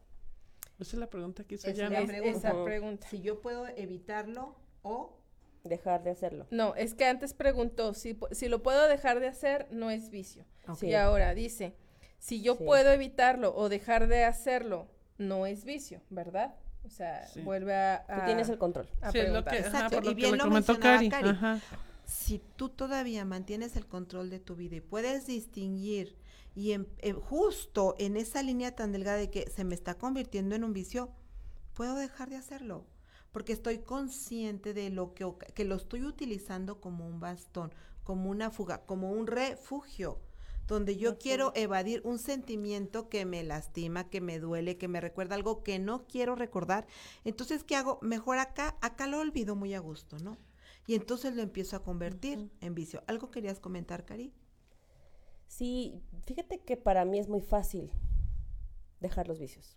Esa 0.80 0.97
es 0.97 0.99
la 0.99 1.09
pregunta 1.11 1.45
que 1.45 1.55
hizo 1.57 1.68
es 1.68 1.78
la 1.78 1.87
Es- 2.01 2.07
pregunta. 2.09 2.39
esa 2.39 2.64
pregunta. 2.64 3.09
Si 3.09 3.20
yo 3.20 3.41
puedo 3.41 3.66
evitarlo 3.68 4.57
o... 4.83 5.18
Dejar 5.64 6.03
de 6.03 6.11
hacerlo. 6.11 6.49
No, 6.51 6.74
es 6.74 6.95
que 6.95 7.05
antes 7.05 7.35
preguntó, 7.35 7.95
si, 7.95 8.18
si 8.33 8.49
lo 8.49 8.64
puedo 8.64 8.89
dejar 8.89 9.20
de 9.20 9.28
hacer, 9.28 9.68
no 9.70 9.91
es 9.91 10.11
vicio. 10.11 10.45
Y 10.80 10.95
ahora 10.95 11.35
dice, 11.35 11.76
si 12.23 12.41
yo 12.41 12.55
Sí. 12.57 12.62
puedo 12.64 12.93
evitarlo 12.93 13.53
o 13.57 13.68
dejar 13.68 14.07
de 14.07 14.23
hacerlo, 14.23 14.87
no 15.18 15.45
es 15.45 15.64
vicio, 15.64 16.01
¿verdad? 16.09 16.55
O 16.85 16.89
sea, 16.89 17.27
Sí. 17.27 17.41
vuelve 17.41 17.75
a... 17.75 18.05
Tú 18.07 18.25
tienes 18.27 18.49
el 18.49 18.59
control. 18.59 18.89
a 19.01 19.11
Sí, 19.11 19.18
es 19.18 19.31
lo 19.33 19.43
que, 19.45 19.51
ajá, 19.59 19.66
Exacto, 19.66 19.97
por 19.97 20.05
lo 20.05 20.11
y 20.12 20.14
bien 20.14 20.39
lo 20.39 20.45
comentó 20.45 20.73
mencionaba 20.75 20.97
Cari. 20.99 21.09
Cari. 21.11 21.29
Ajá. 21.31 21.61
si 22.05 22.39
tú 22.57 22.68
todavía 22.68 23.25
mantienes 23.25 23.75
el 23.77 23.87
control 23.87 24.31
de 24.31 24.39
tu 24.39 24.55
vida 24.55 24.77
y 24.77 24.81
puedes 24.81 25.27
distinguir 25.27 26.16
y 26.55 26.73
en- 26.73 26.87
eh, 26.99 27.12
justo 27.12 27.95
en 27.99 28.16
esa 28.16 28.43
línea 28.43 28.75
tan 28.77 28.93
delgada 28.93 29.16
de 29.18 29.31
que 29.31 29.49
se 29.51 29.64
me 29.64 29.75
está 29.75 29.95
convirtiendo 29.95 30.55
en 30.55 30.62
un 30.64 30.73
vicio, 30.73 31.11
puedo 31.75 31.95
dejar 31.97 32.29
de 32.31 32.37
hacerlo 32.37 32.85
porque 33.33 33.53
estoy 33.53 33.79
consciente 33.79 34.75
de 34.75 34.91
lo 34.91 35.14
que, 35.14 35.27
que 35.55 35.64
lo 35.64 35.75
estoy 35.77 36.05
utilizando 36.05 36.81
como 36.81 37.07
un 37.09 37.18
bastón, 37.18 37.73
como 38.05 38.29
una 38.31 38.51
fuga, 38.51 38.83
como 38.85 39.11
un 39.12 39.27
refugio, 39.27 40.18
donde 40.73 40.97
yo 40.97 41.18
quiero 41.18 41.53
evadir 41.55 42.01
un 42.05 42.18
sentimiento 42.18 43.09
que 43.09 43.25
me 43.25 43.43
lastima, 43.43 44.09
que 44.09 44.20
me 44.20 44.39
duele, 44.39 44.79
que 44.79 44.89
me 44.89 45.01
recuerda 45.01 45.35
algo 45.35 45.62
que 45.62 45.79
no 45.79 46.07
quiero 46.07 46.35
recordar. 46.35 46.87
Entonces, 47.25 47.62
¿qué 47.62 47.77
hago? 47.77 47.99
Mejor 48.03 48.39
acá, 48.39 48.77
acá 48.81 49.07
lo 49.07 49.20
olvido 49.20 49.55
muy 49.55 49.75
a 49.75 49.81
gusto, 49.81 50.18
¿no? 50.18 50.39
Y 50.87 50.95
entonces 50.95 51.37
lo 51.37 51.43
empiezo 51.43 51.77
a 51.77 51.85
convertir 51.85 52.51
en 52.61 52.75
vicio. 52.75 53.05
¿Algo 53.07 53.31
querías 53.31 53.61
comentar, 53.61 54.05
Cari? 54.05 54.33
Sí, 55.47 56.01
fíjate 56.25 56.61
que 56.61 56.77
para 56.77 57.05
mí 57.05 57.18
es 57.18 57.29
muy 57.29 57.43
fácil 57.43 57.93
dejar 59.01 59.29
los 59.29 59.39
vicios. 59.39 59.77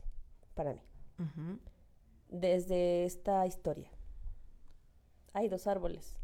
Para 0.53 0.73
mí. 0.73 0.81
Desde 2.29 3.05
esta 3.05 3.45
historia. 3.45 3.91
Hay 5.33 5.49
dos 5.49 5.67
árboles. 5.67 6.15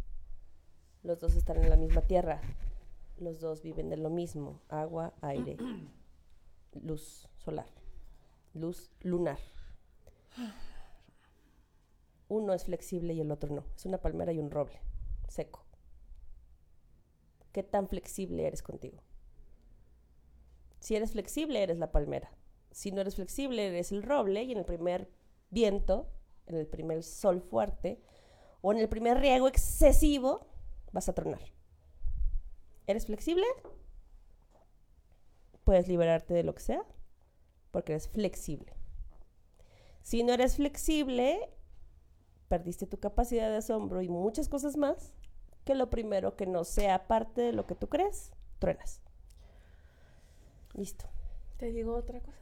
Los 1.03 1.19
dos 1.19 1.35
están 1.35 1.57
en 1.57 1.69
la 1.69 1.75
misma 1.75 2.01
tierra. 2.01 2.41
Los 3.21 3.39
dos 3.39 3.61
viven 3.61 3.87
de 3.89 3.97
lo 3.97 4.09
mismo. 4.09 4.59
Agua, 4.67 5.13
aire, 5.21 5.55
luz 6.81 7.29
solar. 7.37 7.67
Luz 8.55 8.91
lunar. 9.01 9.37
Uno 12.29 12.53
es 12.53 12.63
flexible 12.63 13.13
y 13.13 13.21
el 13.21 13.29
otro 13.29 13.53
no. 13.53 13.63
Es 13.75 13.85
una 13.85 13.99
palmera 13.99 14.33
y 14.33 14.39
un 14.39 14.49
roble. 14.49 14.81
Seco. 15.29 15.63
¿Qué 17.51 17.61
tan 17.61 17.87
flexible 17.87 18.47
eres 18.47 18.63
contigo? 18.63 19.03
Si 20.79 20.95
eres 20.95 21.11
flexible, 21.11 21.61
eres 21.61 21.77
la 21.77 21.91
palmera. 21.91 22.31
Si 22.71 22.91
no 22.91 23.01
eres 23.01 23.15
flexible, 23.15 23.67
eres 23.67 23.91
el 23.91 24.01
roble 24.01 24.41
y 24.41 24.51
en 24.51 24.57
el 24.57 24.65
primer 24.65 25.11
viento, 25.51 26.09
en 26.47 26.55
el 26.55 26.65
primer 26.65 27.03
sol 27.03 27.39
fuerte 27.39 28.01
o 28.61 28.71
en 28.71 28.79
el 28.79 28.89
primer 28.89 29.19
riego 29.19 29.47
excesivo, 29.47 30.47
vas 30.91 31.07
a 31.07 31.13
tronar. 31.13 31.41
¿Eres 32.91 33.05
flexible? 33.05 33.45
Puedes 35.63 35.87
liberarte 35.87 36.33
de 36.33 36.43
lo 36.43 36.53
que 36.53 36.61
sea 36.61 36.85
porque 37.71 37.93
eres 37.93 38.09
flexible. 38.09 38.73
Si 40.01 40.23
no 40.23 40.33
eres 40.33 40.57
flexible, 40.57 41.39
perdiste 42.49 42.87
tu 42.87 42.99
capacidad 42.99 43.49
de 43.49 43.55
asombro 43.55 44.01
y 44.01 44.09
muchas 44.09 44.49
cosas 44.49 44.75
más 44.75 45.13
que 45.63 45.73
lo 45.73 45.89
primero 45.89 46.35
que 46.35 46.45
no 46.45 46.65
sea 46.65 47.07
parte 47.07 47.39
de 47.39 47.53
lo 47.53 47.65
que 47.65 47.75
tú 47.75 47.87
crees, 47.87 48.33
truenas. 48.59 49.01
Listo. 50.73 51.05
¿Te 51.55 51.67
digo 51.67 51.95
otra 51.95 52.19
cosa? 52.19 52.40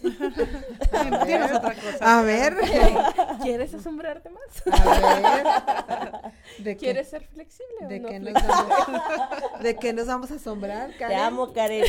Tienes 0.00 1.52
otra 1.52 1.74
cosa. 1.74 2.18
A 2.18 2.22
ver. 2.22 2.56
¿Quieres 3.42 3.74
asombrarte 3.74 4.30
más? 4.30 4.42
A 4.80 5.20
ver. 5.20 6.32
¿De 6.64 6.76
qué, 6.76 6.84
¿Quieres 6.84 7.08
ser 7.08 7.24
flexible 7.26 7.86
de 7.88 7.96
o 7.96 8.00
no 8.00 8.08
qué 8.08 8.18
nos 8.20 8.32
vamos, 8.34 9.62
¿De 9.62 9.76
qué 9.76 9.92
nos 9.92 10.06
vamos 10.06 10.30
a 10.30 10.34
asombrar, 10.36 10.90
Te 10.96 11.14
amo, 11.14 11.52
Karen. 11.52 11.84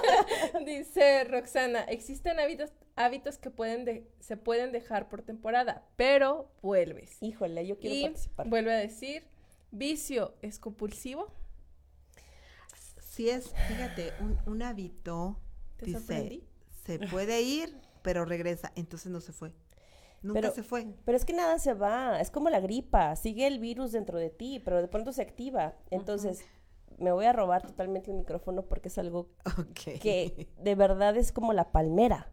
Dice 0.64 1.24
Roxana, 1.24 1.82
existen 1.84 2.38
hábitos, 2.40 2.72
hábitos 2.96 3.38
que 3.38 3.50
pueden 3.50 3.84
de- 3.84 4.08
se 4.20 4.36
pueden 4.36 4.72
dejar 4.72 5.08
por 5.08 5.22
temporada, 5.22 5.84
pero 5.96 6.50
vuelves. 6.62 7.16
Híjole, 7.20 7.66
yo 7.66 7.78
quiero 7.78 7.94
Y 7.96 8.02
participar. 8.04 8.48
vuelve 8.48 8.72
a 8.74 8.78
decir, 8.78 9.24
vicio 9.70 10.34
es 10.42 10.58
compulsivo. 10.58 11.32
Sí 13.00 13.30
es, 13.30 13.50
fíjate, 13.68 14.12
un, 14.20 14.38
un 14.46 14.62
hábito, 14.62 15.38
¿Te 15.78 15.86
dice, 15.86 15.98
sorprendí? 15.98 16.44
Se 16.86 16.98
puede 17.08 17.42
ir, 17.42 17.76
pero 18.02 18.24
regresa. 18.24 18.72
Entonces 18.76 19.10
no 19.12 19.20
se 19.20 19.32
fue. 19.32 19.52
Nunca 20.22 20.40
Pero- 20.40 20.54
se 20.54 20.62
fue. 20.62 20.86
Pero 21.04 21.16
es 21.16 21.24
que 21.24 21.32
nada 21.34 21.58
se 21.58 21.74
va, 21.74 22.20
es 22.20 22.30
como 22.30 22.48
la 22.50 22.60
gripa, 22.60 23.14
sigue 23.16 23.46
el 23.46 23.58
virus 23.58 23.92
dentro 23.92 24.18
de 24.18 24.30
ti, 24.30 24.60
pero 24.64 24.80
de 24.80 24.88
pronto 24.88 25.12
se 25.12 25.22
activa. 25.22 25.74
Entonces, 25.90 26.44
me 26.98 27.12
voy 27.12 27.26
a 27.26 27.32
robar 27.32 27.66
totalmente 27.66 28.10
el 28.10 28.16
micrófono 28.16 28.62
porque 28.62 28.88
es 28.88 28.98
algo 28.98 29.28
que 29.74 30.48
de 30.58 30.74
verdad 30.74 31.16
es 31.16 31.32
como 31.32 31.52
la 31.52 31.70
palmera. 31.70 32.32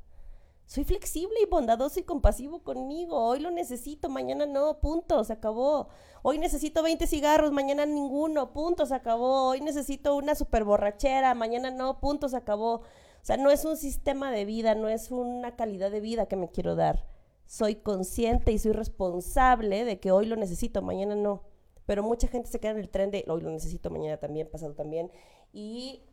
Soy 0.65 0.85
flexible 0.85 1.35
y 1.41 1.45
bondadoso 1.45 1.99
y 1.99 2.03
compasivo 2.03 2.63
conmigo. 2.63 3.17
Hoy 3.21 3.39
lo 3.39 3.51
necesito, 3.51 4.07
mañana 4.09 4.45
no, 4.45 4.79
punto, 4.79 5.21
se 5.25 5.33
acabó. 5.33 5.89
Hoy 6.21 6.39
necesito 6.39 6.81
20 6.81 7.05
cigarros, 7.05 7.51
mañana 7.51 7.85
ninguno, 7.85 8.53
punto, 8.53 8.85
se 8.85 8.95
acabó. 8.95 9.49
Hoy 9.49 9.59
necesito 9.59 10.15
una 10.15 10.35
super 10.35 10.63
borrachera, 10.63 11.35
mañana 11.35 11.69
no, 11.69 11.99
punto, 11.99 12.29
se 12.29 12.37
acabó. 12.37 12.81
O 13.24 13.26
sea, 13.26 13.38
no 13.38 13.49
es 13.51 13.63
un 13.63 13.78
sistema 13.78 14.32
de 14.32 14.43
vida, 14.43 14.76
no 14.76 14.89
es 14.89 15.09
una 15.09 15.55
calidad 15.55 15.89
de 15.91 16.01
vida 16.01 16.26
que 16.26 16.36
me 16.36 16.49
quiero 16.51 16.76
dar. 16.76 17.07
Soy 17.45 17.76
consciente 17.76 18.51
y 18.51 18.59
soy 18.59 18.74
responsable 18.74 19.86
de 19.86 19.99
que 19.99 20.11
hoy 20.11 20.26
lo 20.26 20.36
necesito, 20.36 20.82
mañana 20.82 21.15
no. 21.15 21.43
Pero 21.86 22.03
mucha 22.03 22.28
gente 22.28 22.49
se 22.49 22.59
queda 22.59 22.71
en 22.71 22.80
el 22.80 22.89
tren 22.89 23.11
de 23.11 23.24
hoy 23.30 23.41
lo 23.41 23.49
necesito, 23.49 23.89
mañana 23.89 24.17
también, 24.17 24.49
pasado 24.51 24.74
también. 24.74 25.09
Y 25.53 26.03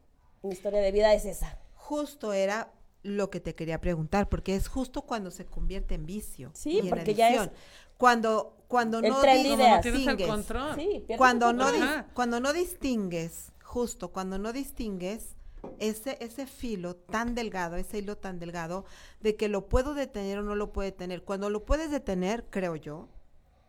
mi 0.42 0.52
historia 0.52 0.80
de 0.80 0.92
vida 0.92 1.12
es 1.12 1.24
esa. 1.24 1.58
Justo 1.74 2.32
era 2.32 2.72
lo 3.02 3.28
que 3.30 3.40
te 3.40 3.54
quería 3.56 3.80
preguntar, 3.80 4.28
porque 4.28 4.54
es 4.54 4.68
justo 4.68 5.02
cuando 5.02 5.30
se 5.32 5.46
convierte 5.46 5.94
en 5.96 6.06
vicio. 6.06 6.52
Sí, 6.54 6.74
y 6.74 6.78
en 6.80 6.88
porque 6.90 7.14
ya 7.14 7.30
es- 7.30 7.38
adicción. 7.38 7.58
Cuando, 7.96 8.56
cuando 8.68 9.00
El 9.00 9.08
no 9.10 9.20
no 9.20 9.82
distingues. 9.82 10.26
control. 10.28 10.74
Sí, 10.76 11.04
cuando 11.18 11.50
el 11.50 11.56
no, 11.56 11.66
cuando 12.14 12.38
no 12.40 12.52
distingues, 12.52 13.52
justo 13.62 14.10
cuando 14.12 14.38
no 14.38 14.52
distingues 14.52 15.36
ese, 15.78 16.16
ese 16.20 16.46
filo 16.46 16.96
tan 16.96 17.34
delgado, 17.34 17.76
ese 17.76 17.98
hilo 17.98 18.16
tan 18.16 18.38
delgado, 18.38 18.84
de 19.20 19.36
que 19.36 19.48
lo 19.48 19.68
puedo 19.68 19.94
detener 19.94 20.38
o 20.38 20.42
no 20.42 20.54
lo 20.54 20.72
puedo 20.72 20.86
detener. 20.86 21.22
Cuando 21.22 21.50
lo 21.50 21.64
puedes 21.64 21.90
detener, 21.90 22.46
creo 22.50 22.76
yo, 22.76 23.08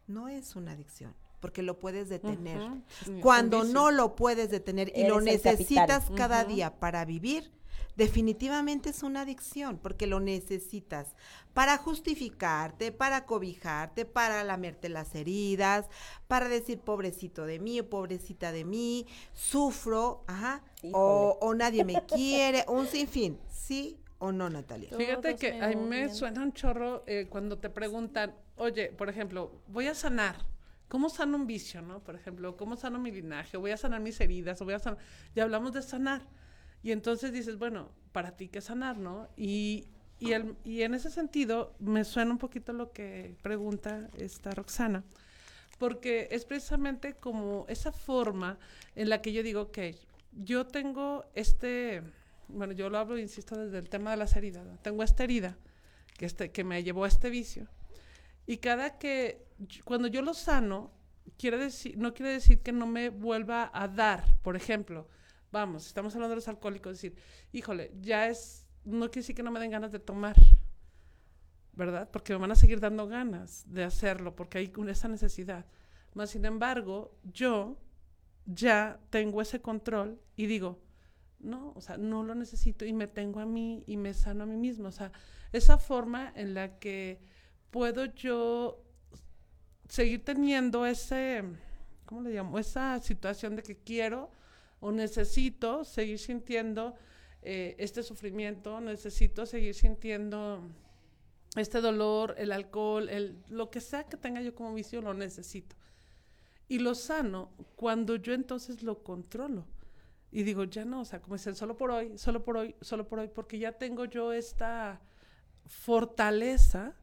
no 0.07 0.27
es 0.27 0.55
una 0.55 0.71
adicción, 0.71 1.13
porque 1.39 1.61
lo 1.61 1.79
puedes 1.79 2.09
detener. 2.09 2.61
Cuando 3.21 3.63
no 3.63 3.91
lo 3.91 4.15
puedes 4.15 4.49
detener 4.49 4.91
y 4.95 5.07
lo 5.07 5.21
necesitas 5.21 6.09
cada 6.15 6.43
día 6.43 6.79
para 6.79 7.05
vivir, 7.05 7.51
definitivamente 7.95 8.89
es 8.89 9.03
una 9.03 9.21
adicción, 9.21 9.77
porque 9.77 10.07
lo 10.07 10.19
necesitas 10.19 11.15
para 11.53 11.77
justificarte, 11.77 12.91
para 12.91 13.25
cobijarte, 13.25 14.05
para 14.05 14.43
lamerte 14.43 14.89
las 14.89 15.13
heridas, 15.15 15.87
para 16.27 16.47
decir 16.47 16.79
pobrecito 16.79 17.45
de 17.45 17.59
mí 17.59 17.79
o 17.79 17.89
pobrecita 17.89 18.51
de 18.51 18.63
mí, 18.63 19.05
sufro, 19.33 20.23
ajá, 20.27 20.63
o, 20.91 21.37
o 21.41 21.53
nadie 21.53 21.83
me 21.83 22.05
quiere, 22.05 22.65
un 22.67 22.87
sinfín, 22.87 23.39
¿sí 23.49 23.97
o 24.19 24.31
no, 24.31 24.49
Natalia? 24.49 24.89
Fíjate 24.95 25.35
que 25.35 25.61
a 25.61 25.67
mí 25.69 25.75
me 25.75 26.09
suena 26.13 26.41
un 26.41 26.53
chorro 26.53 27.03
eh, 27.07 27.27
cuando 27.29 27.57
te 27.57 27.69
preguntan, 27.69 28.33
oye, 28.57 28.91
por 28.91 29.09
ejemplo, 29.09 29.61
voy 29.67 29.87
a 29.87 29.95
sanar. 29.95 30.35
¿cómo 30.91 31.09
sano 31.09 31.37
un 31.37 31.47
vicio, 31.47 31.81
no? 31.81 32.03
Por 32.03 32.15
ejemplo, 32.15 32.57
¿cómo 32.57 32.75
sano 32.75 32.99
mi 32.99 33.11
linaje? 33.11 33.55
¿Voy 33.55 33.71
a 33.71 33.77
sanar 33.77 34.01
mis 34.01 34.19
heridas? 34.19 34.61
¿O 34.61 34.65
voy 34.65 34.73
a 34.73 34.79
sanar? 34.79 34.99
Ya 35.33 35.43
hablamos 35.43 35.71
de 35.71 35.81
sanar. 35.81 36.21
Y 36.83 36.91
entonces 36.91 37.31
dices, 37.31 37.57
bueno, 37.57 37.89
para 38.11 38.35
ti, 38.35 38.49
¿qué 38.49 38.59
sanar, 38.59 38.97
no? 38.97 39.29
Y, 39.37 39.87
y, 40.19 40.33
el, 40.33 40.57
y 40.65 40.81
en 40.81 40.93
ese 40.93 41.09
sentido, 41.09 41.73
me 41.79 42.03
suena 42.03 42.31
un 42.31 42.37
poquito 42.37 42.73
lo 42.73 42.91
que 42.91 43.37
pregunta 43.41 44.09
esta 44.17 44.51
Roxana, 44.51 45.05
porque 45.77 46.27
es 46.29 46.43
precisamente 46.43 47.13
como 47.13 47.65
esa 47.69 47.93
forma 47.93 48.59
en 48.93 49.07
la 49.07 49.21
que 49.21 49.31
yo 49.31 49.43
digo, 49.43 49.71
que 49.71 49.95
yo 50.31 50.65
tengo 50.65 51.25
este, 51.33 52.03
bueno, 52.47 52.73
yo 52.73 52.89
lo 52.89 52.97
hablo, 52.97 53.17
insisto, 53.17 53.57
desde 53.57 53.79
el 53.79 53.89
tema 53.89 54.11
de 54.11 54.17
las 54.17 54.35
heridas, 54.35 54.65
tengo 54.81 55.03
esta 55.03 55.23
herida 55.23 55.57
que, 56.17 56.25
este, 56.25 56.51
que 56.51 56.63
me 56.63 56.83
llevó 56.83 57.05
a 57.05 57.07
este 57.07 57.29
vicio. 57.29 57.67
Y 58.45 58.57
cada 58.57 58.97
que, 58.97 59.45
cuando 59.85 60.07
yo 60.07 60.21
lo 60.21 60.33
sano, 60.33 60.91
quiere 61.37 61.57
decir, 61.57 61.97
no 61.97 62.13
quiere 62.13 62.33
decir 62.33 62.61
que 62.61 62.71
no 62.71 62.87
me 62.87 63.09
vuelva 63.09 63.71
a 63.73 63.87
dar, 63.87 64.37
por 64.41 64.55
ejemplo, 64.55 65.07
vamos, 65.51 65.87
estamos 65.87 66.13
hablando 66.15 66.31
de 66.31 66.37
los 66.37 66.47
alcohólicos, 66.47 66.93
decir, 66.93 67.15
híjole, 67.51 67.91
ya 68.01 68.27
es, 68.27 68.67
no 68.83 69.09
quiere 69.11 69.21
decir 69.21 69.35
que 69.35 69.43
no 69.43 69.51
me 69.51 69.59
den 69.59 69.71
ganas 69.71 69.91
de 69.91 69.99
tomar, 69.99 70.35
¿verdad? 71.73 72.09
Porque 72.11 72.33
me 72.33 72.39
van 72.39 72.51
a 72.51 72.55
seguir 72.55 72.79
dando 72.79 73.07
ganas 73.07 73.63
de 73.67 73.83
hacerlo, 73.83 74.35
porque 74.35 74.57
hay 74.57 74.73
esa 74.89 75.07
necesidad. 75.07 75.65
Más 76.13 76.31
sin 76.31 76.43
embargo, 76.45 77.17
yo 77.23 77.77
ya 78.45 78.99
tengo 79.09 79.41
ese 79.41 79.61
control 79.61 80.19
y 80.35 80.45
digo, 80.45 80.79
no, 81.39 81.73
o 81.75 81.81
sea, 81.81 81.97
no 81.97 82.23
lo 82.23 82.35
necesito 82.35 82.85
y 82.85 82.93
me 82.93 83.07
tengo 83.07 83.39
a 83.39 83.45
mí 83.45 83.83
y 83.87 83.97
me 83.97 84.13
sano 84.13 84.43
a 84.43 84.47
mí 84.47 84.57
mismo. 84.57 84.87
O 84.87 84.91
sea, 84.91 85.11
esa 85.51 85.77
forma 85.77 86.31
en 86.35 86.53
la 86.53 86.79
que 86.79 87.19
puedo 87.71 88.05
yo 88.05 88.83
seguir 89.89 90.23
teniendo 90.23 90.85
ese, 90.85 91.43
¿cómo 92.05 92.21
le 92.21 92.31
llamo? 92.31 92.59
Esa 92.59 92.99
situación 92.99 93.55
de 93.55 93.63
que 93.63 93.77
quiero 93.77 94.31
o 94.79 94.91
necesito 94.91 95.83
seguir 95.83 96.19
sintiendo 96.19 96.95
eh, 97.41 97.75
este 97.79 98.03
sufrimiento, 98.03 98.79
necesito 98.81 99.45
seguir 99.45 99.73
sintiendo 99.73 100.61
este 101.55 101.81
dolor, 101.81 102.35
el 102.37 102.51
alcohol, 102.51 103.09
el, 103.09 103.43
lo 103.49 103.69
que 103.69 103.81
sea 103.81 104.05
que 104.05 104.17
tenga 104.17 104.41
yo 104.41 104.55
como 104.55 104.73
vicio, 104.73 105.01
lo 105.01 105.13
necesito. 105.13 105.75
Y 106.71 106.79
lo 106.79 106.95
sano 106.95 107.49
cuando 107.75 108.15
yo 108.15 108.33
entonces 108.33 108.81
lo 108.81 109.03
controlo. 109.03 109.65
Y 110.31 110.43
digo, 110.43 110.63
ya 110.63 110.85
no, 110.85 111.01
o 111.01 111.05
sea, 111.05 111.21
como 111.21 111.35
dicen, 111.35 111.53
solo 111.53 111.75
por 111.75 111.91
hoy, 111.91 112.17
solo 112.17 112.45
por 112.45 112.55
hoy, 112.55 112.77
solo 112.79 113.09
por 113.09 113.19
hoy, 113.19 113.27
porque 113.27 113.59
ya 113.59 113.73
tengo 113.73 114.05
yo 114.05 114.31
esta 114.31 115.01
fortaleza, 115.65 116.95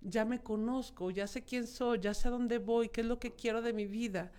ya 0.00 0.24
me 0.24 0.42
conozco, 0.42 1.12
ya 1.12 1.28
sé 1.28 1.44
quién 1.44 1.68
soy, 1.68 2.00
ya 2.00 2.12
sé 2.12 2.26
a 2.26 2.32
dónde 2.32 2.58
voy, 2.58 2.88
qué 2.88 3.02
es 3.02 3.06
lo 3.06 3.20
que 3.20 3.36
quiero 3.36 3.62
de 3.62 3.72
mi 3.72 3.86
vida, 3.86 4.32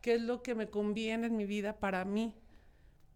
qué 0.00 0.14
es 0.14 0.22
lo 0.22 0.42
que 0.42 0.54
me 0.54 0.70
conviene 0.70 1.26
en 1.26 1.36
mi 1.36 1.44
vida 1.44 1.78
para 1.78 2.06
mí. 2.06 2.34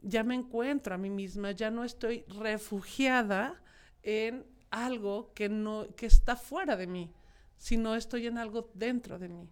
Ya 0.02 0.24
me 0.24 0.34
encuentro 0.34 0.94
a 0.94 0.98
mí 0.98 1.08
misma, 1.08 1.52
ya 1.52 1.70
no 1.70 1.84
estoy 1.84 2.26
refugiada 2.38 3.62
en 4.02 4.44
algo 4.68 5.32
que 5.32 5.48
no 5.48 5.86
que 5.96 6.04
está 6.04 6.36
fuera 6.36 6.76
de 6.76 6.86
mí, 6.86 7.10
sino 7.56 7.94
estoy 7.94 8.26
en 8.26 8.36
algo 8.36 8.70
dentro 8.74 9.18
de 9.18 9.30
mí. 9.30 9.48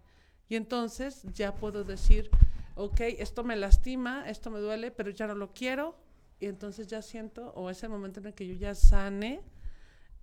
Y 0.48 0.56
entonces 0.56 1.22
ya 1.34 1.54
puedo 1.54 1.84
decir, 1.84 2.30
ok, 2.74 3.00
esto 3.18 3.44
me 3.44 3.56
lastima, 3.56 4.28
esto 4.28 4.50
me 4.50 4.60
duele, 4.60 4.90
pero 4.90 5.10
ya 5.10 5.26
no 5.26 5.34
lo 5.34 5.52
quiero. 5.52 5.96
Y 6.38 6.46
entonces 6.46 6.86
ya 6.86 7.02
siento, 7.02 7.52
o 7.54 7.70
es 7.70 7.82
el 7.82 7.88
momento 7.88 8.20
en 8.20 8.26
el 8.26 8.34
que 8.34 8.46
yo 8.46 8.54
ya 8.54 8.74
sane 8.74 9.40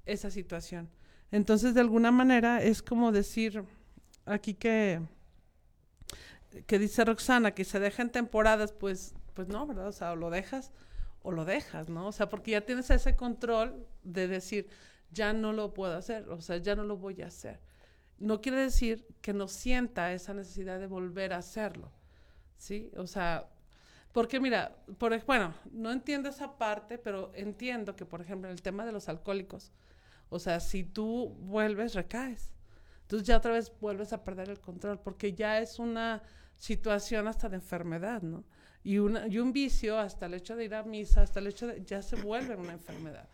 esa 0.06 0.30
situación. 0.30 0.90
Entonces, 1.32 1.74
de 1.74 1.82
alguna 1.82 2.12
manera, 2.12 2.62
es 2.62 2.82
como 2.82 3.12
decir 3.12 3.64
aquí 4.26 4.54
que, 4.54 5.02
que 6.68 6.80
dice 6.80 7.04
Roxana, 7.04 7.52
que 7.52 7.66
se 7.66 7.80
deja 7.80 8.04
en 8.04 8.12
temporadas, 8.12 8.72
pues, 8.72 9.16
pues 9.34 9.48
no, 9.48 9.66
¿verdad? 9.66 9.88
O 9.88 9.92
sea, 9.92 10.12
o 10.12 10.16
lo 10.16 10.30
dejas 10.30 10.72
o 11.24 11.32
lo 11.32 11.46
dejas, 11.46 11.90
¿no? 11.90 12.08
O 12.08 12.12
sea, 12.12 12.30
porque 12.30 12.52
ya 12.52 12.62
tienes 12.62 12.90
ese 12.92 13.16
control 13.16 13.88
de 14.04 14.28
decir, 14.28 14.68
ya 15.12 15.34
no 15.34 15.54
lo 15.54 15.74
puedo 15.74 15.96
hacer, 15.96 16.30
o 16.30 16.42
sea, 16.42 16.58
ya 16.58 16.76
no 16.76 16.84
lo 16.84 16.98
voy 16.98 17.22
a 17.22 17.28
hacer. 17.28 17.60
No 18.24 18.40
quiere 18.40 18.58
decir 18.58 19.06
que 19.22 19.34
no 19.34 19.50
sienta 19.50 20.14
esa 20.14 20.34
necesidad 20.34 20.80
de 20.80 20.88
volver 20.88 21.34
a 21.34 21.40
hacerlo, 21.40 21.92
¿sí? 22.56 22.90
O 22.96 23.06
sea, 23.06 23.50
porque 24.14 24.40
mira, 24.40 24.78
por, 24.98 25.26
bueno, 25.26 25.54
no 25.74 25.92
entiendo 25.92 26.30
esa 26.30 26.58
parte, 26.58 26.98
pero 26.98 27.34
entiendo 27.36 27.98
que, 27.98 28.06
por 28.06 28.22
ejemplo, 28.22 28.48
en 28.48 28.54
el 28.54 28.62
tema 28.62 28.86
de 28.86 28.94
los 28.94 29.10
alcohólicos, 29.10 29.74
o 30.30 30.40
sea, 30.40 30.62
si 30.62 30.86
tú 30.86 31.36
vuelves, 31.42 31.96
recaes. 31.96 32.54
Entonces 33.02 33.28
ya 33.28 33.36
otra 33.36 33.52
vez 33.52 33.74
vuelves 33.82 34.14
a 34.14 34.24
perder 34.24 34.50
el 34.50 34.62
control, 34.62 35.02
porque 35.02 35.34
ya 35.34 35.60
es 35.60 35.78
una 35.78 36.24
situación 36.56 37.28
hasta 37.28 37.50
de 37.50 37.58
enfermedad, 37.58 38.22
¿no? 38.22 38.46
Y, 38.86 39.00
una, 39.00 39.28
y 39.28 39.38
un 39.40 39.52
vicio, 39.52 40.00
hasta 40.00 40.28
el 40.28 40.36
hecho 40.36 40.56
de 40.56 40.64
ir 40.64 40.76
a 40.76 40.84
misa, 40.84 41.24
hasta 41.24 41.42
el 41.42 41.48
hecho 41.48 41.68
de, 41.68 41.84
ya 41.84 42.02
se 42.02 42.16
vuelve 42.16 42.56
una 42.56 42.72
enfermedad. 42.72 43.28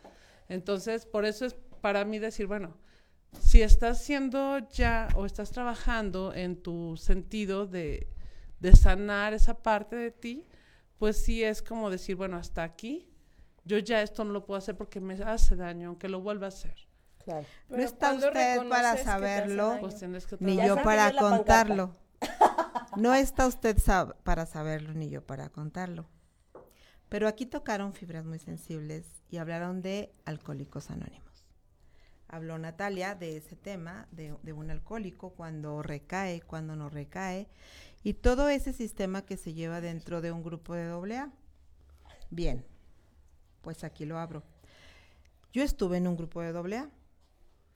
Entonces, 0.47 1.05
por 1.05 1.25
eso 1.25 1.45
es 1.45 1.53
para 1.79 2.05
mí 2.05 2.17
decir, 2.17 2.47
bueno, 2.47 2.75
si 3.39 3.61
estás 3.61 3.99
haciendo 4.01 4.59
ya 4.69 5.07
o 5.15 5.25
estás 5.25 5.51
trabajando 5.51 6.34
en 6.34 6.61
tu 6.61 6.97
sentido 6.97 7.67
de, 7.67 8.07
de 8.59 8.75
sanar 8.75 9.34
esa 9.34 9.61
parte 9.61 9.95
de 9.95 10.11
ti, 10.11 10.47
pues 10.97 11.21
sí 11.23 11.43
es 11.43 11.61
como 11.61 11.89
decir, 11.89 12.15
bueno, 12.15 12.38
hasta 12.38 12.63
aquí, 12.63 13.09
yo 13.65 13.77
ya 13.77 14.01
esto 14.01 14.23
no 14.23 14.32
lo 14.34 14.45
puedo 14.45 14.57
hacer 14.57 14.75
porque 14.75 14.99
me 14.99 15.13
hace 15.15 15.55
daño, 15.55 15.89
aunque 15.89 16.09
lo 16.09 16.21
vuelva 16.21 16.47
a 16.47 16.49
hacer. 16.49 16.75
Claro. 17.23 17.45
No 17.67 17.75
Pero 17.75 17.84
está 17.84 18.07
¿cuándo 18.09 18.27
usted 18.27 18.69
para 18.69 18.97
saberlo? 18.97 19.77
Pues 19.80 20.01
ni 20.39 20.55
yo 20.65 20.75
para 20.82 21.11
contarlo. 21.13 21.93
No 22.97 23.13
está 23.13 23.47
usted 23.47 23.77
sab- 23.77 24.15
para 24.23 24.45
saberlo, 24.45 24.93
ni 24.93 25.09
yo 25.09 25.25
para 25.25 25.49
contarlo. 25.49 26.09
Pero 27.07 27.27
aquí 27.27 27.45
tocaron 27.45 27.93
fibras 27.93 28.25
muy 28.25 28.39
sensibles 28.39 29.05
y 29.30 29.38
hablaron 29.38 29.82
de 29.82 30.11
alcohólicos 30.25 30.89
anónimos. 30.89 31.28
Habló 32.32 32.59
Natalia 32.59 33.15
de 33.15 33.38
ese 33.38 33.55
tema, 33.55 34.07
de, 34.11 34.53
un 34.53 34.69
alcohólico, 34.69 35.32
cuando 35.32 35.82
recae, 35.82 36.41
cuando 36.41 36.75
no 36.75 36.88
recae, 36.88 37.47
y 38.03 38.13
todo 38.13 38.49
ese 38.49 38.71
sistema 38.71 39.25
que 39.25 39.36
se 39.36 39.53
lleva 39.53 39.82
dentro 39.82 40.21
de 40.21 40.32
un 40.32 40.43
grupo 40.43 40.75
de 40.75 40.84
AA. 40.84 41.32
Bien, 42.30 42.63
pues 43.61 43.84
aquí 43.84 44.05
lo 44.05 44.19
abro. 44.19 44.43
Yo 45.51 45.63
estuve 45.63 45.97
en 45.97 46.07
un 46.07 46.15
grupo 46.15 46.41
de 46.41 46.49
AA. 46.55 46.91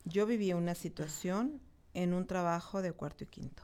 Yo 0.06 0.28
viví 0.28 0.54
una 0.54 0.76
situación 0.76 1.60
en 1.96 2.14
un 2.14 2.28
trabajo 2.28 2.84
de 2.84 2.92
cuarto 2.92 3.24
y 3.24 3.28
quinto. 3.28 3.64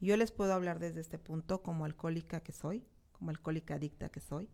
Yo 0.00 0.16
les 0.16 0.32
puedo 0.32 0.54
hablar 0.54 0.78
desde 0.78 1.02
este 1.02 1.18
punto 1.18 1.62
como 1.62 1.84
alcohólica 1.84 2.40
que 2.40 2.52
soy, 2.52 2.86
como 3.12 3.30
alcohólica 3.30 3.74
adicta 3.74 4.08
que 4.08 4.20
soy. 4.20 4.48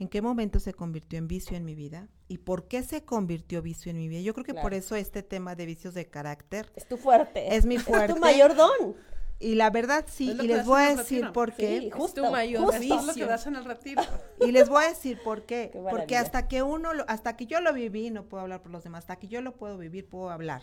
¿En 0.00 0.08
qué 0.08 0.22
momento 0.22 0.58
se 0.60 0.72
convirtió 0.72 1.18
en 1.18 1.28
vicio 1.28 1.56
en 1.56 1.64
mi 1.64 1.74
vida? 1.74 2.08
¿Y 2.26 2.38
por 2.38 2.66
qué 2.68 2.82
se 2.82 3.04
convirtió 3.04 3.60
vicio 3.60 3.90
en 3.90 3.98
mi 3.98 4.08
vida? 4.08 4.22
Yo 4.22 4.32
creo 4.32 4.44
que 4.46 4.54
por 4.54 4.72
eso 4.72 4.96
este 4.96 5.22
tema 5.22 5.54
de 5.54 5.66
vicios 5.66 5.92
de 5.94 6.08
carácter 6.08 6.72
Es 6.74 6.88
tu 6.88 6.96
fuerte. 6.96 7.54
Es 7.54 7.66
mi 7.66 7.74
Es 7.76 7.82
fuerte. 7.82 8.14
tu 8.14 8.18
mayor 8.18 8.56
don. 8.56 8.96
y 9.38 9.54
la 9.56 9.68
verdad 9.68 10.06
sí, 10.08 10.30
Es 10.30 10.42
y 10.42 10.46
les 10.48 10.64
voy 10.64 10.82
a 10.82 10.96
decir 10.96 11.30
por 11.32 11.52
qué. 11.54 11.80
Sí, 11.80 11.90
tu 11.90 11.98
justo. 11.98 12.30
mayor 12.30 12.62
justo. 12.64 12.80
Esto 12.82 12.98
es 13.00 13.06
lo 13.08 13.14
que 13.14 13.26
das 13.26 13.46
en 13.46 13.56
el 13.56 13.64
retiro. 13.66 14.02
Y 14.40 14.52
les 14.52 14.70
voy 14.70 14.84
a 14.84 14.88
decir 14.88 15.20
por 15.22 15.44
qué. 15.44 15.68
Qué 15.70 15.78
Porque 15.78 16.16
hasta 16.16 16.48
que 16.48 16.62
uno, 16.62 16.94
lo- 16.94 17.04
hasta 17.06 17.36
que 17.36 17.46
yo 17.46 17.60
lo 17.60 17.74
viví, 17.74 18.08
no 18.10 18.24
puedo 18.24 18.42
hablar 18.42 18.62
por 18.62 18.72
los 18.72 18.82
demás, 18.82 19.00
hasta 19.04 19.16
que 19.16 19.28
yo 19.28 19.42
lo 19.42 19.54
puedo 19.56 19.76
vivir, 19.76 20.08
puedo 20.08 20.30
hablar. 20.30 20.62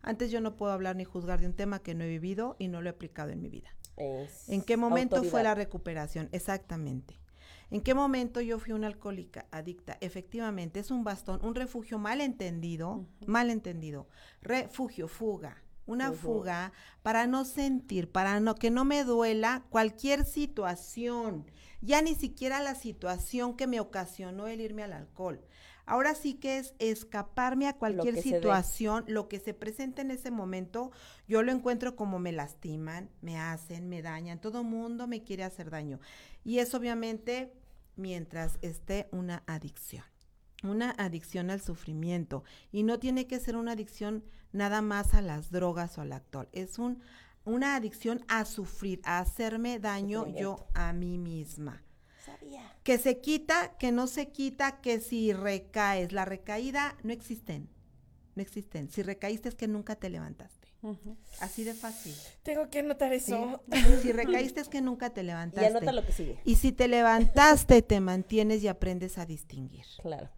Antes 0.00 0.30
yo 0.30 0.40
no 0.40 0.54
puedo 0.54 0.70
hablar 0.70 0.94
ni 0.94 1.02
juzgar 1.04 1.40
de 1.40 1.46
un 1.46 1.54
tema 1.54 1.80
que 1.80 1.94
no 1.96 2.04
he 2.04 2.08
vivido 2.08 2.54
y 2.60 2.68
no 2.68 2.82
lo 2.82 2.88
he 2.88 2.90
aplicado 2.90 3.30
en 3.30 3.42
mi 3.42 3.48
vida. 3.48 3.74
Es 3.96 4.48
¿En 4.48 4.62
qué 4.62 4.76
momento 4.76 5.24
fue 5.24 5.42
la 5.42 5.56
recuperación? 5.56 6.28
Exactamente. 6.30 7.18
¿En 7.70 7.80
qué 7.80 7.94
momento 7.94 8.40
yo 8.40 8.58
fui 8.58 8.72
una 8.72 8.86
alcohólica 8.86 9.46
adicta? 9.50 9.98
Efectivamente, 10.00 10.80
es 10.80 10.90
un 10.90 11.02
bastón, 11.02 11.44
un 11.44 11.54
refugio 11.54 11.98
mal 11.98 12.20
entendido, 12.20 13.06
mal 13.26 13.50
entendido. 13.50 14.08
Refugio, 14.40 15.08
fuga. 15.08 15.62
Una 15.86 16.12
fuga 16.12 16.72
para 17.02 17.28
no 17.28 17.44
sentir, 17.44 18.10
para 18.10 18.40
no 18.40 18.56
que 18.56 18.70
no 18.70 18.84
me 18.84 19.04
duela 19.04 19.64
cualquier 19.70 20.24
situación, 20.24 21.48
ya 21.80 22.02
ni 22.02 22.16
siquiera 22.16 22.60
la 22.60 22.74
situación 22.74 23.56
que 23.56 23.68
me 23.68 23.78
ocasionó 23.78 24.48
el 24.48 24.60
irme 24.60 24.82
al 24.82 24.92
alcohol. 24.92 25.44
Ahora 25.88 26.16
sí 26.16 26.34
que 26.34 26.58
es 26.58 26.74
escaparme 26.80 27.68
a 27.68 27.74
cualquier 27.74 28.20
situación, 28.20 29.04
lo 29.06 29.28
que 29.28 29.38
se 29.38 29.54
presente 29.54 30.02
en 30.02 30.10
ese 30.10 30.32
momento, 30.32 30.90
yo 31.28 31.44
lo 31.44 31.52
encuentro 31.52 31.94
como 31.94 32.18
me 32.18 32.32
lastiman, 32.32 33.08
me 33.20 33.38
hacen, 33.38 33.88
me 33.88 34.02
dañan, 34.02 34.40
todo 34.40 34.64
mundo 34.64 35.06
me 35.06 35.22
quiere 35.22 35.44
hacer 35.44 35.70
daño. 35.70 36.00
Y 36.46 36.60
es 36.60 36.74
obviamente 36.74 37.52
mientras 37.96 38.60
esté 38.62 39.08
una 39.10 39.42
adicción, 39.48 40.04
una 40.62 40.92
adicción 40.92 41.50
al 41.50 41.60
sufrimiento. 41.60 42.44
Y 42.70 42.84
no 42.84 43.00
tiene 43.00 43.26
que 43.26 43.40
ser 43.40 43.56
una 43.56 43.72
adicción 43.72 44.22
nada 44.52 44.80
más 44.80 45.14
a 45.14 45.22
las 45.22 45.50
drogas 45.50 45.98
o 45.98 46.02
al 46.02 46.12
alcohol, 46.12 46.48
es 46.52 46.78
un, 46.78 47.02
una 47.44 47.74
adicción 47.74 48.24
a 48.28 48.44
sufrir, 48.44 49.00
a 49.02 49.18
hacerme 49.18 49.80
daño 49.80 50.28
yo 50.28 50.68
a 50.72 50.92
mí 50.92 51.18
misma. 51.18 51.82
Sabía. 52.24 52.78
Que 52.84 52.98
se 52.98 53.20
quita, 53.20 53.76
que 53.76 53.90
no 53.90 54.06
se 54.06 54.28
quita, 54.28 54.80
que 54.80 55.00
si 55.00 55.32
recaes, 55.32 56.12
la 56.12 56.24
recaída 56.24 56.96
no 57.02 57.12
existen, 57.12 57.68
no 58.36 58.42
existen. 58.42 58.88
Si 58.88 59.02
recaíste 59.02 59.48
es 59.48 59.56
que 59.56 59.66
nunca 59.66 59.96
te 59.96 60.10
Así 61.40 61.64
de 61.64 61.74
fácil. 61.74 62.14
Tengo 62.42 62.68
que 62.70 62.80
anotar 62.80 63.10
¿sí? 63.12 63.16
eso. 63.32 63.62
Si 64.02 64.12
recaíste 64.12 64.60
es 64.60 64.68
que 64.68 64.80
nunca 64.80 65.10
te 65.10 65.22
Y 65.22 65.24
levantaste. 65.24 65.66
anota 65.66 65.92
lo 65.92 66.04
que 66.04 66.12
sigue. 66.12 66.38
Y 66.44 66.56
si 66.56 66.72
te 66.72 66.88
levantaste, 66.88 67.82
te 67.82 68.00
mantienes 68.00 68.62
y 68.62 68.68
aprendes 68.68 69.18
a 69.18 69.26
distinguir. 69.26 69.84
Claro. 70.02 70.28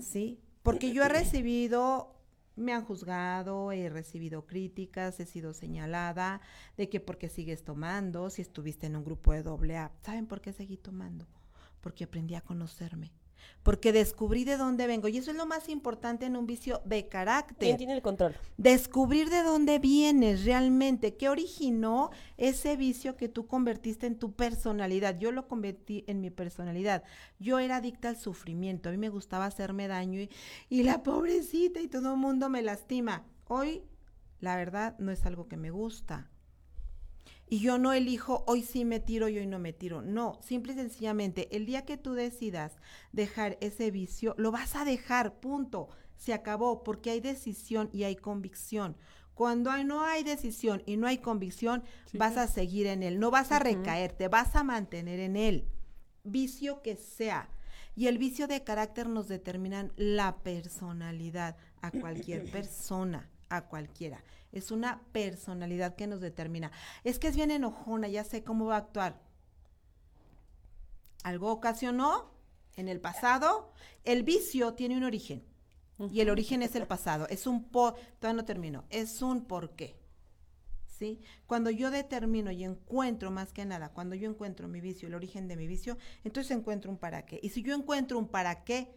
¿Sí? 0.00 0.40
Porque 0.62 0.92
yo 0.92 1.04
he 1.04 1.08
recibido, 1.08 2.14
me 2.56 2.72
han 2.72 2.84
juzgado, 2.84 3.70
he 3.72 3.88
recibido 3.88 4.46
críticas, 4.46 5.20
he 5.20 5.26
sido 5.26 5.52
señalada 5.54 6.40
de 6.76 6.88
que 6.88 7.00
porque 7.00 7.28
sigues 7.28 7.62
tomando, 7.64 8.30
si 8.30 8.42
estuviste 8.42 8.86
en 8.86 8.96
un 8.96 9.04
grupo 9.04 9.32
de 9.32 9.42
doble 9.42 9.76
A. 9.76 9.92
¿Saben 10.02 10.26
por 10.26 10.40
qué 10.40 10.52
seguí 10.52 10.76
tomando? 10.76 11.26
Porque 11.80 12.04
aprendí 12.04 12.34
a 12.34 12.40
conocerme. 12.40 13.12
Porque 13.62 13.92
descubrí 13.92 14.44
de 14.44 14.56
dónde 14.56 14.86
vengo. 14.86 15.08
Y 15.08 15.18
eso 15.18 15.32
es 15.32 15.36
lo 15.36 15.44
más 15.44 15.68
importante 15.68 16.24
en 16.26 16.36
un 16.36 16.46
vicio 16.46 16.82
de 16.84 17.00
¿Quién 17.00 17.10
carácter. 17.10 17.76
tiene 17.76 17.94
el 17.94 18.02
control? 18.02 18.36
Descubrir 18.56 19.28
de 19.28 19.42
dónde 19.42 19.78
vienes 19.78 20.44
realmente, 20.44 21.16
qué 21.16 21.28
originó 21.28 22.10
ese 22.36 22.76
vicio 22.76 23.16
que 23.16 23.28
tú 23.28 23.46
convertiste 23.46 24.06
en 24.06 24.18
tu 24.18 24.32
personalidad. 24.32 25.18
Yo 25.18 25.32
lo 25.32 25.48
convertí 25.48 26.04
en 26.06 26.20
mi 26.20 26.30
personalidad. 26.30 27.02
Yo 27.40 27.58
era 27.58 27.76
adicta 27.76 28.08
al 28.08 28.16
sufrimiento, 28.16 28.88
a 28.88 28.92
mí 28.92 28.98
me 28.98 29.08
gustaba 29.08 29.46
hacerme 29.46 29.88
daño 29.88 30.20
y, 30.20 30.30
y 30.68 30.82
la 30.84 31.02
pobrecita 31.02 31.80
y 31.80 31.88
todo 31.88 32.12
el 32.12 32.18
mundo 32.18 32.48
me 32.48 32.62
lastima. 32.62 33.24
Hoy, 33.48 33.82
la 34.40 34.56
verdad, 34.56 34.96
no 34.98 35.10
es 35.10 35.26
algo 35.26 35.48
que 35.48 35.56
me 35.56 35.70
gusta. 35.70 36.30
Y 37.48 37.60
yo 37.60 37.78
no 37.78 37.92
elijo 37.92 38.42
hoy 38.46 38.62
sí 38.62 38.84
me 38.84 38.98
tiro 38.98 39.28
y 39.28 39.38
hoy 39.38 39.46
no 39.46 39.58
me 39.58 39.72
tiro. 39.72 40.02
No, 40.02 40.38
simple 40.42 40.72
y 40.72 40.76
sencillamente, 40.76 41.54
el 41.56 41.64
día 41.64 41.84
que 41.84 41.96
tú 41.96 42.14
decidas 42.14 42.76
dejar 43.12 43.56
ese 43.60 43.90
vicio, 43.90 44.34
lo 44.36 44.50
vas 44.50 44.74
a 44.74 44.84
dejar, 44.84 45.38
punto. 45.38 45.88
Se 46.16 46.32
acabó, 46.32 46.82
porque 46.82 47.10
hay 47.10 47.20
decisión 47.20 47.88
y 47.92 48.02
hay 48.04 48.16
convicción. 48.16 48.96
Cuando 49.34 49.70
hay- 49.70 49.84
no 49.84 50.02
hay 50.02 50.24
decisión 50.24 50.82
y 50.86 50.96
no 50.96 51.06
hay 51.06 51.18
convicción, 51.18 51.84
vas 52.18 52.36
a 52.38 52.48
seguir 52.48 52.86
en 52.86 53.02
él, 53.02 53.20
no 53.20 53.30
vas 53.30 53.52
a 53.52 53.58
recaer, 53.58 54.12
te 54.12 54.28
vas 54.28 54.56
a 54.56 54.64
mantener 54.64 55.20
en 55.20 55.36
él. 55.36 55.68
Vicio 56.24 56.82
que 56.82 56.96
sea. 56.96 57.50
Y 57.94 58.08
el 58.08 58.18
vicio 58.18 58.46
de 58.48 58.64
carácter 58.64 59.08
nos 59.08 59.28
determinan 59.28 59.92
la 59.96 60.36
personalidad 60.42 61.56
a 61.82 61.90
cualquier 61.90 62.44
persona, 62.50 63.30
a 63.48 63.66
cualquiera. 63.68 64.24
Es 64.56 64.70
una 64.70 65.02
personalidad 65.12 65.96
que 65.96 66.06
nos 66.06 66.20
determina. 66.22 66.72
Es 67.04 67.18
que 67.18 67.28
es 67.28 67.36
bien 67.36 67.50
enojona, 67.50 68.08
ya 68.08 68.24
sé 68.24 68.42
cómo 68.42 68.66
va 68.66 68.76
a 68.76 68.78
actuar. 68.78 69.20
Algo 71.22 71.50
ocasionó 71.52 72.30
en 72.76 72.88
el 72.88 73.00
pasado. 73.00 73.72
El 74.04 74.22
vicio 74.22 74.72
tiene 74.72 74.96
un 74.96 75.04
origen. 75.04 75.44
Y 76.10 76.20
el 76.20 76.30
origen 76.30 76.62
es 76.62 76.74
el 76.74 76.86
pasado. 76.86 77.26
Es 77.28 77.46
un 77.46 77.64
por, 77.64 77.96
todavía 78.18 78.40
no 78.40 78.46
termino. 78.46 78.84
Es 78.88 79.20
un 79.20 79.44
por 79.44 79.76
qué. 79.76 79.98
¿Sí? 80.86 81.20
Cuando 81.46 81.68
yo 81.70 81.90
determino 81.90 82.50
y 82.50 82.64
encuentro 82.64 83.30
más 83.30 83.52
que 83.52 83.66
nada, 83.66 83.90
cuando 83.90 84.14
yo 84.14 84.30
encuentro 84.30 84.68
mi 84.68 84.80
vicio, 84.80 85.08
el 85.08 85.14
origen 85.14 85.48
de 85.48 85.56
mi 85.56 85.66
vicio, 85.66 85.98
entonces 86.24 86.56
encuentro 86.56 86.90
un 86.90 86.96
para 86.96 87.26
qué. 87.26 87.38
Y 87.42 87.50
si 87.50 87.62
yo 87.62 87.74
encuentro 87.74 88.18
un 88.18 88.28
para 88.28 88.64
qué, 88.64 88.94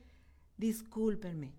discúlpenme, 0.55 1.51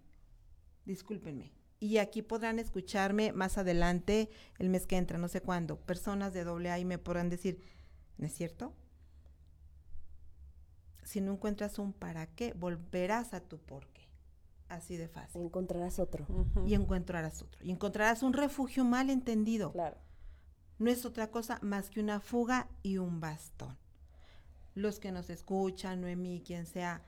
discúlpenme. 0.87 1.60
Y 1.81 1.97
aquí 1.97 2.21
podrán 2.21 2.59
escucharme 2.59 3.33
más 3.33 3.57
adelante, 3.57 4.29
el 4.59 4.69
mes 4.69 4.87
que 4.87 4.99
entra, 4.99 5.17
no 5.17 5.29
sé 5.29 5.41
cuándo, 5.41 5.81
personas 5.81 6.35
de 6.35 6.45
doble 6.45 6.71
A 6.71 6.79
y 6.79 6.85
me 6.85 6.99
podrán 6.99 7.31
decir, 7.31 7.63
¿no 8.19 8.27
es 8.27 8.35
cierto? 8.35 8.75
Si 11.03 11.23
no 11.23 11.33
encuentras 11.33 11.79
un 11.79 11.95
para 11.95 12.27
qué, 12.27 12.53
volverás 12.53 13.33
a 13.33 13.41
tu 13.41 13.59
por 13.59 13.87
qué. 13.89 14.09
Así 14.69 14.97
de 14.97 15.09
fácil. 15.09 15.43
Encontrarás 15.43 15.99
otro. 15.99 16.27
Y 16.67 16.75
encontrarás 16.75 17.43
otro. 17.43 17.65
Y 17.65 17.73
encontrarás 17.73 18.23
un 18.23 18.35
refugio 18.35 18.85
mal 18.85 19.11
entendido. 19.11 19.73
Claro. 19.73 19.97
No 20.79 20.91
es 20.91 21.05
otra 21.05 21.31
cosa 21.31 21.59
más 21.63 21.91
que 21.91 22.01
una 22.01 22.21
fuga 22.21 22.69
y 22.83 22.99
un 22.99 23.21
bastón. 23.21 23.77
Los 24.75 25.01
que 25.01 25.13
nos 25.13 25.29
escuchan, 25.31 26.03
Noemí, 26.03 26.43
quien 26.47 26.67
sea, 26.67 27.03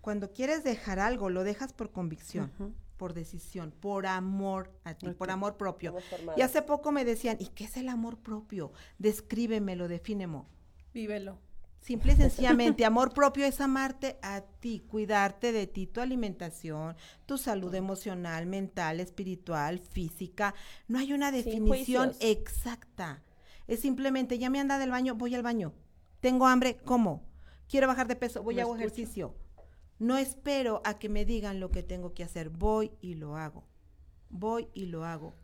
cuando 0.00 0.32
quieres 0.32 0.64
dejar 0.64 0.98
algo, 0.98 1.30
lo 1.30 1.44
dejas 1.44 1.72
por 1.72 1.92
convicción, 1.92 2.52
por 2.96 3.14
decisión, 3.14 3.72
por 3.72 4.06
amor 4.06 4.72
a 4.84 4.94
ti, 4.94 5.08
por 5.10 5.30
amor 5.30 5.56
propio. 5.56 5.94
Y 6.36 6.42
hace 6.42 6.62
poco 6.62 6.92
me 6.92 7.04
decían, 7.04 7.36
¿y 7.40 7.48
qué 7.48 7.64
es 7.64 7.76
el 7.76 7.88
amor 7.88 8.18
propio? 8.18 8.72
Descríbemelo, 8.98 9.88
defínemo. 9.88 10.48
Vívelo. 10.92 11.38
Simple 11.80 12.14
y 12.14 12.16
sencillamente, 12.16 12.84
amor 12.84 13.14
propio 13.14 13.46
es 13.46 13.60
amarte 13.60 14.18
a 14.20 14.40
ti, 14.40 14.80
cuidarte 14.88 15.52
de 15.52 15.68
ti, 15.68 15.86
tu 15.86 16.00
alimentación, 16.00 16.96
tu 17.26 17.38
salud 17.38 17.72
emocional, 17.74 18.46
mental, 18.46 18.98
espiritual, 18.98 19.78
física. 19.78 20.52
No 20.88 20.98
hay 20.98 21.12
una 21.12 21.30
definición 21.30 22.12
exacta. 22.18 23.22
Es 23.68 23.80
simplemente, 23.80 24.38
ya 24.38 24.50
me 24.50 24.58
anda 24.58 24.78
del 24.78 24.90
baño, 24.90 25.14
voy 25.14 25.36
al 25.36 25.44
baño. 25.44 25.74
Tengo 26.20 26.48
hambre, 26.48 26.76
como. 26.78 27.22
Quiero 27.68 27.86
bajar 27.86 28.08
de 28.08 28.16
peso, 28.16 28.42
voy 28.42 28.58
a 28.58 28.62
hago 28.62 28.74
escucho. 28.74 28.92
ejercicio. 28.92 29.34
No 29.98 30.18
espero 30.18 30.82
a 30.84 30.98
que 30.98 31.08
me 31.08 31.24
digan 31.24 31.60
lo 31.60 31.70
que 31.70 31.82
tengo 31.82 32.12
que 32.14 32.22
hacer, 32.24 32.50
voy 32.50 32.92
y 33.00 33.14
lo 33.14 33.36
hago. 33.36 33.64
Voy 34.28 34.68
y 34.74 34.86
lo 34.86 35.04
hago. 35.04 35.34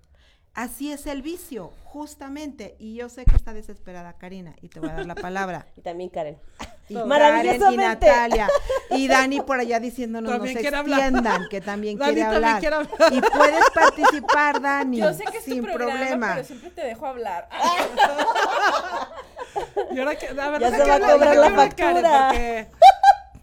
Así 0.54 0.92
es 0.92 1.06
el 1.06 1.22
vicio, 1.22 1.72
justamente. 1.84 2.76
Y 2.78 2.94
yo 2.94 3.08
sé 3.08 3.24
que 3.24 3.34
está 3.36 3.54
desesperada 3.54 4.18
Karina 4.18 4.54
y 4.60 4.68
te 4.68 4.80
voy 4.80 4.90
a 4.90 4.94
dar 4.94 5.06
la 5.06 5.14
palabra. 5.14 5.64
Y 5.76 5.80
también 5.80 6.10
Karen. 6.10 6.36
Y 6.90 6.94
Karen 6.94 7.62
y. 7.72 7.76
Natalia. 7.78 8.48
Y 8.90 9.08
Dani 9.08 9.40
por 9.40 9.58
allá 9.60 9.80
diciéndonos 9.80 10.30
no 10.30 10.36
También 10.44 10.74
hablar. 10.74 10.98
extiendan, 11.00 11.48
que 11.48 11.60
también 11.62 11.96
Dani 11.96 12.12
quiere 12.12 12.30
también 12.30 12.44
hablar. 12.52 12.60
quiere 12.60 12.76
hablar. 12.76 13.12
Y 13.14 13.20
puedes 13.34 13.70
participar, 13.70 14.60
Dani, 14.60 14.98
Yo 14.98 15.14
sé 15.14 15.24
que 15.24 15.38
es 15.38 15.44
tu 15.46 15.52
sin 15.52 15.62
programa, 15.62 15.92
problema. 15.94 16.32
pero 16.34 16.44
siempre 16.46 16.70
te 16.70 16.82
dejo 16.84 17.06
hablar. 17.06 17.48
Y 19.90 19.98
ahora 19.98 20.16
que, 20.16 20.32
la 20.32 20.48
verdad 20.50 20.70
Ya 20.70 20.76
es 20.76 20.82
se 20.82 20.82
que 20.84 20.88
va 20.90 20.96
a 21.08 21.12
cobrar 21.12 21.36
la 21.36 21.68
Karen, 21.70 22.02
factura. 22.02 22.68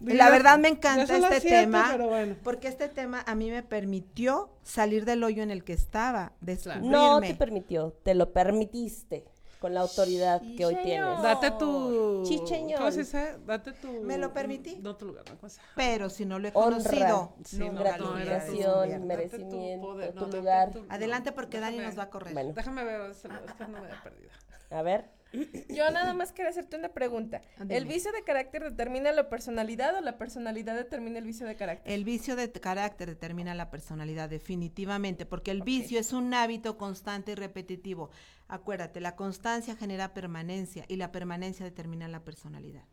La 0.00 0.30
verdad 0.30 0.58
me 0.58 0.68
encanta 0.68 1.16
este 1.16 1.48
tema, 1.48 1.88
pero 1.92 2.08
bueno. 2.08 2.36
porque 2.42 2.68
este 2.68 2.88
tema 2.88 3.22
a 3.26 3.34
mí 3.34 3.50
me 3.50 3.62
permitió 3.62 4.50
salir 4.62 5.04
del 5.04 5.22
hoyo 5.24 5.42
en 5.42 5.50
el 5.50 5.62
que 5.64 5.72
estaba, 5.74 6.32
descubrirme. 6.40 6.88
No 6.88 7.20
te 7.20 7.34
permitió, 7.34 7.92
te 8.02 8.14
lo 8.14 8.32
permitiste 8.32 9.24
con 9.60 9.74
la 9.74 9.80
autoridad 9.80 10.40
que 10.56 10.64
hoy 10.64 10.74
tienes. 10.82 11.20
Date 11.22 11.50
tu... 11.58 12.22
Chicheñol. 12.24 12.78
¿Cómo 12.78 12.90
se 12.92 13.00
dice? 13.00 13.36
Date 13.44 13.72
tu... 13.72 13.92
¿Me 14.04 14.16
lo 14.16 14.32
permití? 14.32 14.76
No 14.80 14.96
tu 14.96 15.04
lugar, 15.04 15.24
¿no? 15.28 15.36
¿Cómo 15.36 15.50
se 15.50 15.56
llama? 15.58 15.68
Pero 15.76 16.08
si 16.08 16.24
no 16.24 16.38
lo 16.38 16.48
he 16.48 16.52
Honra, 16.54 16.78
conocido, 16.78 17.34
Sí, 17.44 17.58
no, 17.58 17.66
lo 17.66 17.72
no, 17.74 17.80
era 17.82 17.96
tu- 17.98 18.04
Gratificación, 18.14 19.06
merecimiento, 19.06 19.86
poder, 19.86 20.14
tu 20.14 20.26
lugar. 20.28 20.72
tu- 20.72 20.86
Adelante 20.88 21.32
porque 21.32 21.60
Dani 21.60 21.76
déjame- 21.76 21.86
nos 21.88 21.98
va 21.98 22.02
a 22.04 22.08
correr. 22.10 22.32
Bueno, 22.32 22.52
Déjame 22.54 22.84
ver, 22.84 23.10
es 23.10 23.18
que 23.20 23.28
no 23.28 23.80
me 23.80 23.86
haya 23.86 24.02
perdido. 24.02 24.30
a 24.70 24.80
ver. 24.82 25.19
Yo 25.32 25.90
nada 25.90 26.12
más 26.12 26.32
quería 26.32 26.50
hacerte 26.50 26.76
una 26.76 26.88
pregunta. 26.88 27.40
Dime. 27.58 27.76
¿El 27.76 27.84
vicio 27.84 28.10
de 28.12 28.22
carácter 28.24 28.64
determina 28.64 29.12
la 29.12 29.28
personalidad 29.28 29.96
o 29.96 30.00
la 30.00 30.18
personalidad 30.18 30.74
determina 30.74 31.18
el 31.18 31.24
vicio 31.24 31.46
de 31.46 31.56
carácter? 31.56 31.92
El 31.92 32.04
vicio 32.04 32.36
de 32.36 32.50
carácter 32.50 33.08
determina 33.08 33.54
la 33.54 33.70
personalidad 33.70 34.28
definitivamente, 34.28 35.26
porque 35.26 35.50
el 35.50 35.62
vicio 35.62 36.00
es 36.00 36.12
un 36.12 36.34
hábito 36.34 36.76
constante 36.76 37.32
y 37.32 37.34
repetitivo. 37.36 38.10
Acuérdate, 38.48 39.00
la 39.00 39.14
constancia 39.14 39.76
genera 39.76 40.12
permanencia 40.14 40.84
y 40.88 40.96
la 40.96 41.12
permanencia 41.12 41.64
determina 41.64 42.08
la 42.08 42.24
personalidad. 42.24 42.84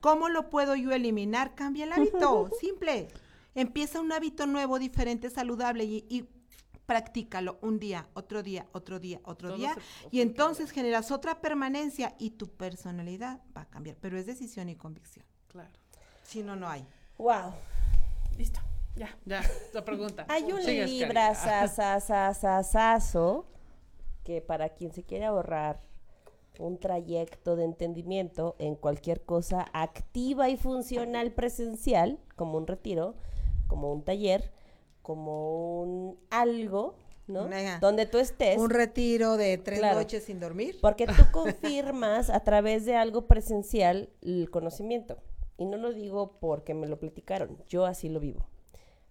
¿Cómo 0.00 0.28
lo 0.28 0.50
puedo 0.50 0.76
yo 0.76 0.92
eliminar? 0.92 1.54
Cambia 1.54 1.84
el 1.84 1.92
hábito, 1.92 2.50
simple. 2.60 3.08
Empieza 3.54 4.00
un 4.00 4.12
hábito 4.12 4.46
nuevo, 4.46 4.78
diferente, 4.78 5.30
saludable 5.30 5.84
y, 5.84 6.04
y 6.10 6.26
practícalo 6.86 7.58
un 7.62 7.78
día, 7.78 8.08
otro 8.14 8.42
día, 8.42 8.66
otro 8.72 8.98
día, 9.00 9.20
otro 9.24 9.48
Todo 9.50 9.58
día. 9.58 9.74
se- 9.74 10.08
Y 10.10 10.20
entonces 10.20 10.70
generas 10.70 11.10
otra 11.10 11.40
permanencia 11.40 12.14
y 12.18 12.30
tu 12.30 12.48
personalidad 12.48 13.40
va 13.56 13.62
a 13.62 13.70
cambiar, 13.70 13.96
pero 14.00 14.18
es 14.18 14.26
decisión 14.26 14.68
y 14.68 14.76
convicción. 14.76 15.24
Claro. 15.48 15.70
Si 16.22 16.42
no, 16.42 16.56
no 16.56 16.68
hay. 16.68 16.86
Wow. 17.18 17.52
Listo, 18.36 18.60
ya. 18.96 19.16
Ya, 19.24 19.42
la 19.72 19.84
pregunta. 19.84 20.26
Hay 20.28 20.50
un 20.52 20.62
libra 20.64 21.32
Karen. 21.34 21.68
sasasasasazo 21.68 23.46
que 24.24 24.40
para 24.40 24.70
quien 24.70 24.92
se 24.92 25.04
quiere 25.04 25.24
ahorrar 25.26 25.80
un 26.58 26.78
trayecto 26.78 27.56
de 27.56 27.64
entendimiento 27.64 28.54
en 28.58 28.74
cualquier 28.76 29.24
cosa 29.24 29.66
activa 29.72 30.48
y 30.48 30.56
funcional 30.56 31.32
presencial, 31.32 32.18
como 32.36 32.56
un 32.58 32.66
retiro, 32.66 33.14
como 33.66 33.92
un 33.92 34.02
taller, 34.04 34.52
como 35.04 35.82
un 35.82 36.18
algo, 36.30 36.94
¿no? 37.28 37.44
Una- 37.44 37.78
Donde 37.78 38.06
tú 38.06 38.18
estés. 38.18 38.56
Un 38.58 38.70
retiro 38.70 39.36
de 39.36 39.58
tres 39.58 39.78
Claro. 39.78 40.00
noches 40.00 40.24
sin 40.24 40.40
dormir. 40.40 40.78
Porque 40.80 41.06
tú 41.06 41.12
confirmas 41.32 42.30
a 42.30 42.40
través 42.40 42.86
de 42.86 42.96
algo 42.96 43.26
presencial 43.28 44.08
el 44.22 44.50
conocimiento. 44.50 45.18
Y 45.58 45.66
no 45.66 45.76
lo 45.76 45.92
digo 45.92 46.38
porque 46.40 46.72
me 46.74 46.86
lo 46.88 46.98
platicaron, 46.98 47.62
yo 47.68 47.84
así 47.86 48.08
lo 48.08 48.18
vivo. 48.18 48.48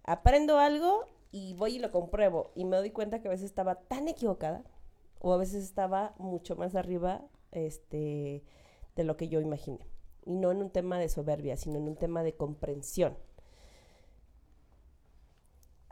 Aprendo 0.03 0.57
algo 0.57 1.05
y 1.31 1.53
voy 1.53 1.75
y 1.75 1.79
lo 1.79 1.91
compruebo 1.91 2.51
y 2.55 2.65
me 2.65 2.75
doy 2.75 2.89
cuenta 2.89 3.21
que 3.21 3.27
a 3.27 3.31
veces 3.31 3.45
estaba 3.45 3.75
tan 3.75 4.07
equivocada 4.07 4.63
o 5.19 5.31
a 5.31 5.37
veces 5.37 5.63
estaba 5.63 6.15
mucho 6.17 6.55
más 6.57 6.75
arriba 6.75 7.21
este, 7.51 8.43
de 8.95 9.03
lo 9.03 9.15
que 9.15 9.29
yo 9.29 9.39
imaginé. 9.39 9.87
Y 10.25 10.35
no 10.37 10.51
en 10.51 10.57
un 10.57 10.69
tema 10.71 10.97
de 10.99 11.07
soberbia, 11.07 11.55
sino 11.55 11.77
en 11.77 11.87
un 11.87 11.95
tema 11.95 12.23
de 12.23 12.33
comprensión. 12.35 13.15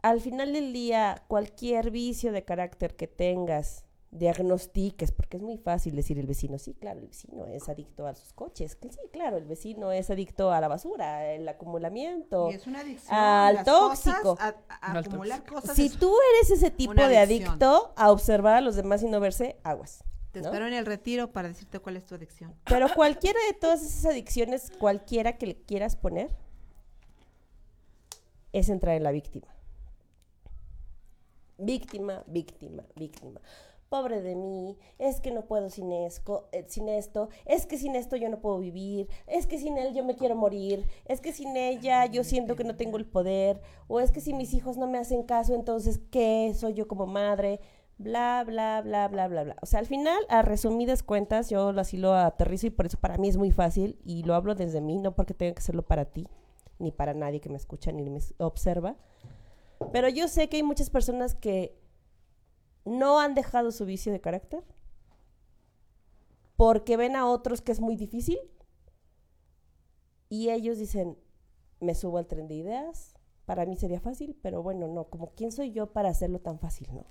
Al 0.02 0.20
final 0.20 0.54
del 0.54 0.74
día, 0.74 1.24
cualquier 1.28 1.92
vicio 1.92 2.32
de 2.32 2.44
carácter 2.44 2.96
que 2.96 3.08
tengas, 3.08 3.86
diagnostiques, 4.10 5.12
porque 5.14 5.38
es 5.38 5.44
muy 5.44 5.58
fácil 5.58 5.96
decir 5.96 6.20
el 6.20 6.28
vecino, 6.28 6.58
sí, 6.58 6.74
claro, 6.74 7.00
el 7.00 7.08
vecino 7.08 7.46
es 7.46 7.70
adicto 7.70 8.06
a 8.08 8.14
sus 8.16 8.34
coches, 8.34 8.76
que 8.76 8.92
sí, 8.92 9.00
claro, 9.14 9.38
el 9.38 9.46
vecino 9.46 9.92
es 9.94 10.10
adicto 10.10 10.52
a 10.52 10.60
la 10.60 10.68
basura, 10.68 11.32
el 11.32 11.48
acumulamiento. 11.48 12.52
Y 12.52 12.56
es 12.56 12.68
una 12.68 12.82
adicción. 12.82 13.16
al 13.18 13.64
tóxico. 13.64 14.36
cosas, 14.36 14.56
a- 14.70 14.98
acumular 15.00 15.40
tóxico. 15.40 15.62
cosas. 15.62 15.76
Si 15.78 15.86
es- 15.86 15.98
tú 15.98 16.14
eres 16.36 16.52
ese 16.52 16.72
tipo 16.72 16.94
de 16.94 17.18
adicción. 17.18 17.52
adicto 17.52 17.94
a 17.96 18.12
observar 18.12 18.56
a 18.56 18.62
los 18.62 18.76
demás 18.76 19.02
y 19.04 19.08
no 19.08 19.20
verse, 19.22 19.58
aguas. 19.64 20.04
Te 20.34 20.42
¿no? 20.42 20.48
espero 20.48 20.68
en 20.68 20.74
el 20.74 20.86
retiro 20.86 21.32
para 21.32 21.48
decirte 21.50 21.80
cuál 21.80 21.96
es 21.98 22.06
tu 22.06 22.16
adicción. 22.16 22.54
Pero 22.66 22.88
cualquiera 22.94 23.40
de 23.48 23.54
todas 23.54 23.82
esas 23.82 24.06
adicciones, 24.12 24.72
cualquiera 24.78 25.38
que 25.38 25.46
le 25.48 25.56
quieras 25.62 25.96
poner, 25.96 26.32
es 28.52 28.68
entrar 28.70 28.96
en 28.96 29.04
la 29.04 29.12
víctima. 29.12 29.48
Víctima, 31.64 32.24
víctima, 32.28 32.84
víctima. 32.96 33.40
Pobre 33.88 34.22
de 34.22 34.36
mí, 34.36 34.78
es 34.98 35.20
que 35.20 35.32
no 35.32 35.42
puedo 35.46 35.70
sin, 35.70 35.92
esco- 35.92 36.46
eh, 36.54 36.64
sin 36.68 36.88
esto, 36.90 37.28
es 37.46 37.66
que 37.68 37.78
sin 37.78 37.96
esto 37.96 38.16
yo 38.16 38.30
no 38.30 38.40
puedo 38.40 38.58
vivir, 38.58 39.08
es 39.28 39.46
que 39.48 39.60
sin 39.60 39.78
él 39.78 39.94
yo 39.94 40.04
me 40.04 40.16
quiero 40.16 40.34
morir, 40.36 40.86
es 41.06 41.20
que 41.22 41.34
sin 41.34 41.56
ella 41.58 42.06
yo 42.06 42.24
siento 42.24 42.56
que 42.56 42.64
no 42.64 42.78
tengo 42.78 42.98
el 42.98 43.06
poder, 43.06 43.62
o 43.90 44.00
es 44.00 44.12
que 44.12 44.22
si 44.22 44.34
mis 44.34 44.54
hijos 44.54 44.78
no 44.78 44.88
me 44.88 44.98
hacen 44.98 45.24
caso, 45.24 45.54
entonces 45.54 46.00
¿qué 46.10 46.54
soy 46.56 46.74
yo 46.74 46.88
como 46.88 47.06
madre? 47.06 47.60
Bla, 47.98 48.44
bla, 48.48 48.82
bla, 48.82 49.08
bla, 49.10 49.28
bla, 49.28 49.44
bla. 49.44 49.56
O 49.62 49.66
sea, 49.68 49.80
al 49.82 49.86
final, 49.86 50.20
a 50.30 50.42
resumidas 50.42 51.04
cuentas, 51.04 51.50
yo 51.50 51.70
así 51.78 51.98
lo 51.98 52.14
aterrizo 52.16 52.68
y 52.68 52.72
por 52.72 52.86
eso 52.88 52.98
para 52.98 53.18
mí 53.18 53.28
es 53.30 53.38
muy 53.38 53.52
fácil 53.52 54.00
y 54.06 54.24
lo 54.24 54.34
hablo 54.36 54.56
desde 54.56 54.82
mí, 54.82 54.98
no 54.98 55.14
porque 55.16 55.34
tenga 55.36 55.54
que 55.54 55.60
hacerlo 55.60 55.84
para 55.84 56.06
ti, 56.06 56.28
ni 56.80 56.92
para 56.92 57.14
nadie 57.14 57.42
que 57.42 57.50
me 57.50 57.58
escucha 57.58 57.92
ni 57.92 58.10
me 58.10 58.20
observa. 58.40 58.96
Pero 59.92 60.10
yo 60.10 60.28
sé 60.28 60.50
que 60.50 60.58
hay 60.58 60.64
muchas 60.64 60.90
personas 60.90 61.36
que 61.36 61.78
no 62.86 63.20
han 63.20 63.34
dejado 63.34 63.72
su 63.72 63.86
vicio 63.86 64.12
de 64.12 64.22
carácter 64.22 64.64
porque 66.56 66.98
ven 66.98 67.16
a 67.16 67.28
otros 67.28 67.62
que 67.62 67.72
es 67.72 67.80
muy 67.80 67.96
difícil 67.96 68.40
y 70.30 70.50
ellos 70.50 70.78
dicen, 70.78 71.18
me 71.80 71.96
subo 71.96 72.18
al 72.18 72.28
tren 72.28 72.48
de 72.48 72.56
ideas, 72.56 73.16
para 73.46 73.66
mí 73.66 73.76
sería 73.76 74.00
fácil, 74.00 74.38
pero 74.42 74.64
bueno, 74.64 74.88
no, 74.88 75.06
como 75.06 75.32
quién 75.32 75.52
soy 75.52 75.72
yo 75.72 75.92
para 75.92 76.10
hacerlo 76.10 76.40
tan 76.40 76.60
fácil, 76.60 76.88
¿no? 76.94 77.06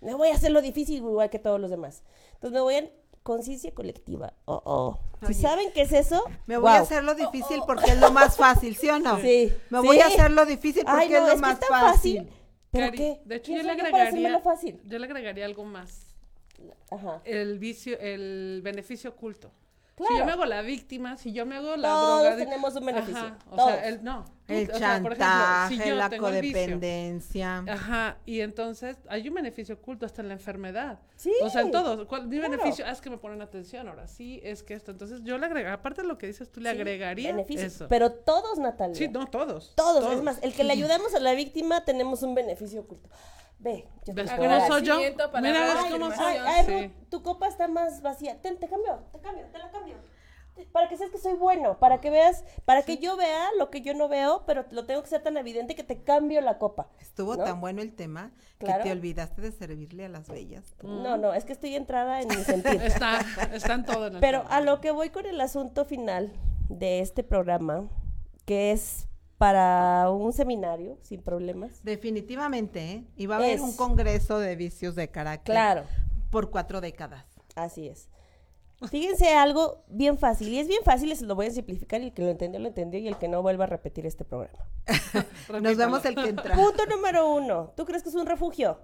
No 0.00 0.16
voy 0.16 0.28
a 0.28 0.34
hacerlo 0.34 0.62
difícil 0.62 0.96
igual 0.96 1.28
que 1.28 1.38
todos 1.38 1.60
los 1.60 1.70
demás. 1.70 2.02
Entonces 2.34 2.52
me 2.52 2.60
voy 2.60 2.76
en 2.76 2.90
conciencia 3.22 3.72
colectiva. 3.74 4.34
Oh, 4.46 4.62
oh. 4.64 4.98
Si 5.26 5.32
Oye, 5.32 5.34
saben 5.34 5.72
qué 5.72 5.82
es 5.82 5.92
eso, 5.92 6.24
Me 6.46 6.56
voy 6.56 6.72
a 6.72 6.80
guau. 6.80 6.82
hacerlo 6.82 7.14
difícil 7.14 7.60
porque 7.66 7.90
es 7.92 7.98
lo 7.98 8.10
más 8.10 8.36
fácil, 8.36 8.74
¿sí 8.76 8.88
o 8.88 8.98
no? 8.98 9.20
Sí. 9.20 9.52
Me 9.70 9.80
voy 9.80 10.00
a 10.00 10.08
sí. 10.08 10.14
hacerlo 10.14 10.46
difícil 10.46 10.84
porque 10.84 11.04
Ay, 11.04 11.08
no, 11.10 11.16
es 11.16 11.26
lo 11.26 11.32
es 11.34 11.40
más 11.40 11.58
que 11.58 11.64
es 11.64 11.68
tan 11.68 11.80
fácil. 11.80 12.18
fácil. 12.18 12.32
¿Pero 12.70 12.86
Cari, 12.86 12.98
qué? 12.98 13.20
De 13.24 13.36
hecho, 13.36 13.52
¿Quién 13.52 13.58
yo 13.58 13.62
le 13.64 13.70
agregaría, 13.72 14.38
fácil? 14.40 14.80
yo 14.84 14.98
le 14.98 15.06
agregaría 15.06 15.44
algo 15.44 15.64
más. 15.64 16.14
Ajá. 16.90 17.20
El 17.24 17.58
vicio, 17.58 17.98
el 18.00 18.60
beneficio 18.62 19.10
oculto. 19.10 19.50
Si 20.08 20.18
yo 20.18 20.24
me 20.24 20.32
hago 20.32 20.44
la 20.46 20.62
víctima, 20.62 21.16
si 21.16 21.32
yo 21.32 21.46
me 21.46 21.56
hago 21.56 21.76
la 21.76 21.88
Todos 21.88 22.20
droga... 22.22 22.36
tenemos 22.36 22.74
un 22.76 22.86
beneficio, 22.86 23.18
Ajá, 23.20 23.38
o 23.50 23.56
todos. 23.56 23.70
sea, 23.70 23.88
el, 23.88 24.02
no. 24.04 24.24
tú- 24.46 24.52
El 24.54 24.70
o 24.70 24.78
sea, 24.78 25.00
por 25.02 25.12
ejemplo, 25.12 25.16
chantaje, 25.16 25.76
si 25.76 25.88
yo 25.88 25.94
la 25.94 26.08
tengo 26.08 26.28
el 26.28 26.40
vicio, 26.40 26.54
codependencia. 26.56 27.58
Ajá, 27.68 28.16
y 28.26 28.40
entonces 28.40 28.96
hay 29.08 29.28
un 29.28 29.34
beneficio 29.34 29.74
oculto 29.76 30.06
hasta 30.06 30.22
en 30.22 30.28
la 30.28 30.34
enfermedad. 30.34 30.98
Sí. 31.16 31.32
O 31.42 31.50
sea, 31.50 31.60
en 31.62 31.70
todo. 31.70 32.06
¿Cuál, 32.08 32.28
mi 32.28 32.38
claro. 32.38 32.52
beneficio 32.52 32.84
ah, 32.86 32.90
es 32.92 33.00
que 33.00 33.10
me 33.10 33.18
ponen 33.18 33.42
atención 33.42 33.88
ahora. 33.88 34.08
Sí, 34.08 34.40
es 34.42 34.62
que 34.62 34.74
esto. 34.74 34.90
Entonces 34.90 35.20
yo 35.22 35.36
le 35.38 35.46
agregaría, 35.46 35.74
aparte 35.74 36.02
de 36.02 36.08
lo 36.08 36.16
que 36.18 36.26
dices, 36.26 36.50
tú 36.50 36.60
le 36.60 36.70
Sí, 36.70 36.76
agregaría 36.76 37.30
beneficios. 37.32 37.72
eso. 37.74 37.88
Pero 37.88 38.10
todos, 38.12 38.58
Natalia. 38.58 38.94
sí, 38.96 39.08
no, 39.08 39.26
todos. 39.26 39.74
todos. 39.76 40.12
Es 40.14 40.22
más, 40.22 40.38
el 40.42 40.54
que 40.54 40.64
le 40.64 40.72
ayudamos 40.74 41.14
a 41.14 41.20
la 41.20 41.32
víctima 41.34 41.84
tenemos 41.84 42.22
un 42.22 42.34
beneficio 42.34 42.80
oculto. 42.80 43.08
Ve, 43.60 43.86
yo 44.06 44.14
te 44.14 44.22
¿Ves 44.22 44.32
puedo 44.32 44.50
cómo 44.50 44.66
soy 44.66 44.82
yo? 44.82 44.98
Mira, 44.98 45.30
palabras 45.30 45.74
¿ves 45.74 45.84
de 45.84 45.90
cómo 45.98 46.10
soy? 46.14 46.34
Ay, 46.44 46.64
Sí. 46.64 46.72
Ruth, 46.86 47.08
tu 47.10 47.22
copa 47.22 47.46
está 47.46 47.68
más 47.68 48.00
vacía. 48.02 48.40
Ten, 48.40 48.58
te 48.58 48.68
cambio, 48.68 49.00
te 49.12 49.20
cambio, 49.20 49.44
te 49.52 49.58
la 49.58 49.70
cambio. 49.70 49.96
Para 50.72 50.88
que 50.88 50.96
seas 50.98 51.10
que 51.10 51.16
soy 51.18 51.34
bueno, 51.34 51.78
para 51.78 52.00
que 52.02 52.10
veas, 52.10 52.44
para 52.66 52.82
que 52.82 52.98
yo 52.98 53.16
vea 53.16 53.48
lo 53.58 53.70
que 53.70 53.80
yo 53.80 53.94
no 53.94 54.08
veo, 54.08 54.44
pero 54.46 54.66
lo 54.72 54.84
tengo 54.84 55.02
que 55.02 55.08
ser 55.08 55.22
tan 55.22 55.36
evidente 55.38 55.74
que 55.74 55.84
te 55.84 56.02
cambio 56.02 56.40
la 56.42 56.58
copa. 56.58 56.88
Estuvo 57.00 57.36
¿no? 57.36 57.44
tan 57.44 57.60
bueno 57.60 57.80
el 57.80 57.94
tema 57.94 58.30
Claro. 58.58 58.82
que 58.82 58.88
te 58.90 58.92
olvidaste 58.92 59.40
de 59.40 59.52
servirle 59.52 60.04
a 60.04 60.08
las 60.10 60.28
bellas. 60.28 60.74
No, 60.82 61.16
no, 61.16 61.32
es 61.32 61.44
que 61.46 61.52
estoy 61.52 61.76
entrada 61.76 62.20
en 62.20 62.28
mi 62.28 62.34
sentir. 62.36 62.82
Está, 62.82 63.20
está 63.54 63.74
en 63.74 63.84
todo 63.86 64.08
en 64.08 64.14
el 64.16 64.20
Pero 64.20 64.42
tema. 64.42 64.54
a 64.56 64.60
lo 64.60 64.80
que 64.82 64.90
voy 64.90 65.08
con 65.10 65.24
el 65.24 65.40
asunto 65.40 65.84
final 65.86 66.30
de 66.68 67.00
este 67.00 67.22
programa, 67.24 67.88
que 68.44 68.72
es 68.72 69.06
para 69.40 70.10
un 70.10 70.34
seminario 70.34 70.98
sin 71.00 71.22
problemas. 71.22 71.82
Definitivamente, 71.82 72.92
¿eh? 72.92 73.04
Y 73.16 73.24
va 73.24 73.36
a 73.36 73.38
haber 73.38 73.52
Es- 73.54 73.60
un 73.62 73.74
congreso 73.74 74.38
de 74.38 74.54
vicios 74.54 74.94
de 74.94 75.08
carácter. 75.08 75.54
Claro, 75.54 75.84
Por 76.30 76.50
cuatro 76.50 76.82
décadas. 76.82 77.24
así 77.54 77.88
es. 77.88 78.10
Fíjense 78.90 79.34
algo 79.34 79.82
bien 79.88 80.18
fácil, 80.18 80.48
y 80.50 80.58
es 80.58 80.68
bien 80.68 80.82
fácil, 80.84 81.10
y 81.10 81.16
se 81.16 81.24
lo 81.24 81.34
voy 81.36 81.46
a 81.46 81.50
simplificar, 81.52 82.02
y 82.02 82.04
el 82.08 82.12
que 82.12 82.20
lo 82.20 82.28
entendió, 82.28 82.60
lo 82.60 82.68
entendió, 82.68 83.00
y 83.00 83.08
el 83.08 83.16
que 83.16 83.28
no 83.28 83.40
vuelva 83.40 83.64
a 83.64 83.66
repetir 83.66 84.04
este 84.04 84.26
programa. 84.26 84.62
Nos 85.62 85.76
vemos 85.78 86.04
el 86.04 86.14
que 86.16 86.28
entra. 86.28 86.54
Punto 86.54 86.84
número 86.84 87.32
uno, 87.32 87.72
¿tú 87.78 87.86
crees 87.86 88.02
que 88.02 88.10
es 88.10 88.14
un 88.16 88.26
refugio? 88.26 88.78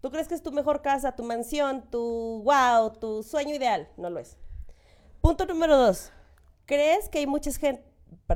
¿Tú 0.00 0.10
crees 0.10 0.26
que 0.26 0.34
es 0.34 0.42
tu 0.42 0.50
mejor 0.50 0.82
casa, 0.82 1.14
tu 1.14 1.22
mansión, 1.22 1.88
tu 1.90 2.42
wow, 2.44 2.90
tu 2.98 3.22
sueño 3.22 3.54
ideal? 3.54 3.88
No 3.96 4.10
lo 4.10 4.18
es. 4.18 4.36
Punto 5.20 5.46
número 5.46 5.76
dos, 5.76 6.10
¿crees 6.66 7.08
que 7.08 7.18
hay 7.20 7.26
muchas 7.28 7.56
gente, 7.56 7.84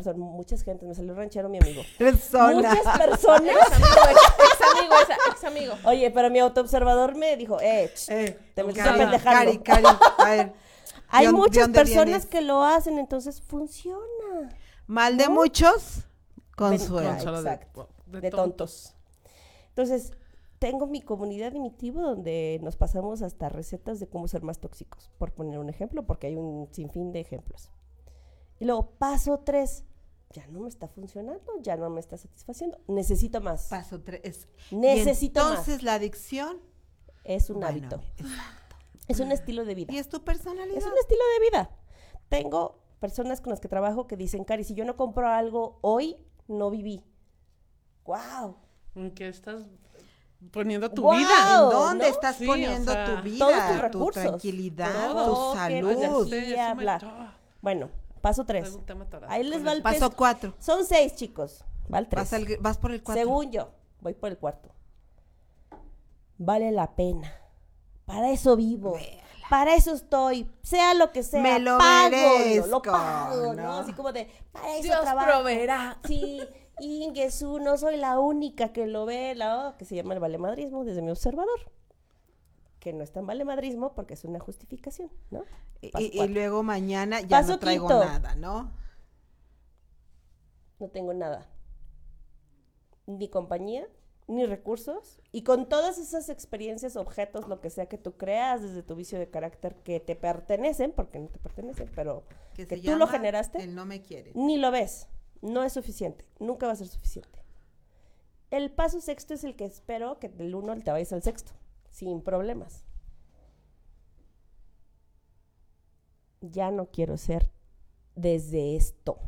perdón, 0.04 0.20
muchas 0.20 0.62
gentes, 0.62 0.88
me 0.88 0.94
salió 0.94 1.14
ranchero 1.14 1.48
mi 1.48 1.58
amigo. 1.58 1.82
Persona. 1.98 2.54
Muchas 2.54 2.98
personas. 2.98 3.54
Ex 3.56 3.72
amigo, 3.72 3.94
ex, 4.10 4.20
ex 4.38 4.78
amigo, 4.78 4.94
esa, 5.02 5.14
ex 5.32 5.44
amigo. 5.44 5.74
Oye, 5.84 6.10
pero 6.10 6.30
mi 6.30 6.38
autoobservador 6.38 7.14
me 7.16 7.36
dijo, 7.36 7.58
eh, 7.60 7.90
ch, 7.94 8.08
Eh, 8.10 8.38
te 8.54 8.62
me 8.64 8.70
estás 8.72 8.86
Cari, 8.86 9.00
apendejando. 9.02 9.60
Cari, 9.64 9.82
Cari, 9.84 9.98
a 10.18 10.24
ver. 10.30 10.52
Hay 11.08 11.26
¿de 11.26 11.32
dónde- 11.32 11.50
de 11.50 11.60
muchas 11.60 11.68
personas 11.68 12.04
vienes? 12.06 12.26
que 12.26 12.40
lo 12.40 12.62
hacen, 12.64 12.98
entonces 12.98 13.40
funciona. 13.40 14.50
Mal 14.86 15.16
de 15.16 15.28
muchos, 15.28 16.04
consuelo. 16.56 17.10
Consuelo. 17.10 17.38
Exacto. 17.38 17.88
De, 18.06 18.30
tontos. 18.30 18.94
Entonces, 19.68 20.12
tengo 20.58 20.86
mi 20.86 21.00
comunidad 21.02 21.52
de 21.52 21.60
mi 21.60 21.70
tribu 21.70 22.00
donde 22.00 22.58
nos 22.62 22.76
pasamos 22.76 23.22
hasta 23.22 23.48
recetas 23.48 24.00
de 24.00 24.08
cómo 24.08 24.26
ser 24.26 24.42
más 24.42 24.58
tóxicos, 24.58 25.10
por 25.18 25.32
poner 25.32 25.58
un 25.58 25.68
ejemplo, 25.68 26.04
porque 26.06 26.28
hay 26.28 26.36
un 26.36 26.68
sinfín 26.72 27.12
de 27.12 27.20
ejemplos. 27.20 27.70
Y 28.58 28.64
luego, 28.64 28.90
paso 28.98 29.38
tres, 29.44 29.84
ya 30.30 30.46
no 30.48 30.60
me 30.60 30.68
está 30.68 30.88
funcionando, 30.88 31.52
ya 31.60 31.76
no 31.76 31.88
me 31.90 32.00
está 32.00 32.16
satisfaciendo, 32.16 32.78
necesito 32.88 33.40
más. 33.40 33.66
Paso 33.68 34.00
tres. 34.02 34.48
Necesito 34.70 35.40
y 35.40 35.42
más. 35.42 35.50
entonces 35.52 35.82
la 35.82 35.94
adicción. 35.94 36.58
Es 37.24 37.50
un 37.50 37.56
bueno, 37.56 37.68
hábito, 37.70 37.96
exacto. 38.18 38.76
es 39.08 39.18
un 39.20 39.32
estilo 39.32 39.64
de 39.64 39.74
vida. 39.74 39.92
Y 39.92 39.98
es 39.98 40.08
tu 40.08 40.22
personalidad. 40.22 40.76
Es 40.78 40.86
un 40.86 40.96
estilo 40.96 41.20
de 41.38 41.50
vida. 41.50 41.70
Tengo 42.28 42.80
personas 43.00 43.40
con 43.40 43.50
las 43.50 43.60
que 43.60 43.68
trabajo 43.68 44.06
que 44.06 44.16
dicen, 44.16 44.44
Cari, 44.44 44.62
si 44.64 44.74
yo 44.74 44.84
no 44.84 44.96
compro 44.96 45.28
algo 45.28 45.78
hoy, 45.82 46.16
no 46.46 46.70
viví. 46.70 47.02
¡Wow! 48.04 48.56
¿En 48.94 49.10
qué 49.12 49.28
estás 49.28 49.64
poniendo 50.52 50.90
tu 50.90 51.10
vida? 51.10 51.54
¿En 51.54 51.70
dónde 51.70 52.04
¿no? 52.08 52.14
estás 52.14 52.36
Sí, 52.36 52.46
poniendo 52.46 52.92
o 52.92 52.94
sea, 52.94 53.16
tu 53.16 53.22
vida? 53.22 53.38
todos 53.38 53.66
tus 53.66 53.76
tu 53.76 53.82
recursos. 53.82 54.22
tranquilidad, 54.22 55.08
Todo, 55.10 55.50
tu 55.52 55.56
salud. 55.58 56.28
Sé, 56.28 56.56
Bueno, 57.60 57.90
paso 58.26 58.44
tres. 58.44 58.76
Ahí 59.28 59.44
les 59.44 59.64
va 59.64 59.72
el. 59.72 59.82
Paso 59.82 60.10
cuatro. 60.10 60.52
Son 60.58 60.84
seis, 60.84 61.14
chicos. 61.14 61.64
Va 61.92 61.98
el 62.00 62.08
tres. 62.08 62.24
Vas, 62.24 62.32
al- 62.32 62.56
vas 62.58 62.76
por 62.76 62.90
el 62.90 63.00
cuatro. 63.00 63.22
Según 63.22 63.52
yo, 63.52 63.70
voy 64.00 64.14
por 64.14 64.30
el 64.30 64.36
cuarto. 64.38 64.70
Vale 66.38 66.72
la 66.72 66.94
pena. 66.96 67.32
Para 68.04 68.30
eso 68.30 68.56
vivo. 68.56 68.98
Para 69.48 69.76
eso 69.76 69.94
estoy. 69.94 70.50
Sea 70.62 70.94
lo 70.94 71.12
que 71.12 71.22
sea. 71.22 71.40
Me 71.40 71.60
lo 71.60 71.78
pago, 71.78 72.10
merezco, 72.10 72.66
Lo 72.66 72.82
pago, 72.82 73.54
¿no? 73.54 73.62
¿no? 73.62 73.72
Así 73.78 73.92
como 73.92 74.12
de, 74.12 74.28
para 74.50 74.72
eso 74.74 74.82
Dios 74.82 75.00
trabajo. 75.02 75.28
proveerá. 75.28 75.98
Sí, 76.04 76.40
Ingesu, 76.80 77.60
no 77.60 77.78
soy 77.78 77.96
la 77.96 78.18
única 78.18 78.72
que 78.72 78.86
lo 78.88 79.06
ve, 79.06 79.34
la 79.36 79.76
que 79.78 79.84
se 79.84 79.94
llama 79.94 80.14
el 80.14 80.20
valemadrismo 80.20 80.84
desde 80.84 81.00
mi 81.00 81.10
observador. 81.12 81.70
Que 82.86 82.92
no 82.92 83.02
es 83.02 83.10
tan 83.10 83.26
valemadrismo 83.26 83.96
porque 83.96 84.14
es 84.14 84.24
una 84.24 84.38
justificación, 84.38 85.10
¿no? 85.32 85.42
Y, 85.82 86.28
luego 86.28 86.62
mañana 86.62 87.20
ya 87.20 87.40
Paso 87.40 87.54
no 87.54 87.58
traigo 87.58 87.88
quinto. 87.88 88.04
nada, 88.04 88.36
¿no? 88.36 88.70
No 90.78 90.88
tengo 90.90 91.12
nada. 91.12 91.48
Ni 93.06 93.28
compañía, 93.28 93.88
ni 94.28 94.46
recursos. 94.46 95.20
Y 95.32 95.42
con 95.42 95.68
todas 95.68 95.98
esas 95.98 96.28
experiencias, 96.28 96.94
objetos, 96.94 97.48
lo 97.48 97.60
que 97.60 97.70
sea 97.70 97.86
que 97.86 97.98
tú 97.98 98.16
creas 98.16 98.62
desde 98.62 98.84
tu 98.84 98.94
vicio 98.94 99.18
de 99.18 99.30
carácter 99.30 99.74
que 99.82 99.98
te 99.98 100.14
pertenecen, 100.14 100.92
porque 100.92 101.18
no 101.18 101.26
te 101.26 101.40
pertenecen, 101.40 101.90
pero 101.92 102.22
que, 102.54 102.66
tú 102.66 102.94
lo 102.94 103.08
generaste, 103.08 103.64
El 103.64 103.74
no 103.74 103.84
me 103.84 104.00
quiere. 104.00 104.30
ni 104.36 104.58
lo 104.58 104.70
ves. 104.70 105.08
No 105.42 105.64
es 105.64 105.72
suficiente. 105.72 106.24
Nunca 106.38 106.68
va 106.68 106.74
a 106.74 106.76
ser 106.76 106.86
suficiente. 106.86 107.42
El 108.52 108.70
paso 108.70 109.00
sexto 109.00 109.34
es 109.34 109.42
el 109.42 109.56
que 109.56 109.64
espero 109.64 110.20
que 110.20 110.28
del 110.28 110.54
uno 110.54 110.76
te 110.76 110.92
vayas 110.92 111.12
al 111.12 111.24
sexto, 111.24 111.50
sin 111.96 112.20
problemas. 112.20 112.84
Ya 116.42 116.70
no 116.70 116.90
quiero 116.90 117.16
ser 117.16 117.50
desde 118.14 118.76
esto, 118.76 119.18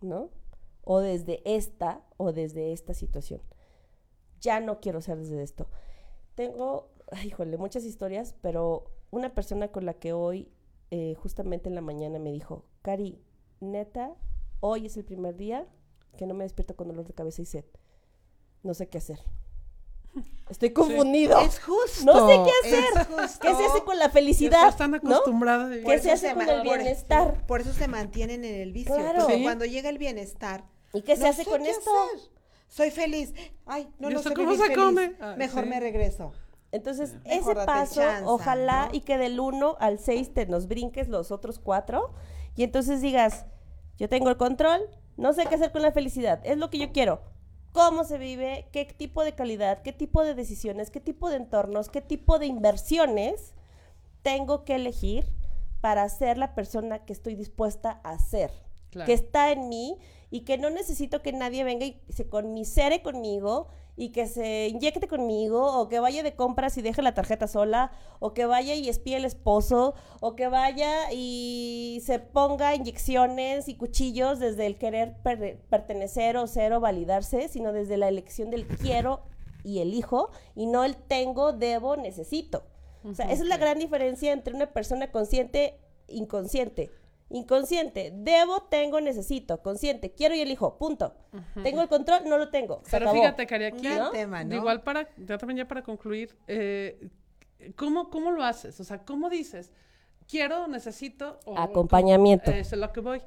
¿no? 0.00 0.30
O 0.82 0.98
desde 0.98 1.42
esta 1.44 2.04
o 2.16 2.32
desde 2.32 2.72
esta 2.72 2.92
situación. 2.92 3.40
Ya 4.40 4.58
no 4.58 4.80
quiero 4.80 5.00
ser 5.00 5.18
desde 5.18 5.44
esto. 5.44 5.68
Tengo 6.34 6.90
híjole, 7.24 7.56
muchas 7.56 7.84
historias, 7.84 8.34
pero 8.40 8.90
una 9.12 9.32
persona 9.32 9.68
con 9.68 9.86
la 9.86 9.94
que 9.94 10.12
hoy, 10.12 10.50
eh, 10.90 11.14
justamente 11.14 11.68
en 11.68 11.76
la 11.76 11.82
mañana, 11.82 12.18
me 12.18 12.32
dijo, 12.32 12.64
Cari, 12.82 13.22
neta, 13.60 14.16
hoy 14.58 14.86
es 14.86 14.96
el 14.96 15.04
primer 15.04 15.36
día 15.36 15.68
que 16.16 16.26
no 16.26 16.34
me 16.34 16.42
despierto 16.42 16.74
con 16.74 16.88
dolor 16.88 17.06
de 17.06 17.14
cabeza 17.14 17.42
y 17.42 17.44
sed. 17.44 17.64
No 18.64 18.74
sé 18.74 18.88
qué 18.88 18.98
hacer. 18.98 19.20
Estoy 20.50 20.70
confundido. 20.70 21.40
Es 21.40 21.60
justo. 21.60 22.04
No 22.04 22.28
sé 22.28 22.34
qué 22.44 22.68
hacer. 22.68 22.84
es 23.00 23.06
justo. 23.06 23.38
¿Qué 23.40 23.54
se 23.54 23.64
hace 23.64 23.84
con 23.84 23.98
la 23.98 24.10
felicidad? 24.10 24.68
estás 24.68 24.76
tan 24.76 24.90
¿no? 25.02 25.22
¿Qué 25.24 25.80
Por 25.82 25.98
se 26.00 26.10
hace 26.12 26.28
se 26.28 26.34
con 26.34 26.48
el 26.48 26.56
por- 26.62 26.62
bienestar? 26.78 27.46
Por 27.46 27.60
eso 27.62 27.72
se 27.72 27.88
mantienen 27.88 28.44
en 28.44 28.54
el 28.56 28.72
vicio. 28.72 28.94
Claro. 28.94 29.20
Porque 29.20 29.36
Sí. 29.36 29.42
cuando 29.42 29.64
llega 29.64 29.88
el 29.88 29.96
bienestar, 29.98 30.64
¿Y 30.92 31.02
qué 31.02 31.16
se 31.16 31.22
no 31.22 31.28
hace 31.30 31.44
sé 31.44 31.50
con 31.50 31.62
qué 31.62 31.70
esto? 31.70 31.90
hacer. 32.14 32.28
Soy 32.68 32.90
feliz. 32.90 33.32
Ay, 33.66 33.88
no, 33.98 34.10
¿Y 34.10 34.14
no 34.14 34.22
sé 34.22 34.34
cómo 34.34 34.52
se 34.54 34.62
feliz. 34.62 34.76
come? 34.76 35.16
Ah, 35.20 35.34
Mejor 35.38 35.64
sí. 35.64 35.70
me 35.70 35.80
regreso. 35.80 36.32
Entonces, 36.70 37.14
Mejor 37.24 37.56
ese 37.58 37.66
paso, 37.66 37.94
chance, 38.00 38.24
ojalá 38.26 38.86
¿no? 38.86 38.94
y 38.96 39.00
que 39.02 39.18
del 39.18 39.38
1 39.40 39.76
al 39.78 39.98
6 39.98 40.32
te 40.34 40.46
nos 40.46 40.68
brinques 40.68 41.08
los 41.08 41.30
otros 41.30 41.58
cuatro 41.58 42.12
y 42.56 42.62
entonces 42.64 43.00
digas, 43.02 43.44
yo 43.98 44.08
tengo 44.08 44.30
el 44.30 44.38
control, 44.38 44.80
no 45.18 45.34
sé 45.34 45.44
qué 45.46 45.54
hacer 45.56 45.70
con 45.72 45.82
la 45.82 45.92
felicidad, 45.92 46.40
es 46.44 46.56
lo 46.56 46.70
que 46.70 46.78
yo 46.78 46.92
quiero. 46.92 47.20
¿Cómo 47.72 48.04
se 48.04 48.18
vive? 48.18 48.68
¿Qué 48.70 48.84
tipo 48.84 49.24
de 49.24 49.32
calidad? 49.32 49.80
¿Qué 49.82 49.92
tipo 49.94 50.22
de 50.22 50.34
decisiones? 50.34 50.90
¿Qué 50.90 51.00
tipo 51.00 51.30
de 51.30 51.36
entornos? 51.36 51.88
¿Qué 51.88 52.02
tipo 52.02 52.38
de 52.38 52.46
inversiones 52.46 53.54
tengo 54.22 54.64
que 54.64 54.74
elegir 54.74 55.26
para 55.80 56.06
ser 56.10 56.36
la 56.36 56.54
persona 56.54 57.06
que 57.06 57.14
estoy 57.14 57.34
dispuesta 57.34 58.00
a 58.04 58.18
ser? 58.18 58.50
Claro. 58.92 59.06
Que 59.06 59.14
está 59.14 59.50
en 59.50 59.68
mí 59.68 59.96
y 60.30 60.42
que 60.42 60.56
no 60.58 60.70
necesito 60.70 61.20
que 61.22 61.32
nadie 61.32 61.64
venga 61.64 61.84
y 61.86 62.00
se 62.08 62.28
conmisere 62.28 63.02
conmigo 63.02 63.66
y 63.96 64.10
que 64.12 64.26
se 64.26 64.68
inyecte 64.68 65.06
conmigo 65.08 65.78
o 65.78 65.88
que 65.88 66.00
vaya 66.00 66.22
de 66.22 66.34
compras 66.34 66.78
y 66.78 66.82
deje 66.82 67.02
la 67.02 67.12
tarjeta 67.12 67.46
sola 67.46 67.92
o 68.20 68.32
que 68.32 68.46
vaya 68.46 68.74
y 68.74 68.88
espíe 68.88 69.16
al 69.16 69.24
esposo 69.26 69.94
o 70.20 70.34
que 70.36 70.48
vaya 70.48 71.12
y 71.12 72.00
se 72.04 72.18
ponga 72.18 72.74
inyecciones 72.74 73.68
y 73.68 73.74
cuchillos 73.76 74.38
desde 74.38 74.64
el 74.66 74.78
querer 74.78 75.14
per- 75.22 75.58
pertenecer 75.68 76.36
o 76.38 76.46
ser 76.46 76.72
o 76.72 76.80
validarse, 76.80 77.48
sino 77.48 77.72
desde 77.74 77.96
la 77.98 78.08
elección 78.08 78.50
del 78.50 78.66
quiero 78.66 79.20
y 79.64 79.80
elijo 79.80 80.30
y 80.54 80.66
no 80.66 80.84
el 80.84 80.96
tengo, 80.96 81.52
debo, 81.52 81.96
necesito. 81.96 82.62
O 83.04 83.14
sea, 83.14 83.26
esa 83.26 83.42
es 83.42 83.48
la 83.48 83.56
gran 83.58 83.78
diferencia 83.78 84.32
entre 84.32 84.54
una 84.54 84.72
persona 84.72 85.10
consciente 85.10 85.78
inconsciente. 86.08 86.90
Inconsciente, 87.32 88.12
debo, 88.14 88.62
tengo, 88.64 89.00
necesito. 89.00 89.62
Consciente, 89.62 90.12
quiero 90.12 90.34
y 90.34 90.40
elijo. 90.40 90.76
Punto. 90.78 91.14
Tengo 91.62 91.82
el 91.82 91.88
control, 91.88 92.22
no 92.26 92.36
lo 92.38 92.50
tengo. 92.50 92.82
Se 92.84 92.90
Pero 92.92 93.06
acabó. 93.06 93.20
fíjate, 93.20 93.46
Cari, 93.46 93.64
aquí, 93.64 93.88
tema, 94.12 94.44
¿no? 94.44 94.54
igual 94.54 94.82
para, 94.82 95.08
ya 95.16 95.38
también 95.38 95.58
ya 95.58 95.68
para 95.68 95.82
concluir, 95.82 96.36
eh, 96.46 97.08
¿cómo, 97.76 98.10
¿cómo 98.10 98.30
lo 98.30 98.44
haces? 98.44 98.78
O 98.80 98.84
sea, 98.84 99.04
¿cómo 99.04 99.30
dices? 99.30 99.72
Quiero, 100.28 100.66
necesito... 100.66 101.38
o- 101.44 101.58
Acompañamiento. 101.58 102.50
Eso 102.50 102.74
es 102.74 102.80
lo 102.80 102.92
que 102.92 103.00
voy. 103.00 103.20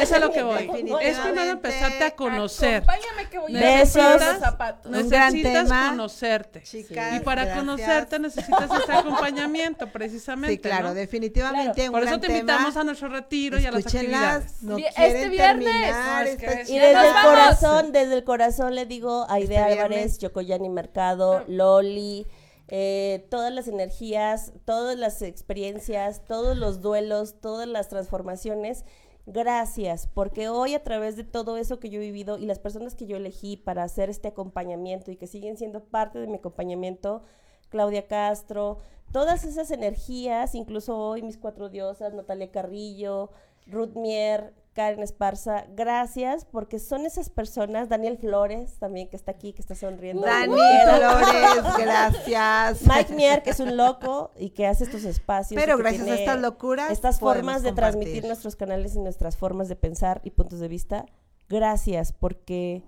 Es 0.00 0.10
lo 0.20 0.30
que 0.30 0.42
voy. 0.42 0.68
Es 1.00 1.18
primero 1.18 1.50
empezarte 1.52 2.04
a 2.04 2.10
conocer. 2.16 2.82
Acompáñame 2.82 3.28
que 3.30 3.38
voy 3.38 3.56
a 3.56 3.60
Besos. 3.60 3.96
necesitar 3.96 4.32
los 4.34 4.38
zapatos. 4.40 4.86
Un 4.92 5.08
gran 5.08 5.32
Necesitas 5.32 5.88
conocerte. 5.88 6.62
Chicas, 6.62 7.16
Y 7.16 7.20
para 7.20 7.44
gracias. 7.44 7.58
conocerte 7.64 8.18
necesitas 8.18 8.70
este 8.80 8.92
acompañamiento, 8.92 9.90
precisamente. 9.90 10.52
Sí, 10.56 10.58
claro, 10.58 10.88
¿no? 10.88 10.94
definitivamente 10.94 11.86
un 11.88 11.92
Por 11.92 12.02
eso 12.02 12.08
gran 12.10 12.20
te 12.20 12.26
invitamos 12.32 12.68
tema. 12.70 12.80
a 12.80 12.84
nuestro 12.84 13.08
retiro 13.08 13.58
y 13.58 13.66
a 13.66 13.70
las 13.72 13.86
actividades. 13.86 14.62
no 14.62 14.76
este 14.78 15.28
viernes. 15.28 15.64
terminar 15.64 16.24
No, 16.24 16.30
es 16.30 16.36
que 16.36 16.46
esta 16.46 16.60
es- 16.60 16.70
Y 16.70 16.78
desde 16.78 16.94
nos 16.94 17.04
el 17.06 17.12
vamos. 17.14 17.30
corazón, 17.30 17.92
desde 17.92 18.14
el 18.14 18.24
corazón 18.24 18.74
le 18.74 18.86
digo 18.86 19.26
a 19.28 19.40
Idea 19.40 19.68
Este 19.68 19.80
Álvarez. 19.80 20.18
Yocoyani 20.18 20.68
Mercado, 20.68 21.44
Loli, 21.48 22.26
eh, 22.74 23.26
todas 23.28 23.52
las 23.52 23.68
energías, 23.68 24.54
todas 24.64 24.96
las 24.96 25.20
experiencias, 25.20 26.24
todos 26.24 26.56
los 26.56 26.80
duelos, 26.80 27.38
todas 27.38 27.68
las 27.68 27.90
transformaciones. 27.90 28.86
Gracias, 29.26 30.06
porque 30.06 30.48
hoy 30.48 30.74
a 30.74 30.82
través 30.82 31.16
de 31.16 31.24
todo 31.24 31.58
eso 31.58 31.78
que 31.78 31.90
yo 31.90 32.00
he 32.00 32.04
vivido 32.04 32.38
y 32.38 32.46
las 32.46 32.58
personas 32.58 32.94
que 32.94 33.04
yo 33.04 33.18
elegí 33.18 33.58
para 33.58 33.82
hacer 33.82 34.08
este 34.08 34.28
acompañamiento 34.28 35.10
y 35.10 35.16
que 35.16 35.26
siguen 35.26 35.58
siendo 35.58 35.84
parte 35.84 36.18
de 36.18 36.26
mi 36.28 36.36
acompañamiento, 36.36 37.22
Claudia 37.68 38.06
Castro, 38.06 38.78
todas 39.12 39.44
esas 39.44 39.70
energías, 39.70 40.54
incluso 40.54 40.96
hoy 40.96 41.20
mis 41.20 41.36
cuatro 41.36 41.68
diosas, 41.68 42.14
Natalia 42.14 42.50
Carrillo, 42.50 43.32
Ruth 43.66 43.96
Mier, 43.96 44.54
Karen 44.74 45.02
Esparza, 45.02 45.66
gracias, 45.74 46.46
porque 46.46 46.78
son 46.78 47.04
esas 47.04 47.28
personas, 47.28 47.90
Daniel 47.90 48.16
Flores 48.16 48.78
también 48.78 49.08
que 49.10 49.16
está 49.16 49.32
aquí, 49.32 49.52
que 49.52 49.60
está 49.60 49.74
sonriendo. 49.74 50.22
Dani 50.26 50.46
como 50.46 50.56
quiera. 50.56 51.20
Flores, 51.20 51.76
gracias. 51.78 52.82
Mike 52.86 53.14
Mier, 53.14 53.42
que 53.42 53.50
es 53.50 53.60
un 53.60 53.76
loco 53.76 54.30
y 54.36 54.50
que 54.50 54.66
hace 54.66 54.84
estos 54.84 55.04
espacios. 55.04 55.60
Pero 55.60 55.76
gracias 55.76 56.08
a 56.08 56.14
estas 56.14 56.40
locuras 56.40 56.90
Estas 56.90 57.20
formas 57.20 57.62
de 57.62 57.70
compartir. 57.70 58.00
transmitir 58.00 58.24
nuestros 58.24 58.56
canales 58.56 58.94
y 58.94 59.00
nuestras 59.00 59.36
formas 59.36 59.68
de 59.68 59.76
pensar 59.76 60.20
y 60.24 60.30
puntos 60.30 60.60
de 60.60 60.68
vista. 60.68 61.04
Gracias, 61.50 62.12
porque 62.12 62.82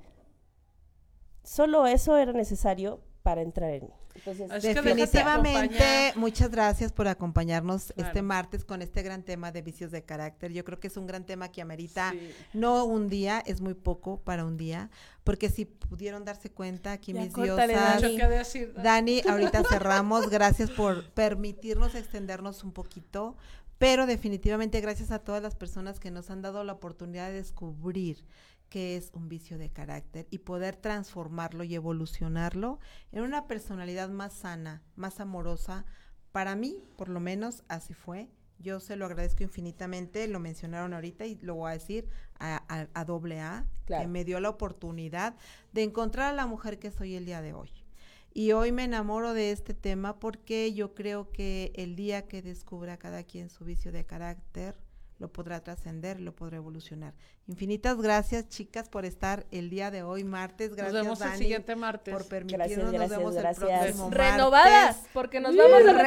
solo 1.42 1.86
eso 1.86 2.16
era 2.16 2.32
necesario 2.32 3.00
para 3.22 3.42
entrar 3.42 3.70
en 3.70 3.84
mí. 3.84 3.94
Entonces, 4.14 4.48
que 4.62 4.74
Definitivamente, 4.74 6.12
muchas 6.16 6.50
gracias 6.50 6.92
por 6.92 7.08
acompañarnos 7.08 7.92
Claro. 7.92 8.08
este 8.08 8.22
martes 8.22 8.64
con 8.64 8.80
este 8.82 9.02
gran 9.02 9.22
tema 9.22 9.50
de 9.52 9.62
vicios 9.62 9.90
de 9.90 10.02
carácter. 10.04 10.52
Yo 10.52 10.64
creo 10.64 10.78
que 10.80 10.86
es 10.88 10.96
un 10.96 11.06
gran 11.06 11.24
tema 11.26 11.48
que 11.50 11.60
amerita 11.62 12.12
Sí. 12.12 12.30
no 12.52 12.84
un 12.84 13.08
día, 13.08 13.42
es 13.46 13.60
muy 13.60 13.74
poco 13.74 14.20
para 14.20 14.44
un 14.44 14.56
día, 14.56 14.90
porque 15.24 15.48
si 15.50 15.64
pudieron 15.64 16.24
darse 16.24 16.50
cuenta 16.50 16.92
aquí 16.92 17.12
Ya 17.12 17.22
mis 17.22 17.32
córtale, 17.32 17.74
diosas. 17.74 18.74
Dani, 18.82 19.22
ahorita 19.28 19.62
cerramos. 19.64 20.30
Gracias 20.30 20.70
por 20.70 21.10
permitirnos 21.10 21.94
extendernos 21.94 22.62
un 22.64 22.72
poquito. 22.72 23.36
Pero 23.76 24.06
definitivamente 24.06 24.80
gracias 24.80 25.10
a 25.10 25.18
todas 25.18 25.42
las 25.42 25.56
personas 25.56 25.98
que 25.98 26.12
nos 26.12 26.30
han 26.30 26.40
dado 26.42 26.62
la 26.62 26.72
oportunidad 26.74 27.26
de 27.28 27.34
descubrir 27.34 28.24
qué 28.68 28.96
es 28.96 29.10
un 29.14 29.28
vicio 29.28 29.56
de 29.58 29.70
carácter 29.70 30.26
y 30.30 30.38
poder 30.38 30.76
transformarlo 30.76 31.64
y 31.64 31.74
evolucionarlo 31.74 32.80
en 33.12 33.22
una 33.22 33.46
personalidad 33.46 34.08
más 34.08 34.32
sana, 34.32 34.82
más 34.96 35.20
amorosa. 35.20 35.84
Para 36.32 36.56
mí, 36.56 36.82
por 36.96 37.08
lo 37.08 37.20
menos, 37.20 37.62
así 37.68 37.94
fue. 37.94 38.28
Yo 38.58 38.80
se 38.80 38.96
lo 38.96 39.04
agradezco 39.06 39.42
infinitamente, 39.42 40.26
lo 40.28 40.40
mencionaron 40.40 40.94
ahorita 40.94 41.26
y 41.26 41.36
lo 41.36 41.54
voy 41.56 41.70
a 41.70 41.74
decir 41.74 42.08
a, 42.38 42.62
a- 42.68 42.88
a 42.94 43.04
doble 43.04 43.40
A, 43.40 43.66
Claro. 43.84 44.02
que 44.04 44.08
me 44.08 44.24
dio 44.24 44.40
la 44.40 44.48
oportunidad 44.48 45.36
de 45.72 45.82
encontrar 45.82 46.32
a 46.32 46.36
la 46.36 46.46
mujer 46.46 46.78
que 46.78 46.90
soy 46.90 47.14
el 47.16 47.26
día 47.26 47.42
de 47.42 47.52
hoy. 47.52 47.70
Y 48.32 48.50
hoy 48.52 48.72
me 48.72 48.82
enamoro 48.84 49.34
de 49.34 49.52
este 49.52 49.74
tema 49.74 50.18
porque 50.18 50.72
yo 50.72 50.94
creo 50.94 51.30
que 51.30 51.70
el 51.76 51.94
día 51.94 52.26
que 52.26 52.42
descubra 52.42 52.96
cada 52.96 53.22
quien 53.24 53.50
su 53.50 53.64
vicio 53.64 53.92
de 53.92 54.04
carácter, 54.06 54.80
lo 55.18 55.30
podrá 55.32 55.62
trascender, 55.62 56.18
lo 56.20 56.34
podrá 56.34 56.56
evolucionar. 56.56 57.14
Infinitas 57.46 58.00
gracias, 58.00 58.48
chicas, 58.48 58.88
por 58.88 59.04
estar 59.04 59.44
el 59.50 59.68
día 59.68 59.90
de 59.90 60.02
hoy, 60.02 60.24
martes. 60.24 60.74
Gracias, 60.74 60.94
Nos 60.94 61.02
vemos 61.02 61.20
el 61.20 61.26
Dani, 61.28 61.38
siguiente 61.38 61.76
martes. 61.76 62.14
por 62.14 62.26
permitirnos. 62.26 62.68
Gracias, 62.68 62.82
nos 62.82 62.92
gracias, 62.92 63.18
vemos 63.18 63.34
gracias. 63.34 63.70
el 63.70 63.78
próximo 63.82 64.10
Renovadas, 64.10 64.96
martes. 64.96 65.10
porque 65.12 65.40
nos 65.40 65.54
vamos 65.54 65.84
de 65.84 65.92
retiro. 65.92 66.02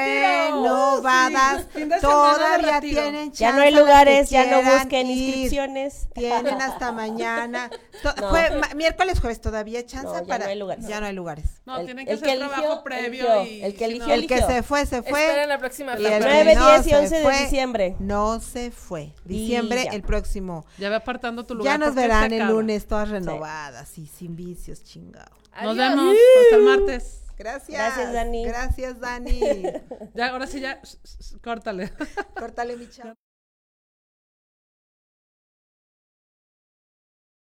Renovadas. 0.65 1.67
Sí, 1.75 1.87
Todavía 2.01 2.79
tienen 2.81 3.31
ya 3.33 3.51
no 3.51 3.57
chance 3.57 3.61
hay 3.61 3.73
lugares, 3.75 4.29
ya 4.31 4.45
no 4.49 4.71
busquen 4.71 5.07
ir. 5.11 5.17
inscripciones. 5.27 6.07
Tienen 6.15 6.59
hasta 6.61 6.91
mañana. 6.91 7.69
To- 8.01 8.13
No. 8.19 8.31
jue- 8.31 8.59
ma- 8.59 8.73
miércoles, 8.75 9.19
jueves, 9.19 9.39
todavía 9.39 9.77
hay 9.79 9.85
chance 9.85 10.07
No, 10.07 10.19
ya 10.21 10.25
para. 10.27 10.45
no 10.45 10.51
hay 10.51 10.57
lugares. 10.57 10.87
Ya 10.87 10.99
no 10.99 11.05
hay 11.05 11.13
lugares. 11.13 11.45
No, 11.65 11.77
El- 11.77 11.85
tienen 11.85 12.05
que 12.07 12.13
el 12.13 12.17
hacer 12.17 12.29
que 12.29 12.37
trabajo 12.37 12.61
eligió, 12.63 12.83
previo 12.83 13.33
eligió. 13.41 13.45
y 13.45 13.63
El 13.63 13.75
que 13.75 13.85
eligió, 13.85 14.13
El 14.13 14.27
que 14.27 14.41
se 14.41 14.63
fue, 14.63 14.85
se 14.87 15.03
fue. 15.03 15.23
Esperen 15.23 15.49
la 15.49 15.59
próxima 15.59 15.91
Y 15.93 15.97
el 15.97 16.13
fecha. 16.13 16.17
que 16.17 16.25
9, 16.25 16.55
no 16.55 16.67
10 16.71 16.85
y 16.85 16.89
se 16.89 16.95
11 16.97 17.15
de 17.17 17.21
fue, 17.23 17.39
diciembre. 17.43 17.95
No 17.99 18.39
se 18.39 18.71
fue. 18.71 19.13
Diciembre, 19.23 19.87
el 19.91 20.01
próximo. 20.01 20.65
Ya 20.79 20.89
ve 20.89 20.95
apartando 21.27 21.45
tu 21.45 21.55
lugar. 21.55 21.79
Ya 21.79 21.85
nos 21.85 21.95
verán 21.95 22.31
el 22.31 22.47
lunes 22.47 22.87
todas 22.87 23.09
renovadas 23.09 23.97
y 23.97 24.07
sin 24.07 24.35
vicios, 24.35 24.83
chingado. 24.83 25.35
Nos 25.61 25.75
vemos. 25.75 26.15
Hasta 26.43 26.55
el 26.55 26.63
martes. 26.63 27.23
Gracias. 27.37 27.77
Gracias, 27.77 28.13
Dani. 28.13 28.45
Gracias, 28.45 28.99
Dani. 28.99 29.39
Ya, 30.15 30.29
ahora 30.29 30.47
sí, 30.47 30.59
ya. 30.59 30.81
Córtale. 31.43 31.91
Córtale, 32.35 32.77
mi 32.77 32.89
chavo. 32.89 33.13